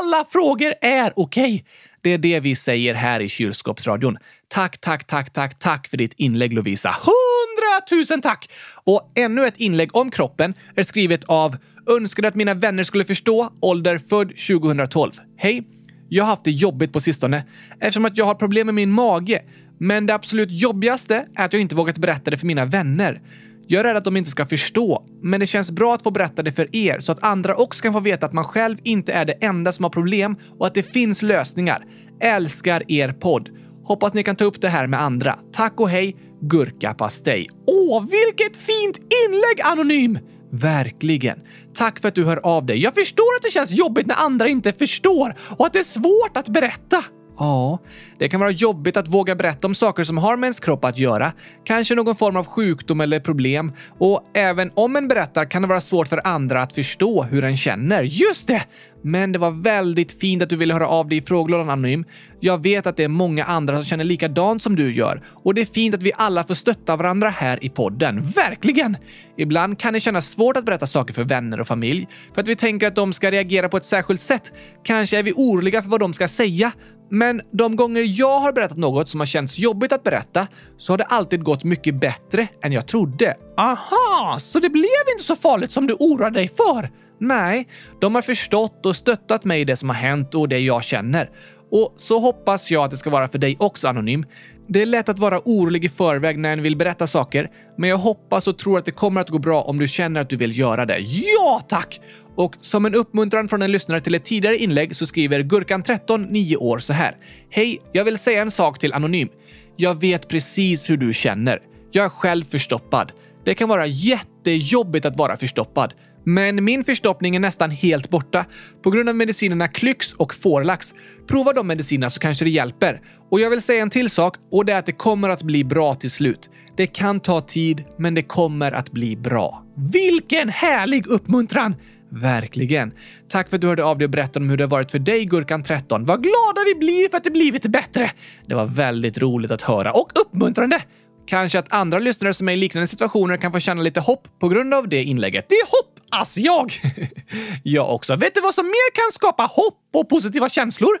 Alla 0.00 0.24
frågor 0.30 0.74
är 0.80 1.12
okej! 1.16 1.54
Okay. 1.54 1.64
Det 2.02 2.10
är 2.10 2.18
det 2.18 2.40
vi 2.40 2.56
säger 2.56 2.94
här 2.94 3.20
i 3.20 3.28
kylskåpsradion. 3.28 4.18
Tack, 4.50 4.78
tack, 4.80 5.06
tack, 5.06 5.32
tack, 5.32 5.58
tack 5.58 5.88
för 5.88 5.96
ditt 5.96 6.12
inlägg 6.16 6.52
Lovisa. 6.52 6.88
Hundratusen 6.88 8.20
tack! 8.20 8.50
Och 8.84 9.12
ännu 9.14 9.46
ett 9.46 9.56
inlägg 9.56 9.96
om 9.96 10.10
kroppen 10.10 10.54
är 10.76 10.82
skrivet 10.82 11.24
av 11.24 11.56
Önskade 11.90 12.28
att 12.28 12.34
mina 12.34 12.54
vänner 12.54 12.84
skulle 12.84 13.04
förstå, 13.04 13.52
ålder 13.60 13.98
född 13.98 14.28
2012. 14.28 15.12
Hej! 15.36 15.64
Jag 16.08 16.24
har 16.24 16.28
haft 16.30 16.44
det 16.44 16.50
jobbigt 16.50 16.92
på 16.92 17.00
sistone 17.00 17.44
eftersom 17.80 18.04
att 18.04 18.18
jag 18.18 18.24
har 18.24 18.34
problem 18.34 18.66
med 18.66 18.74
min 18.74 18.90
mage. 18.90 19.42
Men 19.78 20.06
det 20.06 20.14
absolut 20.14 20.50
jobbigaste 20.50 21.26
är 21.36 21.44
att 21.44 21.52
jag 21.52 21.62
inte 21.62 21.74
vågat 21.74 21.98
berätta 21.98 22.30
det 22.30 22.38
för 22.38 22.46
mina 22.46 22.64
vänner. 22.64 23.20
Jag 23.66 23.80
är 23.80 23.84
rädd 23.84 23.96
att 23.96 24.04
de 24.04 24.16
inte 24.16 24.30
ska 24.30 24.46
förstå, 24.46 25.06
men 25.22 25.40
det 25.40 25.46
känns 25.46 25.70
bra 25.70 25.94
att 25.94 26.02
få 26.02 26.10
berätta 26.10 26.42
det 26.42 26.52
för 26.52 26.76
er 26.76 27.00
så 27.00 27.12
att 27.12 27.24
andra 27.24 27.54
också 27.54 27.82
kan 27.82 27.92
få 27.92 28.00
veta 28.00 28.26
att 28.26 28.32
man 28.32 28.44
själv 28.44 28.76
inte 28.82 29.12
är 29.12 29.24
det 29.24 29.32
enda 29.32 29.72
som 29.72 29.84
har 29.84 29.90
problem 29.90 30.36
och 30.58 30.66
att 30.66 30.74
det 30.74 30.82
finns 30.82 31.22
lösningar. 31.22 31.84
Älskar 32.20 32.92
er 32.92 33.12
podd! 33.12 33.50
Hoppas 33.88 34.14
ni 34.14 34.24
kan 34.24 34.36
ta 34.36 34.44
upp 34.44 34.60
det 34.60 34.68
här 34.68 34.86
med 34.86 35.02
andra. 35.02 35.38
Tack 35.52 35.80
och 35.80 35.90
hej, 35.90 36.16
Gurkapastej. 36.40 37.48
Åh, 37.66 38.04
vilket 38.04 38.56
fint 38.56 38.98
inlägg 38.98 39.60
Anonym! 39.64 40.18
Verkligen. 40.50 41.38
Tack 41.74 42.00
för 42.00 42.08
att 42.08 42.14
du 42.14 42.24
hör 42.24 42.46
av 42.46 42.66
dig. 42.66 42.78
Jag 42.82 42.94
förstår 42.94 43.36
att 43.36 43.42
det 43.42 43.50
känns 43.50 43.72
jobbigt 43.72 44.06
när 44.06 44.14
andra 44.14 44.48
inte 44.48 44.72
förstår 44.72 45.36
och 45.58 45.66
att 45.66 45.72
det 45.72 45.78
är 45.78 45.82
svårt 45.82 46.36
att 46.36 46.48
berätta. 46.48 47.04
Ja, 47.38 47.78
det 48.18 48.28
kan 48.28 48.40
vara 48.40 48.50
jobbigt 48.50 48.96
att 48.96 49.08
våga 49.08 49.34
berätta 49.34 49.66
om 49.66 49.74
saker 49.74 50.04
som 50.04 50.18
har 50.18 50.36
med 50.36 50.46
ens 50.46 50.60
kropp 50.60 50.84
att 50.84 50.98
göra. 50.98 51.32
Kanske 51.64 51.94
någon 51.94 52.16
form 52.16 52.36
av 52.36 52.46
sjukdom 52.46 53.00
eller 53.00 53.20
problem. 53.20 53.72
Och 53.98 54.24
även 54.34 54.70
om 54.74 54.96
en 54.96 55.08
berättar 55.08 55.44
kan 55.44 55.62
det 55.62 55.68
vara 55.68 55.80
svårt 55.80 56.08
för 56.08 56.26
andra 56.26 56.62
att 56.62 56.72
förstå 56.72 57.22
hur 57.22 57.44
en 57.44 57.56
känner. 57.56 58.02
Just 58.02 58.46
det! 58.46 58.62
Men 59.02 59.32
det 59.32 59.38
var 59.38 59.50
väldigt 59.50 60.20
fint 60.20 60.42
att 60.42 60.50
du 60.50 60.56
ville 60.56 60.74
höra 60.74 60.88
av 60.88 61.08
dig 61.08 61.18
i 61.18 61.22
frågelådan 61.22 61.70
Anonym. 61.70 62.04
Jag 62.40 62.62
vet 62.62 62.86
att 62.86 62.96
det 62.96 63.04
är 63.04 63.08
många 63.08 63.44
andra 63.44 63.76
som 63.76 63.84
känner 63.84 64.04
likadant 64.04 64.62
som 64.62 64.76
du 64.76 64.94
gör 64.94 65.22
och 65.26 65.54
det 65.54 65.60
är 65.60 65.66
fint 65.66 65.94
att 65.94 66.02
vi 66.02 66.12
alla 66.16 66.44
får 66.44 66.54
stötta 66.54 66.96
varandra 66.96 67.28
här 67.28 67.64
i 67.64 67.68
podden. 67.68 68.20
Verkligen! 68.22 68.96
Ibland 69.36 69.78
kan 69.78 69.92
det 69.92 70.00
kännas 70.00 70.28
svårt 70.28 70.56
att 70.56 70.64
berätta 70.64 70.86
saker 70.86 71.14
för 71.14 71.24
vänner 71.24 71.60
och 71.60 71.66
familj 71.66 72.08
för 72.34 72.40
att 72.40 72.48
vi 72.48 72.56
tänker 72.56 72.86
att 72.86 72.94
de 72.94 73.12
ska 73.12 73.30
reagera 73.30 73.68
på 73.68 73.76
ett 73.76 73.84
särskilt 73.84 74.20
sätt. 74.20 74.52
Kanske 74.84 75.18
är 75.18 75.22
vi 75.22 75.32
oroliga 75.36 75.82
för 75.82 75.90
vad 75.90 76.00
de 76.00 76.14
ska 76.14 76.28
säga. 76.28 76.72
Men 77.10 77.40
de 77.50 77.76
gånger 77.76 78.04
jag 78.06 78.40
har 78.40 78.52
berättat 78.52 78.76
något 78.76 79.08
som 79.08 79.20
har 79.20 79.26
känts 79.26 79.58
jobbigt 79.58 79.92
att 79.92 80.02
berätta 80.02 80.46
så 80.76 80.92
har 80.92 80.98
det 80.98 81.04
alltid 81.04 81.42
gått 81.42 81.64
mycket 81.64 81.94
bättre 81.94 82.48
än 82.62 82.72
jag 82.72 82.86
trodde. 82.86 83.36
Aha, 83.56 84.36
så 84.40 84.58
det 84.58 84.70
blev 84.70 84.84
inte 85.12 85.24
så 85.24 85.36
farligt 85.36 85.72
som 85.72 85.86
du 85.86 85.94
oroade 85.94 86.38
dig 86.38 86.48
för? 86.48 86.90
Nej, 87.20 87.68
de 88.00 88.14
har 88.14 88.22
förstått 88.22 88.86
och 88.86 88.96
stöttat 88.96 89.44
mig 89.44 89.60
i 89.60 89.64
det 89.64 89.76
som 89.76 89.88
har 89.88 89.96
hänt 89.96 90.34
och 90.34 90.48
det 90.48 90.58
jag 90.58 90.84
känner. 90.84 91.30
Och 91.70 91.94
så 91.96 92.18
hoppas 92.18 92.70
jag 92.70 92.84
att 92.84 92.90
det 92.90 92.96
ska 92.96 93.10
vara 93.10 93.28
för 93.28 93.38
dig 93.38 93.56
också, 93.58 93.88
Anonym. 93.88 94.24
Det 94.68 94.82
är 94.82 94.86
lätt 94.86 95.08
att 95.08 95.18
vara 95.18 95.40
orolig 95.44 95.84
i 95.84 95.88
förväg 95.88 96.38
när 96.38 96.52
en 96.52 96.62
vill 96.62 96.76
berätta 96.76 97.06
saker, 97.06 97.50
men 97.76 97.90
jag 97.90 97.98
hoppas 97.98 98.48
och 98.48 98.58
tror 98.58 98.78
att 98.78 98.84
det 98.84 98.90
kommer 98.90 99.20
att 99.20 99.28
gå 99.28 99.38
bra 99.38 99.62
om 99.62 99.78
du 99.78 99.88
känner 99.88 100.20
att 100.20 100.30
du 100.30 100.36
vill 100.36 100.58
göra 100.58 100.86
det. 100.86 100.98
Ja, 100.98 101.62
tack! 101.68 102.00
Och 102.38 102.56
som 102.60 102.86
en 102.86 102.94
uppmuntran 102.94 103.48
från 103.48 103.62
en 103.62 103.72
lyssnare 103.72 104.00
till 104.00 104.14
ett 104.14 104.24
tidigare 104.24 104.56
inlägg 104.56 104.96
så 104.96 105.06
skriver 105.06 105.40
Gurkan13, 105.40 106.30
9 106.30 106.56
år, 106.56 106.78
så 106.78 106.92
här. 106.92 107.16
Hej! 107.50 107.80
Jag 107.92 108.04
vill 108.04 108.18
säga 108.18 108.42
en 108.42 108.50
sak 108.50 108.78
till 108.78 108.92
Anonym. 108.92 109.28
Jag 109.76 110.00
vet 110.00 110.28
precis 110.28 110.90
hur 110.90 110.96
du 110.96 111.14
känner. 111.14 111.58
Jag 111.90 112.04
är 112.04 112.08
själv 112.08 112.44
förstoppad. 112.44 113.12
Det 113.44 113.54
kan 113.54 113.68
vara 113.68 113.86
jättejobbigt 113.86 115.06
att 115.06 115.18
vara 115.18 115.36
förstoppad. 115.36 115.94
Men 116.24 116.64
min 116.64 116.84
förstoppning 116.84 117.36
är 117.36 117.40
nästan 117.40 117.70
helt 117.70 118.10
borta 118.10 118.44
på 118.82 118.90
grund 118.90 119.08
av 119.08 119.14
medicinerna 119.14 119.68
Klyx 119.68 120.12
och 120.12 120.34
Forlax. 120.34 120.94
Prova 121.28 121.52
de 121.52 121.66
medicinerna 121.66 122.10
så 122.10 122.20
kanske 122.20 122.44
det 122.44 122.50
hjälper. 122.50 123.00
Och 123.30 123.40
jag 123.40 123.50
vill 123.50 123.62
säga 123.62 123.82
en 123.82 123.90
till 123.90 124.10
sak 124.10 124.36
och 124.50 124.64
det 124.64 124.72
är 124.72 124.78
att 124.78 124.86
det 124.86 124.92
kommer 124.92 125.28
att 125.28 125.42
bli 125.42 125.64
bra 125.64 125.94
till 125.94 126.10
slut. 126.10 126.50
Det 126.76 126.86
kan 126.86 127.20
ta 127.20 127.40
tid, 127.40 127.84
men 127.96 128.14
det 128.14 128.22
kommer 128.22 128.72
att 128.72 128.90
bli 128.90 129.16
bra. 129.16 129.64
Vilken 129.92 130.48
härlig 130.48 131.06
uppmuntran! 131.06 131.74
Verkligen. 132.10 132.92
Tack 133.28 133.48
för 133.48 133.56
att 133.56 133.60
du 133.60 133.66
hörde 133.66 133.84
av 133.84 133.98
dig 133.98 134.04
och 134.04 134.10
berättade 134.10 134.44
om 134.44 134.50
hur 134.50 134.56
det 134.56 134.64
har 134.64 134.68
varit 134.68 134.90
för 134.90 134.98
dig, 134.98 135.26
Gurkan13. 135.26 136.06
Vad 136.06 136.22
glada 136.22 136.64
vi 136.66 136.74
blir 136.74 137.08
för 137.08 137.16
att 137.16 137.24
det 137.24 137.30
blivit 137.30 137.66
bättre! 137.66 138.10
Det 138.46 138.54
var 138.54 138.66
väldigt 138.66 139.18
roligt 139.18 139.50
att 139.50 139.62
höra 139.62 139.92
och 139.92 140.10
uppmuntrande. 140.14 140.82
Kanske 141.26 141.58
att 141.58 141.74
andra 141.74 141.98
lyssnare 141.98 142.34
som 142.34 142.48
är 142.48 142.52
i 142.52 142.56
liknande 142.56 142.86
situationer 142.86 143.36
kan 143.36 143.52
få 143.52 143.60
känna 143.60 143.82
lite 143.82 144.00
hopp 144.00 144.28
på 144.40 144.48
grund 144.48 144.74
av 144.74 144.88
det 144.88 145.02
inlägget. 145.02 145.46
Det 145.48 145.54
är 145.54 145.66
hoppas 145.66 146.38
jag! 146.38 146.72
jag 147.62 147.94
också. 147.94 148.16
Vet 148.16 148.34
du 148.34 148.40
vad 148.40 148.54
som 148.54 148.66
mer 148.66 148.94
kan 148.94 149.12
skapa 149.12 149.42
hopp 149.42 149.80
och 149.94 150.08
positiva 150.08 150.48
känslor? 150.48 150.98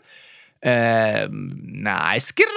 Eh, 0.64 1.28
nej, 1.62 2.20
skratt! 2.20 2.48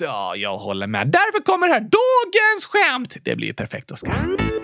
Ja, 0.00 0.36
jag 0.36 0.58
håller 0.58 0.86
med. 0.86 1.06
Därför 1.08 1.44
kommer 1.44 1.68
här 1.68 1.80
dagens 1.80 2.64
skämt. 2.64 3.16
Det 3.24 3.36
blir 3.36 3.52
perfekt, 3.52 3.90
Oskar. 3.90 4.57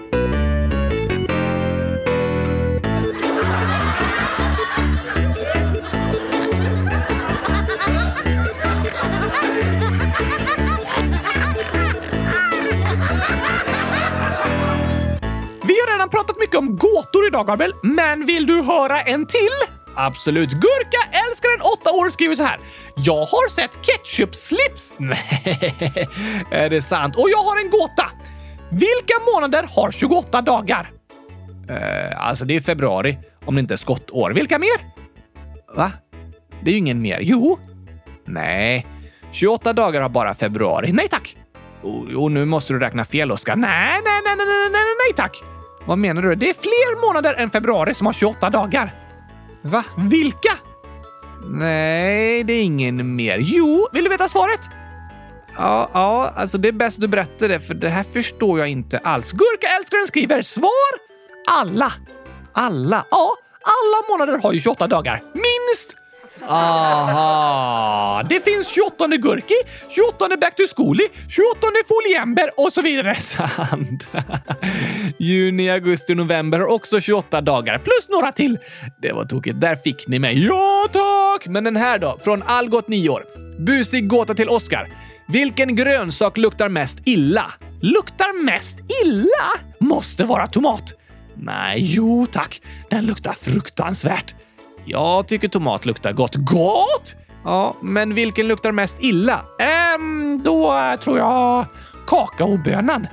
Redan 16.05 16.11
pratat 16.11 16.39
mycket 16.41 16.57
om 16.57 16.77
gåtor 16.77 17.27
idag, 17.27 17.47
Gabriel, 17.47 17.75
men 17.83 18.27
vill 18.27 18.47
du 18.47 18.63
höra 18.63 19.01
en 19.01 19.27
till? 19.27 19.75
Absolut. 19.97 20.51
Gurka 20.51 21.19
älskar 21.29 21.49
en 21.49 21.61
åtta 21.61 21.91
år 21.91 22.11
skriver 22.11 22.35
så 22.35 22.43
här. 22.43 22.59
Jag 22.97 23.27
har 23.27 23.49
sett 23.49 23.71
ketchup-slips. 23.83 24.95
Nej, 24.99 26.09
är 26.51 26.71
det 26.71 26.83
sant? 26.83 27.17
Och 27.17 27.31
jag 27.31 27.39
har 27.39 27.61
en 27.65 27.71
gåta. 27.71 28.11
Vilka 28.71 29.15
månader 29.35 29.69
har 29.71 29.91
28 29.91 30.43
dagar? 30.43 30.91
Uh, 31.71 32.27
alltså, 32.27 32.45
det 32.45 32.57
är 32.57 32.61
februari, 32.61 33.19
om 33.45 33.55
det 33.55 33.61
inte 33.61 33.75
är 33.75 33.79
skottår. 33.79 34.31
Vilka 34.31 34.59
mer? 34.59 34.95
Va? 35.77 35.93
Det 36.63 36.71
är 36.71 36.73
ju 36.73 36.79
ingen 36.79 37.03
mer. 37.03 37.19
Jo. 37.23 37.59
Nej. 38.25 38.87
28 39.33 39.73
dagar 39.73 40.01
har 40.01 40.09
bara 40.09 40.35
februari. 40.35 40.93
Nej 40.93 41.09
tack. 41.09 41.37
Och, 41.83 42.23
och 42.23 42.33
nu 42.33 42.45
måste 42.45 42.73
du 42.73 42.79
räkna 42.79 43.05
fel, 43.05 43.33
Oskar. 43.33 43.57
Nej, 43.57 44.01
nej, 44.05 44.21
nej, 44.25 44.37
nej, 44.37 44.47
nej, 44.47 44.71
nej, 44.71 44.83
nej 45.07 45.15
tack. 45.17 45.54
Vad 45.87 45.99
menar 45.99 46.23
du? 46.23 46.35
Det 46.35 46.51
är 46.51 46.55
fler 46.55 47.07
månader 47.07 47.35
än 47.35 47.51
februari 47.51 47.95
som 47.95 48.07
har 48.07 48.13
28 48.13 48.51
dagar. 48.51 48.93
Va? 49.63 49.85
Vilka? 50.11 50.53
Nej, 51.47 52.45
det 52.45 52.53
är 52.53 52.63
ingen 52.63 53.17
mer. 53.17 53.39
Jo, 53.41 53.89
vill 53.93 54.05
du 54.05 54.11
veta 54.11 54.29
svaret? 54.29 54.61
Ja, 55.57 55.91
ja, 55.93 56.33
alltså 56.37 56.59
det 56.59 56.69
är 56.69 56.73
bäst 56.73 57.01
du 57.01 57.09
berättar 57.09 57.49
det, 57.49 57.61
för 57.61 57.75
det 57.75 57.89
här 57.89 58.05
förstår 58.05 58.59
jag 58.59 58.69
inte 58.69 58.99
alls. 58.99 59.33
Gurka 59.33 59.67
älskaren 59.67 60.07
skriver 60.07 60.43
svar 60.43 60.71
alla. 61.51 61.93
Alla? 62.53 63.05
Ja, 63.11 63.37
alla 63.63 64.19
månader 64.19 64.43
har 64.43 64.53
ju 64.53 64.59
28 64.59 64.87
dagar. 64.87 65.23
Minst! 65.33 65.97
Aha! 66.49 68.23
Det 68.29 68.41
finns 68.41 68.69
28 68.69 69.07
Gurki, 69.07 69.55
28 69.89 70.29
Back 70.41 70.57
to 70.57 70.63
Schooly, 70.77 71.05
28 71.29 71.67
Foliember 71.89 72.51
och 72.57 72.73
så 72.73 72.83
vidare. 72.83 73.15
Sant. 73.21 74.09
Juni, 75.19 75.71
augusti, 75.71 76.15
november 76.15 76.59
har 76.59 76.67
också 76.67 77.01
28 77.01 77.41
dagar, 77.41 77.79
plus 77.79 78.09
några 78.09 78.33
till. 78.33 78.59
Det 79.03 79.13
var 79.13 79.25
tokigt. 79.25 79.61
Där 79.61 79.77
fick 79.77 80.09
ni 80.09 80.19
mig. 80.19 80.47
Ja, 80.47 80.87
tack! 80.93 81.47
Men 81.47 81.65
den 81.65 81.77
här 81.77 81.99
då? 81.99 82.19
Från 82.25 82.43
Algot 82.43 82.89
9 82.89 83.09
år. 83.09 83.25
Busig 83.59 84.09
gåta 84.09 84.35
till 84.35 84.49
Oscar. 84.49 84.89
Vilken 85.29 85.77
grönsak 85.77 86.37
luktar 86.37 86.69
mest 86.69 86.99
illa? 87.05 87.53
Luktar 87.81 88.45
mest 88.45 88.79
illa? 89.05 89.51
Måste 89.81 90.25
vara 90.25 90.47
tomat. 90.47 90.93
Nej, 91.37 91.79
jo 91.81 92.27
tack. 92.33 92.61
Den 92.91 93.07
luktar 93.07 93.33
fruktansvärt. 93.33 94.35
Jag 94.87 95.29
tycker 95.29 95.49
tomat 95.49 95.87
luktar 95.87 96.13
gott. 96.13 96.35
Gott? 96.37 97.15
Ja, 97.45 97.77
men 97.83 98.15
vilken 98.15 98.49
luktar 98.49 98.73
mest 98.73 98.97
illa? 99.01 99.45
Ehm, 99.59 100.43
då 100.45 100.75
tror 101.01 101.19
jag 101.19 101.67
kakaobönan. 102.07 103.07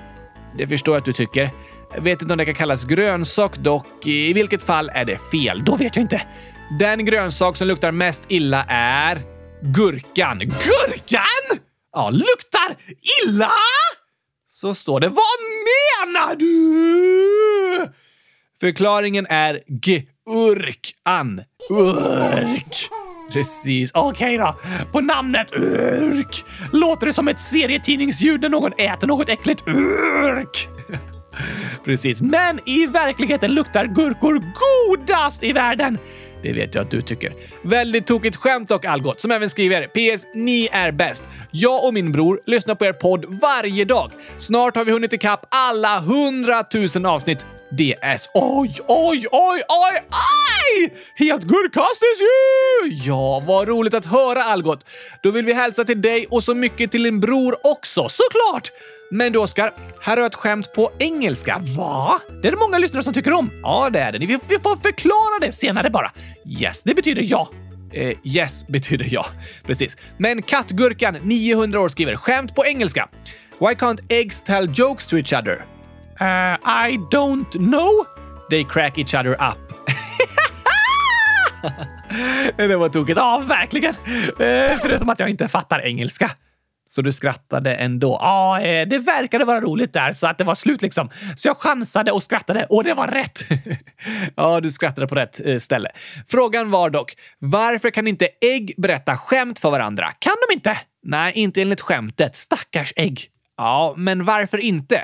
Det 0.57 0.67
förstår 0.67 0.95
jag 0.95 0.99
att 0.99 1.05
du 1.05 1.13
tycker. 1.13 1.49
Jag 1.93 2.01
vet 2.01 2.21
inte 2.21 2.33
om 2.33 2.37
det 2.37 2.45
kan 2.45 2.55
kallas 2.55 2.85
grönsak 2.85 3.57
dock. 3.57 4.07
I 4.07 4.33
vilket 4.33 4.63
fall 4.63 4.89
är 4.93 5.05
det 5.05 5.17
fel. 5.31 5.63
Då 5.65 5.75
vet 5.75 5.95
jag 5.95 6.03
inte. 6.03 6.21
Den 6.79 7.05
grönsak 7.05 7.55
som 7.57 7.67
luktar 7.67 7.91
mest 7.91 8.23
illa 8.27 8.65
är 8.69 9.21
gurkan. 9.61 10.39
Gurkan? 10.39 11.59
Ja, 11.93 12.09
luktar 12.09 12.75
illa? 13.25 13.51
Så 14.47 14.75
står 14.75 14.99
det. 14.99 15.07
Vad 15.07 15.39
menar 15.71 16.35
du? 16.35 17.91
Förklaringen 18.59 19.25
är 19.29 19.59
G. 19.67 20.03
Urk. 20.29 20.95
Precis. 23.31 23.91
Okej 23.93 24.37
då. 24.37 24.55
På 24.91 25.01
namnet 25.01 25.55
Urk 25.55 26.43
låter 26.71 27.05
det 27.05 27.13
som 27.13 27.27
ett 27.27 27.39
serietidningsljud 27.39 28.41
när 28.41 28.49
någon 28.49 28.71
äter 28.77 29.07
något 29.07 29.29
äckligt. 29.29 29.63
Urk. 29.67 30.67
Precis. 31.85 32.21
Men 32.21 32.59
i 32.65 32.85
verkligheten 32.85 33.51
luktar 33.51 33.85
gurkor 33.85 34.43
godast 34.87 35.43
i 35.43 35.53
världen. 35.53 35.97
Det 36.43 36.53
vet 36.53 36.75
jag 36.75 36.81
att 36.81 36.91
du 36.91 37.01
tycker. 37.01 37.33
Väldigt 37.61 38.07
tokigt 38.07 38.35
skämt 38.35 38.71
och 38.71 38.85
Algot, 38.85 39.21
som 39.21 39.31
även 39.31 39.49
skriver 39.49 39.87
PS. 39.87 40.25
Ni 40.35 40.69
är 40.71 40.91
bäst. 40.91 41.23
Jag 41.51 41.85
och 41.85 41.93
min 41.93 42.11
bror 42.11 42.41
lyssnar 42.45 42.75
på 42.75 42.85
er 42.85 42.93
podd 42.93 43.25
varje 43.41 43.85
dag. 43.85 44.11
Snart 44.37 44.75
har 44.75 44.85
vi 44.85 44.91
hunnit 44.91 45.13
ikapp 45.13 45.45
alla 45.49 45.99
hundratusen 45.99 47.05
avsnitt. 47.05 47.45
DS. 47.71 48.29
Oj, 48.33 48.75
oj, 48.87 49.27
oj, 49.31 49.61
oj, 49.67 50.03
aj! 50.09 50.93
Helt 51.15 51.43
gurkastiskt 51.43 52.21
ju! 52.21 52.93
Ja, 52.93 53.43
vad 53.47 53.67
roligt 53.67 53.93
att 53.93 54.05
höra 54.05 54.43
Algot. 54.43 54.85
Då 55.23 55.31
vill 55.31 55.45
vi 55.45 55.53
hälsa 55.53 55.83
till 55.83 56.01
dig 56.01 56.27
och 56.29 56.43
så 56.43 56.55
mycket 56.55 56.91
till 56.91 57.03
din 57.03 57.19
bror 57.19 57.55
också, 57.63 58.07
såklart! 58.09 58.71
Men 59.11 59.33
du 59.33 59.39
Oskar, 59.39 59.73
här 60.01 60.15
har 60.15 60.17
jag 60.17 60.25
ett 60.25 60.35
skämt 60.35 60.73
på 60.73 60.91
engelska. 60.99 61.61
Va? 61.77 62.19
Det 62.41 62.47
är 62.47 62.51
det 62.51 62.57
många 62.57 62.77
lyssnare 62.77 63.03
som 63.03 63.13
tycker 63.13 63.33
om. 63.33 63.51
Ja, 63.63 63.89
det 63.89 63.99
är 63.99 64.11
det. 64.11 64.19
Vi, 64.19 64.39
vi 64.47 64.59
får 64.59 64.75
förklara 64.75 65.39
det 65.41 65.51
senare 65.51 65.89
bara. 65.89 66.11
Yes, 66.61 66.83
det 66.83 66.95
betyder 66.95 67.23
ja. 67.25 67.49
Eh, 67.93 68.17
yes 68.23 68.67
betyder 68.67 69.07
ja. 69.09 69.25
Precis. 69.63 69.97
Men 70.17 70.41
Kattgurkan, 70.41 71.17
900 71.23 71.79
år, 71.79 71.89
skriver 71.89 72.15
skämt 72.15 72.55
på 72.55 72.65
engelska. 72.65 73.09
Why 73.59 73.73
can't 73.73 73.99
eggs 74.09 74.43
tell 74.43 74.69
jokes 74.73 75.07
to 75.07 75.17
each 75.17 75.33
other? 75.33 75.65
Uh, 76.21 76.57
I 76.87 76.97
don't 77.11 77.51
know. 77.51 78.05
They 78.49 78.63
crack 78.63 78.97
each 78.97 79.13
other 79.13 79.31
up. 79.31 79.57
det 82.57 82.75
var 82.75 82.89
tokigt. 82.89 83.17
Ja, 83.17 83.43
verkligen. 83.47 83.95
Eh, 84.39 84.77
förutom 84.81 85.09
att 85.09 85.19
jag 85.19 85.29
inte 85.29 85.47
fattar 85.47 85.85
engelska. 85.85 86.31
Så 86.89 87.01
du 87.01 87.11
skrattade 87.11 87.75
ändå? 87.75 88.17
Ja, 88.21 88.61
eh, 88.61 88.87
det 88.87 88.99
verkade 88.99 89.45
vara 89.45 89.61
roligt 89.61 89.93
där 89.93 90.13
så 90.13 90.27
att 90.27 90.37
det 90.37 90.43
var 90.43 90.55
slut 90.55 90.81
liksom. 90.81 91.09
Så 91.35 91.47
jag 91.47 91.57
chansade 91.57 92.11
och 92.11 92.23
skrattade 92.23 92.65
och 92.69 92.83
det 92.83 92.93
var 92.93 93.07
rätt. 93.07 93.39
ja, 94.35 94.59
du 94.59 94.71
skrattade 94.71 95.07
på 95.07 95.15
rätt 95.15 95.63
ställe. 95.63 95.89
Frågan 96.27 96.71
var 96.71 96.89
dock, 96.89 97.13
varför 97.39 97.89
kan 97.89 98.07
inte 98.07 98.27
ägg 98.41 98.73
berätta 98.77 99.17
skämt 99.17 99.59
för 99.59 99.71
varandra? 99.71 100.11
Kan 100.19 100.35
de 100.47 100.53
inte? 100.53 100.77
Nej, 101.03 101.33
inte 101.35 101.61
enligt 101.61 101.81
skämtet. 101.81 102.35
Stackars 102.35 102.93
ägg. 102.95 103.31
Ja, 103.61 103.93
men 103.97 104.25
varför 104.25 104.57
inte? 104.57 105.01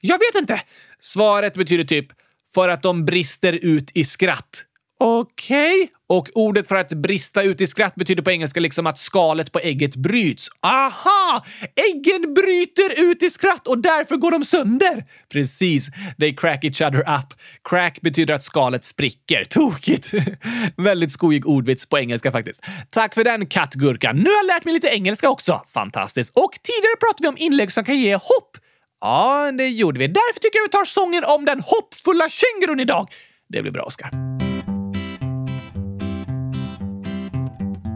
Jag 0.00 0.18
vet 0.18 0.34
inte. 0.40 0.60
Svaret 1.00 1.54
betyder 1.54 1.84
typ 1.84 2.06
för 2.54 2.68
att 2.68 2.82
de 2.82 3.04
brister 3.04 3.52
ut 3.52 3.90
i 3.94 4.04
skratt. 4.04 4.64
Okej. 4.98 5.82
Okay. 5.82 5.93
Och 6.08 6.28
ordet 6.34 6.68
för 6.68 6.76
att 6.76 6.92
brista 6.92 7.42
ut 7.42 7.60
i 7.60 7.66
skratt 7.66 7.94
betyder 7.94 8.22
på 8.22 8.30
engelska 8.30 8.60
liksom 8.60 8.86
att 8.86 8.98
skalet 8.98 9.52
på 9.52 9.58
ägget 9.58 9.96
bryts. 9.96 10.48
Aha! 10.62 11.44
Äggen 11.90 12.34
bryter 12.34 13.10
ut 13.10 13.22
i 13.22 13.30
skratt 13.30 13.68
och 13.68 13.78
därför 13.78 14.16
går 14.16 14.30
de 14.30 14.44
sönder. 14.44 15.04
Precis. 15.32 15.88
They 16.20 16.36
crack 16.36 16.64
each 16.64 16.80
other 16.82 17.00
up. 17.00 17.34
Crack 17.68 18.00
betyder 18.00 18.34
att 18.34 18.42
skalet 18.42 18.84
spricker. 18.84 19.44
Tokigt! 19.44 20.10
Väldigt 20.76 21.12
skojig 21.12 21.46
ordvits 21.46 21.86
på 21.86 21.98
engelska 21.98 22.32
faktiskt. 22.32 22.64
Tack 22.90 23.14
för 23.14 23.24
den 23.24 23.46
kattgurkan. 23.46 24.16
Nu 24.16 24.24
har 24.30 24.36
jag 24.36 24.46
lärt 24.46 24.64
mig 24.64 24.74
lite 24.74 24.88
engelska 24.88 25.30
också. 25.30 25.62
Fantastiskt. 25.74 26.32
Och 26.34 26.52
tidigare 26.62 26.96
pratade 27.00 27.22
vi 27.22 27.28
om 27.28 27.36
inlägg 27.38 27.72
som 27.72 27.84
kan 27.84 27.98
ge 27.98 28.14
hopp. 28.14 28.56
Ja, 29.00 29.52
det 29.52 29.68
gjorde 29.68 29.98
vi. 29.98 30.06
Därför 30.06 30.40
tycker 30.40 30.58
jag 30.58 30.64
vi 30.64 30.70
tar 30.70 30.84
sången 30.84 31.24
om 31.36 31.44
den 31.44 31.60
hoppfulla 31.60 32.28
kängurun 32.28 32.80
idag. 32.80 33.08
Det 33.48 33.62
blir 33.62 33.72
bra, 33.72 33.82
Oskar. 33.82 34.33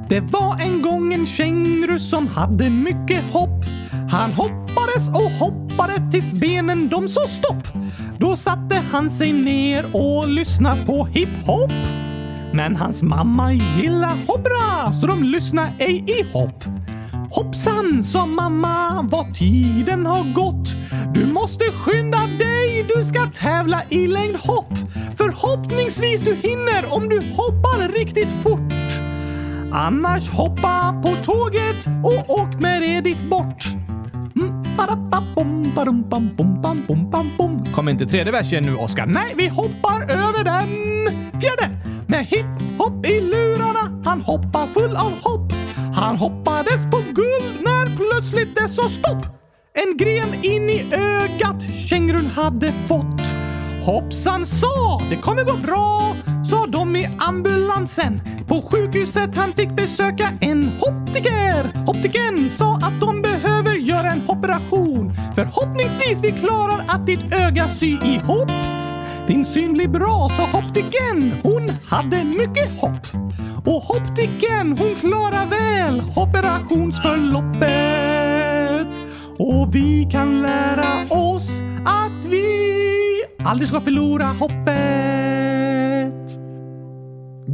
Det 0.08 0.20
var 0.20 0.60
en 0.60 0.82
gång 0.82 1.14
en 1.14 1.26
känguru 1.26 1.98
som 1.98 2.26
hade 2.26 2.70
mycket 2.70 3.24
hopp. 3.32 3.64
Han 4.10 4.32
hoppades 4.32 5.08
och 5.08 5.30
hoppade 5.30 6.10
tills 6.10 6.32
benen 6.32 6.88
de 6.88 7.08
sa 7.08 7.26
stopp. 7.26 7.68
Då 8.18 8.36
satte 8.36 8.82
han 8.92 9.10
sig 9.10 9.32
ner 9.32 9.84
och 9.96 10.28
lyssnade 10.28 10.84
på 10.86 11.04
hiphop. 11.06 11.72
Men 12.52 12.76
hans 12.76 13.02
mamma 13.02 13.52
gillar 13.52 14.26
hoppra 14.26 14.92
så 14.92 15.06
de 15.06 15.24
lyssnade 15.24 15.72
ej 15.78 16.04
i 16.06 16.32
hopp. 16.32 16.64
Hoppsan, 17.30 18.04
sa 18.04 18.26
mamma, 18.26 19.08
vad 19.10 19.34
tiden 19.34 20.06
har 20.06 20.34
gått. 20.34 20.68
Du 21.14 21.26
måste 21.26 21.64
skynda 21.64 22.18
dig, 22.38 22.86
du 22.96 23.04
ska 23.04 23.26
tävla 23.26 23.82
i 23.88 24.06
längdhopp. 24.06 24.72
Förhoppningsvis 25.16 26.20
du 26.20 26.34
hinner 26.34 26.94
om 26.94 27.08
du 27.08 27.16
hoppar 27.16 27.92
riktigt 27.92 28.42
fort. 28.42 28.87
Annars 29.72 30.30
hoppa 30.30 31.02
på 31.02 31.16
tåget 31.24 31.86
och 32.04 32.30
åk 32.30 32.60
med 32.60 32.82
det 32.82 33.00
dit 33.00 33.22
bort. 33.22 33.64
Mm, 34.36 34.62
Kommer 35.74 37.72
Kom 37.74 37.88
inte 37.88 38.06
tredje 38.06 38.32
versen 38.32 38.62
nu, 38.62 38.74
Oskar. 38.74 39.06
Nej, 39.06 39.34
vi 39.36 39.48
hoppar 39.48 40.02
över 40.02 40.44
den 40.44 40.68
fjärde. 41.40 41.70
Med 42.06 42.26
hipp-hopp 42.26 43.06
i 43.06 43.20
lurarna, 43.20 44.02
han 44.04 44.20
hoppar 44.20 44.66
full 44.66 44.96
av 44.96 45.12
hopp. 45.22 45.52
Han 45.94 46.16
hoppades 46.16 46.90
på 46.90 46.96
guld 47.14 47.62
när 47.64 47.96
plötsligt 47.96 48.56
det 48.56 48.68
sa 48.68 48.88
stopp. 48.88 49.26
En 49.74 49.96
gren 49.96 50.34
in 50.44 50.70
i 50.70 50.94
ögat 50.94 51.62
kängurun 51.88 52.26
hade 52.26 52.72
fått. 52.72 53.37
Hoppsan 53.84 54.46
sa, 54.46 55.00
det 55.10 55.16
kommer 55.16 55.44
gå 55.44 55.56
bra, 55.56 56.14
sa 56.50 56.66
de 56.66 56.96
i 56.96 57.08
ambulansen. 57.18 58.20
På 58.48 58.62
sjukhuset 58.62 59.36
han 59.36 59.52
fick 59.52 59.70
besöka 59.70 60.32
en 60.40 60.70
optiker. 60.80 61.64
Optiken 61.86 62.50
sa 62.50 62.76
att 62.76 63.00
de 63.00 63.22
behöver 63.22 63.74
göra 63.74 64.12
en 64.12 64.22
operation. 64.28 65.12
Förhoppningsvis 65.34 66.18
vi 66.22 66.32
klarar 66.32 66.80
att 66.88 67.06
ditt 67.06 67.32
öga 67.32 67.68
sy 67.68 67.86
ihop. 67.86 68.50
Din 69.26 69.46
syn 69.46 69.72
blir 69.72 69.88
bra, 69.88 70.28
sa 70.28 70.58
optiken. 70.58 71.32
Hon 71.42 71.70
hade 71.86 72.24
mycket 72.24 72.80
hopp. 72.80 73.06
Och 73.64 73.90
optiken, 73.90 74.76
hon 74.78 74.94
klarar 75.00 75.46
väl 75.46 76.02
operationsförloppet. 76.16 78.96
Och 79.38 79.74
vi 79.74 80.08
kan 80.12 80.42
lära 80.42 81.06
oss 81.10 81.62
att 81.84 82.24
vi 82.24 82.57
aldrig 83.44 83.68
ska 83.68 83.80
förlora 83.80 84.24
hoppet. 84.24 84.78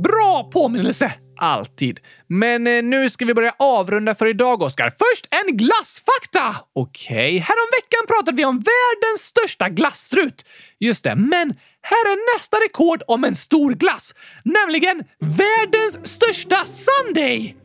Bra 0.03 0.51
påminnelse! 0.53 1.13
Alltid. 1.37 2.01
Men 2.27 2.67
eh, 2.67 2.83
nu 2.83 3.11
ska 3.11 3.25
vi 3.25 3.35
börja 3.35 3.55
avrunda 3.59 4.15
för 4.15 4.27
idag, 4.27 4.63
Oskar. 4.63 4.91
Först 4.91 5.27
en 5.31 5.57
glassfakta! 5.57 6.57
Okej, 6.73 7.15
okay. 7.15 7.39
häromveckan 7.39 8.07
pratade 8.09 8.37
vi 8.37 8.45
om 8.45 8.57
världens 8.57 9.21
största 9.21 9.69
glasstrut. 9.69 10.45
Just 10.81 11.05
det, 11.05 11.15
men 11.15 11.55
här 11.83 12.13
är 12.13 12.37
nästa 12.37 12.57
rekord 12.57 13.03
om 13.07 13.25
en 13.25 13.35
stor 13.35 13.75
glass, 13.75 14.15
nämligen 14.45 15.05
världens 15.19 16.13
största 16.13 16.57
Sunday! 16.67 17.64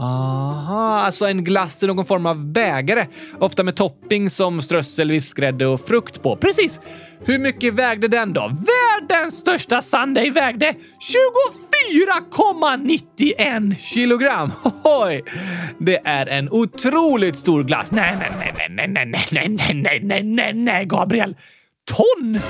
Aha, 0.00 1.00
alltså 1.00 1.26
en 1.26 1.44
glass 1.44 1.82
i 1.82 1.86
någon 1.86 2.04
form 2.04 2.26
av 2.26 2.52
bägare. 2.52 3.06
Ofta 3.38 3.62
med 3.62 3.76
topping 3.76 4.30
som 4.30 4.62
strössel, 4.62 5.10
vispgrädde 5.10 5.66
och 5.66 5.80
frukt 5.80 6.22
på. 6.22 6.36
Precis! 6.36 6.80
Hur 7.24 7.38
mycket 7.38 7.74
vägde 7.74 8.08
den 8.08 8.32
då? 8.32 8.40
Världens 8.50 9.34
största 9.36 9.82
Sunday 9.82 10.30
vägde 10.30 10.74
24,91 12.38 13.76
kilogram. 13.78 14.52
Oj! 14.84 15.24
Det 15.78 16.00
är 16.04 16.26
en 16.26 16.50
otroligt 16.50 17.36
stor 17.36 17.64
glass. 17.64 17.92
Nej, 17.92 18.16
nej, 18.18 18.30
nej, 18.38 18.68
nej, 18.68 18.88
nej, 18.88 19.06
nej, 19.06 19.26
nej, 19.30 19.48
nej, 19.48 19.74
nej, 19.74 20.00
nej, 20.02 20.22
nej, 20.22 20.52
nej, 20.54 20.84
Gabriel. 20.86 21.36
Ton? 21.92 22.40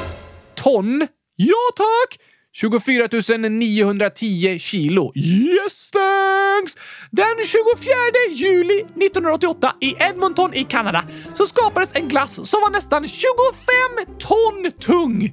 Ton? 0.54 1.06
Ja, 1.36 1.70
tack! 1.76 2.18
24 2.52 3.08
910 3.48 4.58
kilo. 4.58 5.12
Yes 5.14 5.90
thanks! 5.90 6.76
Den 7.10 7.46
24 7.46 7.94
juli 8.32 8.80
1988 8.80 9.72
i 9.80 9.94
Edmonton 9.98 10.54
i 10.54 10.64
Kanada 10.64 11.04
så 11.34 11.46
skapades 11.46 11.94
en 11.94 12.08
glass 12.08 12.34
som 12.34 12.60
var 12.60 12.70
nästan 12.70 13.08
25 13.08 14.16
ton 14.18 14.72
tung. 14.80 15.32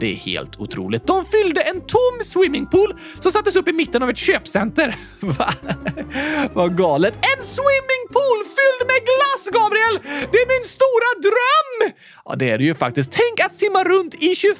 Det 0.00 0.12
är 0.12 0.16
helt 0.16 0.60
otroligt. 0.60 1.06
De 1.06 1.24
fyllde 1.24 1.60
en 1.60 1.80
tom 1.80 2.18
swimmingpool 2.22 2.94
som 3.20 3.32
sattes 3.32 3.56
upp 3.56 3.68
i 3.68 3.72
mitten 3.72 4.02
av 4.02 4.10
ett 4.10 4.16
köpcenter. 4.16 4.96
Va? 5.20 5.50
Vad 6.52 6.76
galet. 6.76 7.14
En 7.14 7.44
swimmingpool 7.44 8.38
fylld 8.56 8.86
med 8.86 9.00
glass, 9.10 9.48
Gabriel! 9.52 10.26
Det 10.32 10.38
är 10.38 10.48
min 10.58 10.64
stora 10.64 11.10
dröm! 11.22 11.94
Ja, 12.24 12.36
det 12.36 12.50
är 12.50 12.58
det 12.58 12.64
ju 12.64 12.74
faktiskt. 12.74 13.12
Tänk 13.12 13.46
att 13.46 13.54
simma 13.54 13.84
runt 13.84 14.14
i 14.14 14.34
25 14.34 14.56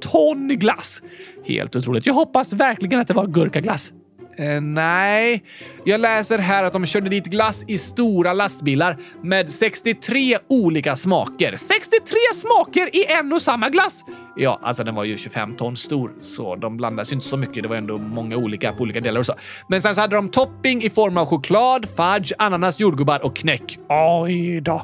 ton 0.00 0.48
glass. 0.48 1.02
Helt 1.44 1.76
otroligt. 1.76 2.06
Jag 2.06 2.14
hoppas 2.14 2.52
verkligen 2.52 3.00
att 3.00 3.08
det 3.08 3.14
var 3.14 3.26
gurkaglass. 3.26 3.92
Eh, 4.38 4.60
nej, 4.60 5.44
jag 5.84 6.00
läser 6.00 6.38
här 6.38 6.64
att 6.64 6.72
de 6.72 6.86
körde 6.86 7.10
dit 7.10 7.24
glass 7.24 7.64
i 7.68 7.78
stora 7.78 8.32
lastbilar 8.32 8.96
med 9.22 9.50
63 9.50 10.38
olika 10.48 10.96
smaker. 10.96 11.56
63 11.56 12.16
smaker 12.34 12.96
i 12.96 13.12
en 13.12 13.32
och 13.32 13.42
samma 13.42 13.68
glass! 13.68 14.04
Ja, 14.36 14.60
alltså 14.62 14.84
den 14.84 14.94
var 14.94 15.04
ju 15.04 15.16
25 15.16 15.56
ton 15.56 15.76
stor, 15.76 16.12
så 16.20 16.56
de 16.56 16.76
blandas 16.76 17.10
ju 17.10 17.14
inte 17.14 17.26
så 17.26 17.36
mycket. 17.36 17.62
Det 17.62 17.68
var 17.68 17.76
ändå 17.76 17.98
många 17.98 18.36
olika 18.36 18.72
på 18.72 18.82
olika 18.82 19.00
delar 19.00 19.20
och 19.20 19.26
så. 19.26 19.34
Men 19.68 19.82
sen 19.82 19.94
så 19.94 20.00
hade 20.00 20.16
de 20.16 20.28
topping 20.28 20.82
i 20.82 20.90
form 20.90 21.16
av 21.16 21.26
choklad, 21.26 21.86
fudge, 21.96 22.32
ananas, 22.38 22.80
jordgubbar 22.80 23.24
och 23.24 23.36
knäck. 23.36 23.78
Oj 23.88 24.60
då. 24.60 24.82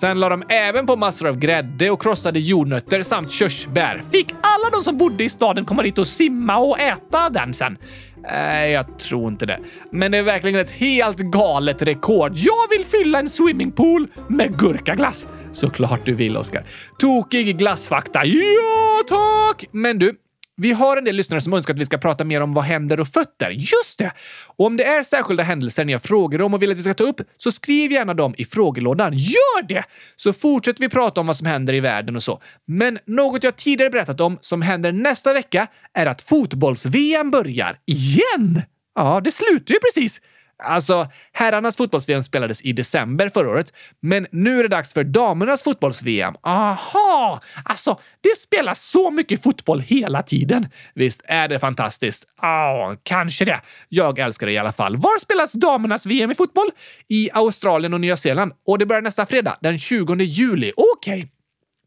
Sen 0.00 0.20
la 0.20 0.28
de 0.28 0.42
även 0.48 0.86
på 0.86 0.96
massor 0.96 1.28
av 1.28 1.38
grädde 1.38 1.90
och 1.90 2.02
krossade 2.02 2.40
jordnötter 2.40 3.02
samt 3.02 3.30
körsbär. 3.30 4.02
Fick 4.12 4.32
alla 4.32 4.70
de 4.72 4.82
som 4.82 4.98
bodde 4.98 5.24
i 5.24 5.28
staden 5.28 5.64
komma 5.64 5.82
dit 5.82 5.98
och 5.98 6.08
simma 6.08 6.58
och 6.58 6.80
äta 6.80 7.30
den 7.30 7.54
sen? 7.54 7.78
Nej, 8.22 8.72
jag 8.72 8.98
tror 8.98 9.28
inte 9.28 9.46
det. 9.46 9.58
Men 9.92 10.12
det 10.12 10.18
är 10.18 10.22
verkligen 10.22 10.60
ett 10.60 10.70
helt 10.70 11.18
galet 11.18 11.82
rekord. 11.82 12.32
Jag 12.34 12.68
vill 12.70 12.86
fylla 12.86 13.18
en 13.18 13.28
swimmingpool 13.28 14.06
med 14.28 14.58
gurkaglass. 14.58 15.26
Såklart 15.52 16.00
du 16.04 16.14
vill, 16.14 16.36
Oskar. 16.36 16.64
Tokig 16.98 17.58
glassfakta. 17.58 18.24
Ja, 18.24 19.02
tack! 19.08 19.64
Men 19.72 19.98
du, 19.98 20.14
vi 20.60 20.72
har 20.72 20.96
en 20.96 21.04
del 21.04 21.16
lyssnare 21.16 21.40
som 21.40 21.54
önskar 21.54 21.74
att 21.74 21.80
vi 21.80 21.84
ska 21.84 21.98
prata 21.98 22.24
mer 22.24 22.42
om 22.42 22.54
vad 22.54 22.64
händer 22.64 23.00
och 23.00 23.08
fötter. 23.08 23.50
Just 23.50 23.98
det! 23.98 24.12
Och 24.46 24.66
om 24.66 24.76
det 24.76 24.84
är 24.84 25.02
särskilda 25.02 25.42
händelser 25.42 25.84
ni 25.84 25.92
har 25.92 26.00
frågor 26.00 26.42
om 26.42 26.54
och 26.54 26.62
vill 26.62 26.72
att 26.72 26.78
vi 26.78 26.82
ska 26.82 26.94
ta 26.94 27.04
upp, 27.04 27.20
så 27.38 27.52
skriv 27.52 27.92
gärna 27.92 28.14
dem 28.14 28.34
i 28.38 28.44
frågelådan. 28.44 29.12
Gör 29.12 29.62
det! 29.68 29.84
Så 30.16 30.32
fortsätter 30.32 30.80
vi 30.80 30.88
prata 30.88 31.20
om 31.20 31.26
vad 31.26 31.36
som 31.36 31.46
händer 31.46 31.74
i 31.74 31.80
världen 31.80 32.16
och 32.16 32.22
så. 32.22 32.42
Men 32.66 32.98
något 33.06 33.44
jag 33.44 33.56
tidigare 33.56 33.90
berättat 33.90 34.20
om 34.20 34.38
som 34.40 34.62
händer 34.62 34.92
nästa 34.92 35.32
vecka 35.32 35.66
är 35.94 36.06
att 36.06 36.22
fotbolls-VM 36.22 37.30
börjar. 37.30 37.76
Igen! 37.86 38.62
Ja, 38.94 39.20
det 39.24 39.30
slutar 39.30 39.74
ju 39.74 39.80
precis. 39.80 40.20
Alltså, 40.62 41.08
herrarnas 41.32 41.76
fotbolls-VM 41.76 42.22
spelades 42.22 42.62
i 42.62 42.72
december 42.72 43.28
förra 43.28 43.50
året, 43.50 43.72
men 44.00 44.26
nu 44.32 44.58
är 44.58 44.62
det 44.62 44.68
dags 44.68 44.94
för 44.94 45.04
damernas 45.04 45.62
fotbolls-VM. 45.62 46.34
Aha! 46.42 47.40
Alltså, 47.64 48.00
det 48.20 48.38
spelas 48.38 48.82
så 48.82 49.10
mycket 49.10 49.42
fotboll 49.42 49.80
hela 49.80 50.22
tiden. 50.22 50.68
Visst 50.94 51.22
är 51.24 51.48
det 51.48 51.58
fantastiskt? 51.58 52.24
Ja, 52.42 52.96
kanske 53.02 53.44
det. 53.44 53.60
Jag 53.88 54.18
älskar 54.18 54.46
det 54.46 54.52
i 54.52 54.58
alla 54.58 54.72
fall. 54.72 54.96
Var 54.96 55.18
spelas 55.18 55.52
damernas 55.52 56.06
VM 56.06 56.30
i 56.30 56.34
fotboll? 56.34 56.70
I 57.08 57.30
Australien 57.32 57.94
och 57.94 58.00
Nya 58.00 58.16
Zeeland. 58.16 58.52
Och 58.66 58.78
det 58.78 58.86
börjar 58.86 59.02
nästa 59.02 59.26
fredag, 59.26 59.56
den 59.60 59.78
20 59.78 60.14
juli. 60.14 60.72
Okej. 60.76 61.18
Okay. 61.18 61.28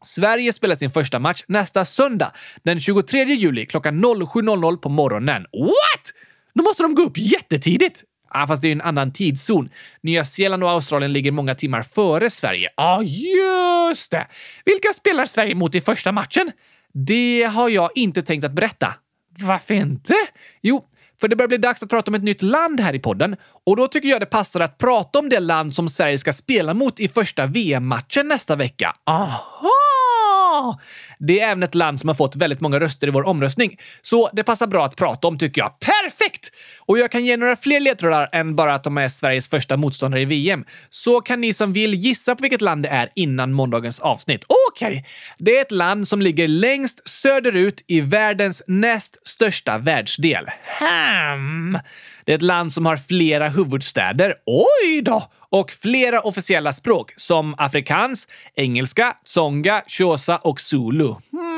Sverige 0.02 0.52
spelar 0.52 0.76
sin 0.76 0.90
första 0.90 1.18
match 1.18 1.42
nästa 1.46 1.84
söndag, 1.84 2.32
den 2.62 2.80
23 2.80 3.24
juli 3.24 3.66
klockan 3.66 4.04
07.00 4.04 4.76
på 4.76 4.88
morgonen. 4.88 5.46
What? 5.52 6.12
Då 6.54 6.62
måste 6.62 6.82
de 6.82 6.94
gå 6.94 7.02
upp 7.02 7.18
jättetidigt! 7.18 8.04
Ah, 8.36 8.46
fast 8.46 8.62
det 8.62 8.68
är 8.68 8.72
en 8.72 8.80
annan 8.80 9.12
tidszon. 9.12 9.68
Nya 10.00 10.24
Zeeland 10.24 10.64
och 10.64 10.70
Australien 10.70 11.12
ligger 11.12 11.30
många 11.30 11.54
timmar 11.54 11.82
före 11.82 12.30
Sverige. 12.30 12.70
Ja, 12.76 12.82
ah, 12.84 13.02
just 13.02 14.10
det! 14.10 14.26
Vilka 14.64 14.92
spelar 14.92 15.26
Sverige 15.26 15.54
mot 15.54 15.74
i 15.74 15.80
första 15.80 16.12
matchen? 16.12 16.52
Det 16.92 17.42
har 17.42 17.68
jag 17.68 17.90
inte 17.94 18.22
tänkt 18.22 18.44
att 18.44 18.52
berätta. 18.52 18.94
Varför 19.38 19.74
inte? 19.74 20.14
Jo, 20.62 20.84
för 21.20 21.28
det 21.28 21.36
börjar 21.36 21.48
bli 21.48 21.58
dags 21.58 21.82
att 21.82 21.88
prata 21.88 22.10
om 22.10 22.14
ett 22.14 22.22
nytt 22.22 22.42
land 22.42 22.80
här 22.80 22.94
i 22.94 22.98
podden 22.98 23.36
och 23.66 23.76
då 23.76 23.88
tycker 23.88 24.08
jag 24.08 24.20
det 24.20 24.26
passar 24.26 24.60
att 24.60 24.78
prata 24.78 25.18
om 25.18 25.28
det 25.28 25.40
land 25.40 25.74
som 25.74 25.88
Sverige 25.88 26.18
ska 26.18 26.32
spela 26.32 26.74
mot 26.74 27.00
i 27.00 27.08
första 27.08 27.46
VM-matchen 27.46 28.28
nästa 28.28 28.56
vecka. 28.56 28.96
Aha! 29.06 30.78
Det 31.18 31.40
är 31.40 31.48
även 31.48 31.62
ett 31.62 31.74
land 31.74 32.00
som 32.00 32.08
har 32.08 32.14
fått 32.14 32.36
väldigt 32.36 32.60
många 32.60 32.80
röster 32.80 33.06
i 33.06 33.10
vår 33.10 33.26
omröstning, 33.26 33.78
så 34.02 34.30
det 34.32 34.44
passar 34.44 34.66
bra 34.66 34.84
att 34.84 34.96
prata 34.96 35.28
om 35.28 35.38
tycker 35.38 35.60
jag. 35.60 35.78
Perfekt! 35.80 36.50
Och 36.86 36.98
jag 36.98 37.10
kan 37.10 37.24
ge 37.24 37.36
några 37.36 37.56
fler 37.56 37.80
ledtrådar 37.80 38.28
än 38.32 38.56
bara 38.56 38.74
att 38.74 38.84
de 38.84 38.98
är 38.98 39.08
Sveriges 39.08 39.48
första 39.48 39.76
motståndare 39.76 40.20
i 40.20 40.24
VM. 40.24 40.64
Så 40.90 41.20
kan 41.20 41.40
ni 41.40 41.52
som 41.52 41.72
vill 41.72 41.94
gissa 41.94 42.36
på 42.36 42.42
vilket 42.42 42.60
land 42.60 42.82
det 42.82 42.88
är 42.88 43.10
innan 43.14 43.52
måndagens 43.52 44.00
avsnitt. 44.00 44.44
Okej! 44.70 44.88
Okay. 44.88 45.02
Det 45.38 45.56
är 45.56 45.62
ett 45.62 45.72
land 45.72 46.08
som 46.08 46.22
ligger 46.22 46.48
längst 46.48 47.08
söderut 47.08 47.84
i 47.86 48.00
världens 48.00 48.62
näst 48.66 49.28
största 49.28 49.78
världsdel. 49.78 50.46
Hmm. 50.80 51.78
Det 52.24 52.32
är 52.32 52.36
ett 52.36 52.42
land 52.42 52.72
som 52.72 52.86
har 52.86 52.96
flera 52.96 53.48
huvudstäder. 53.48 54.34
Oj 54.46 55.02
då! 55.02 55.22
Och 55.50 55.70
flera 55.70 56.20
officiella 56.20 56.72
språk 56.72 57.12
som 57.16 57.54
afrikans, 57.58 58.28
engelska, 58.54 59.16
tsonga, 59.24 59.80
xhosa 59.88 60.36
och 60.36 60.60
zulu. 60.60 61.14
Hmm. 61.32 61.53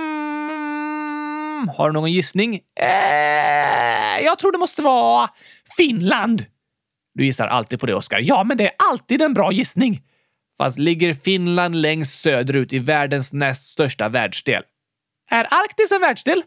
Har 1.68 1.90
du 1.90 1.92
någon 1.92 2.12
gissning? 2.12 2.60
Eh, 2.80 4.24
jag 4.24 4.38
tror 4.38 4.52
det 4.52 4.58
måste 4.58 4.82
vara 4.82 5.28
Finland. 5.76 6.44
Du 7.14 7.24
gissar 7.24 7.46
alltid 7.46 7.80
på 7.80 7.86
det, 7.86 7.94
Oskar. 7.94 8.20
Ja, 8.22 8.44
men 8.44 8.56
det 8.56 8.64
är 8.64 8.72
alltid 8.90 9.22
en 9.22 9.34
bra 9.34 9.52
gissning. 9.52 10.02
Fast 10.58 10.78
ligger 10.78 11.14
Finland 11.14 11.76
längst 11.76 12.20
söderut 12.20 12.72
i 12.72 12.78
världens 12.78 13.32
näst 13.32 13.72
största 13.72 14.08
världsdel? 14.08 14.62
Är 15.30 15.44
Arktis 15.44 15.92
en 15.92 16.00
världsdel? 16.00 16.42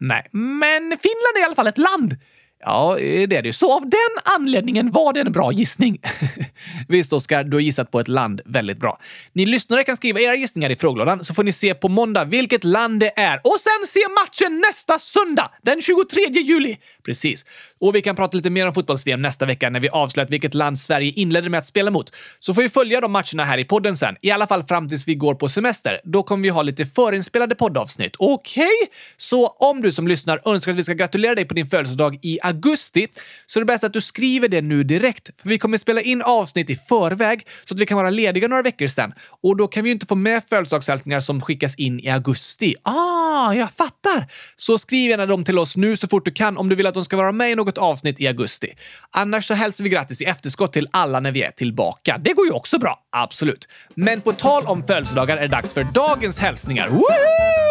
Nej, 0.00 0.28
men 0.32 0.82
Finland 0.82 1.36
är 1.36 1.40
i 1.40 1.44
alla 1.44 1.54
fall 1.54 1.66
ett 1.66 1.78
land. 1.78 2.16
Ja, 2.62 2.98
eh, 2.98 3.28
det 3.28 3.36
är 3.36 3.42
det 3.42 3.48
ju. 3.48 3.52
Så 3.52 3.76
av 3.76 3.82
den 3.82 4.34
anledningen 4.38 4.90
var 4.90 5.12
det 5.12 5.20
en 5.20 5.32
bra 5.32 5.52
gissning. 5.52 5.98
Visst, 6.88 7.12
Oskar, 7.12 7.44
du 7.44 7.56
har 7.56 7.60
gissat 7.60 7.90
på 7.90 8.00
ett 8.00 8.08
land 8.08 8.40
väldigt 8.44 8.78
bra. 8.78 8.98
Ni 9.32 9.46
lyssnare 9.46 9.84
kan 9.84 9.96
skriva 9.96 10.20
era 10.20 10.34
gissningar 10.34 10.70
i 10.70 10.76
frågelådan 10.76 11.24
så 11.24 11.34
får 11.34 11.44
ni 11.44 11.52
se 11.52 11.74
på 11.74 11.88
måndag 11.88 12.24
vilket 12.24 12.64
land 12.64 13.00
det 13.00 13.18
är 13.20 13.40
och 13.44 13.56
sen 13.60 13.86
se 13.86 14.00
matchen 14.08 14.62
nästa 14.68 14.98
söndag, 14.98 15.50
den 15.62 15.82
23 15.82 16.20
juli. 16.30 16.76
Precis. 17.04 17.44
Och 17.80 17.94
vi 17.94 18.02
kan 18.02 18.16
prata 18.16 18.36
lite 18.36 18.50
mer 18.50 18.66
om 18.66 18.74
fotbolls-VM 18.74 19.22
nästa 19.22 19.46
vecka 19.46 19.70
när 19.70 19.80
vi 19.80 19.88
avslöjat 19.88 20.30
vilket 20.30 20.54
land 20.54 20.78
Sverige 20.78 21.12
inledde 21.16 21.48
med 21.48 21.58
att 21.58 21.66
spela 21.66 21.90
mot. 21.90 22.12
Så 22.40 22.54
får 22.54 22.62
vi 22.62 22.68
följa 22.68 23.00
de 23.00 23.12
matcherna 23.12 23.44
här 23.44 23.58
i 23.58 23.64
podden 23.64 23.96
sen, 23.96 24.16
i 24.22 24.30
alla 24.30 24.46
fall 24.46 24.62
fram 24.62 24.88
tills 24.88 25.08
vi 25.08 25.14
går 25.14 25.34
på 25.34 25.48
semester. 25.48 26.00
Då 26.04 26.22
kommer 26.22 26.42
vi 26.42 26.48
ha 26.48 26.62
lite 26.62 26.86
förinspelade 26.86 27.54
poddavsnitt. 27.54 28.16
Okej? 28.18 28.64
Okay? 28.64 28.94
Så 29.16 29.46
om 29.46 29.82
du 29.82 29.92
som 29.92 30.08
lyssnar 30.08 30.40
önskar 30.44 30.72
att 30.72 30.78
vi 30.78 30.84
ska 30.84 30.92
gratulera 30.92 31.34
dig 31.34 31.44
på 31.44 31.54
din 31.54 31.66
födelsedag 31.66 32.18
i 32.22 32.38
augusti 32.50 33.06
så 33.46 33.58
är 33.58 33.60
det 33.60 33.66
bäst 33.66 33.84
att 33.84 33.92
du 33.92 34.00
skriver 34.00 34.48
det 34.48 34.62
nu 34.62 34.84
direkt. 34.84 35.30
För 35.42 35.48
vi 35.48 35.58
kommer 35.58 35.78
spela 35.78 36.00
in 36.00 36.22
avsnitt 36.22 36.70
i 36.70 36.76
förväg 36.76 37.46
så 37.64 37.74
att 37.74 37.80
vi 37.80 37.86
kan 37.86 37.96
vara 37.96 38.10
lediga 38.10 38.48
några 38.48 38.62
veckor 38.62 38.86
sen. 38.86 39.12
Och 39.42 39.56
då 39.56 39.68
kan 39.68 39.82
vi 39.82 39.88
ju 39.88 39.92
inte 39.92 40.06
få 40.06 40.14
med 40.14 40.42
födelsedagshälsningar 40.48 41.20
som 41.20 41.40
skickas 41.40 41.74
in 41.74 42.00
i 42.00 42.10
augusti. 42.10 42.74
Ah, 42.82 43.52
jag 43.52 43.72
fattar! 43.72 44.32
Så 44.56 44.78
skriv 44.78 45.10
gärna 45.10 45.26
dem 45.26 45.44
till 45.44 45.58
oss 45.58 45.76
nu 45.76 45.96
så 45.96 46.08
fort 46.08 46.24
du 46.24 46.30
kan 46.30 46.56
om 46.56 46.68
du 46.68 46.76
vill 46.76 46.86
att 46.86 46.94
de 46.94 47.04
ska 47.04 47.16
vara 47.16 47.32
med 47.32 47.50
i 47.50 47.54
något 47.54 47.78
avsnitt 47.78 48.20
i 48.20 48.26
augusti. 48.26 48.68
Annars 49.10 49.46
så 49.46 49.54
hälsar 49.54 49.84
vi 49.84 49.90
grattis 49.90 50.22
i 50.22 50.24
efterskott 50.24 50.72
till 50.72 50.88
alla 50.90 51.20
när 51.20 51.32
vi 51.32 51.42
är 51.42 51.50
tillbaka. 51.50 52.18
Det 52.18 52.32
går 52.32 52.46
ju 52.46 52.52
också 52.52 52.78
bra, 52.78 53.00
absolut. 53.10 53.68
Men 53.94 54.20
på 54.20 54.32
tal 54.32 54.64
om 54.64 54.86
födelsedagar 54.86 55.36
är 55.36 55.40
det 55.42 55.48
dags 55.48 55.74
för 55.74 55.84
dagens 55.84 56.38
hälsningar. 56.38 56.88
Woohoo! 56.88 57.69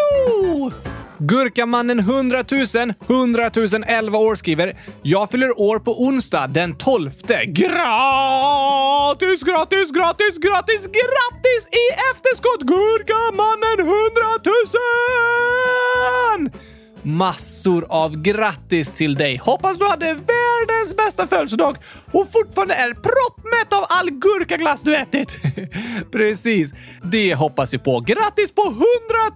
Gurkamannen 1.19 1.99
100 1.99 2.43
000 2.75 2.93
100 3.07 3.49
011 3.87 4.17
år 4.17 4.35
skriver 4.35 4.77
“Jag 5.03 5.31
fyller 5.31 5.59
år 5.59 5.79
på 5.79 6.03
onsdag 6.03 6.47
den 6.47 6.77
12. 6.77 7.11
Gratis, 7.45 9.41
gratis, 9.41 9.91
gratis, 9.91 10.37
gratis, 10.37 10.87
grattis 10.87 11.67
i 11.71 11.85
efterskott 12.11 12.61
Gurkamannen 12.61 13.79
100 13.79 13.91
000!” 16.39 16.51
Massor 17.03 17.85
av 17.89 18.21
grattis 18.21 18.91
till 18.91 19.15
dig! 19.15 19.37
Hoppas 19.37 19.77
du 19.77 19.85
hade 19.85 20.05
världens 20.05 20.97
bästa 20.97 21.27
födelsedag 21.27 21.77
och 22.11 22.27
fortfarande 22.31 22.73
är 22.73 22.93
proppmätt 22.93 23.73
av 23.73 23.85
all 23.89 24.09
gurkaglass 24.09 24.81
du 24.81 24.95
ätit. 24.95 25.39
Precis, 26.11 26.73
det 27.03 27.35
hoppas 27.35 27.73
vi 27.73 27.77
på. 27.77 27.99
Grattis 27.99 28.51
på 28.51 28.61
100 28.61 28.79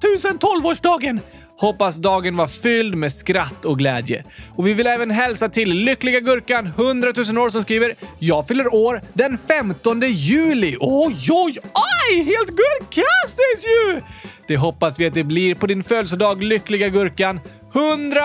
000 0.03 0.17
12-årsdagen! 0.17 1.19
Hoppas 1.63 1.97
dagen 1.97 2.35
var 2.35 2.47
fylld 2.47 2.95
med 2.95 3.13
skratt 3.13 3.65
och 3.65 3.77
glädje. 3.77 4.23
Och 4.55 4.67
vi 4.67 4.73
vill 4.73 4.87
även 4.87 5.11
hälsa 5.11 5.49
till 5.49 5.69
Lyckliga 5.69 6.19
Gurkan, 6.19 6.67
100 6.67 7.13
000 7.15 7.37
år, 7.37 7.49
som 7.49 7.63
skriver 7.63 7.95
“Jag 8.19 8.47
fyller 8.47 8.73
år 8.73 9.01
den 9.13 9.37
15 9.47 10.01
juli”. 10.01 10.77
Oj, 10.79 11.27
oj, 11.29 11.57
oj! 11.59 12.23
Helt 12.23 12.49
gurkastiskt 12.49 13.65
ju! 13.65 14.01
Det 14.47 14.57
hoppas 14.57 14.99
vi 14.99 15.07
att 15.07 15.13
det 15.13 15.23
blir 15.23 15.55
på 15.55 15.67
din 15.67 15.83
födelsedag, 15.83 16.43
Lyckliga 16.43 16.89
Gurkan. 16.89 17.39
100 17.73 18.19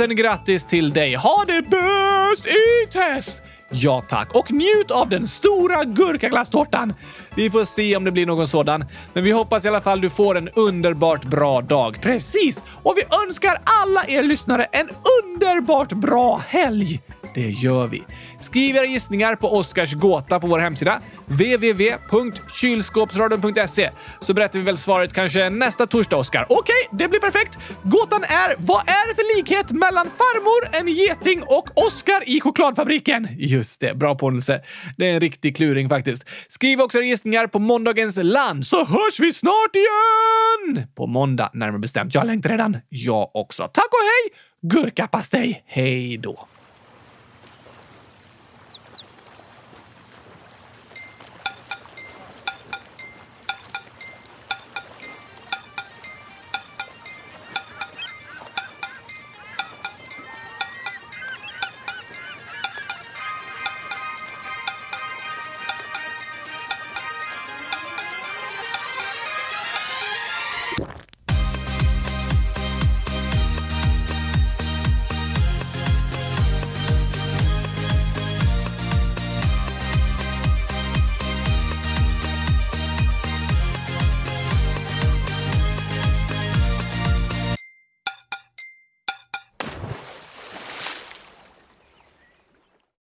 000 0.00 0.14
grattis 0.14 0.66
till 0.66 0.92
dig! 0.92 1.14
Ha 1.14 1.44
det 1.46 1.62
bäst 1.62 2.46
i 2.46 2.92
test! 2.92 3.43
Ja 3.76 4.00
tack, 4.08 4.34
och 4.34 4.52
njut 4.52 4.90
av 4.90 5.08
den 5.08 5.28
stora 5.28 5.84
gurkaglasstårtan! 5.84 6.94
Vi 7.36 7.50
får 7.50 7.64
se 7.64 7.96
om 7.96 8.04
det 8.04 8.10
blir 8.12 8.26
någon 8.26 8.48
sådan, 8.48 8.84
men 9.12 9.24
vi 9.24 9.30
hoppas 9.32 9.64
i 9.64 9.68
alla 9.68 9.80
fall 9.80 10.00
du 10.00 10.10
får 10.10 10.38
en 10.38 10.48
underbart 10.48 11.24
bra 11.24 11.60
dag. 11.60 11.98
Precis! 12.00 12.62
Och 12.82 12.94
vi 12.96 13.02
önskar 13.26 13.58
alla 13.64 14.04
er 14.06 14.22
lyssnare 14.22 14.64
en 14.64 14.88
underbart 15.22 15.92
bra 15.92 16.42
helg! 16.48 17.00
Det 17.34 17.50
gör 17.50 17.86
vi. 17.86 18.02
Skriv 18.40 18.76
era 18.76 18.86
gissningar 18.86 19.36
på 19.36 19.56
Oscars 19.56 19.94
gåta 19.94 20.40
på 20.40 20.46
vår 20.46 20.58
hemsida 20.58 21.00
www.kylskåpsradion.se 21.26 23.90
så 24.20 24.34
berättar 24.34 24.58
vi 24.58 24.64
väl 24.64 24.76
svaret 24.76 25.12
kanske 25.12 25.50
nästa 25.50 25.86
torsdag, 25.86 26.16
Oskar. 26.16 26.46
Okej, 26.48 26.58
okay, 26.58 26.74
det 26.98 27.08
blir 27.08 27.20
perfekt. 27.20 27.58
Gåtan 27.82 28.22
är 28.22 28.54
vad 28.58 28.88
är 28.88 29.08
det 29.08 29.14
för 29.14 29.36
likhet 29.36 29.70
mellan 29.70 30.06
farmor, 30.06 30.68
en 30.80 30.88
geting 30.88 31.42
och 31.42 31.84
Oskar 31.86 32.28
i 32.28 32.40
chokladfabriken? 32.40 33.28
Just 33.38 33.80
det, 33.80 33.96
bra 33.96 34.14
påminnelse. 34.14 34.60
Det 34.96 35.10
är 35.10 35.14
en 35.14 35.20
riktig 35.20 35.56
kluring 35.56 35.88
faktiskt. 35.88 36.28
Skriv 36.48 36.80
också 36.80 36.98
era 36.98 37.04
gissningar 37.04 37.46
på 37.46 37.58
måndagens 37.58 38.18
land 38.22 38.66
så 38.66 38.84
hörs 38.84 39.20
vi 39.20 39.32
snart 39.32 39.74
igen! 39.74 40.86
På 40.94 41.06
måndag 41.06 41.50
närmare 41.54 41.78
bestämt. 41.78 42.14
Jag 42.14 42.26
längtar 42.26 42.50
redan. 42.50 42.76
Jag 42.88 43.36
också. 43.36 43.62
Tack 43.62 43.88
och 43.88 44.00
hej! 44.00 44.30
Gurkapastej. 44.62 45.62
Hej 45.66 46.16
då! 46.16 46.48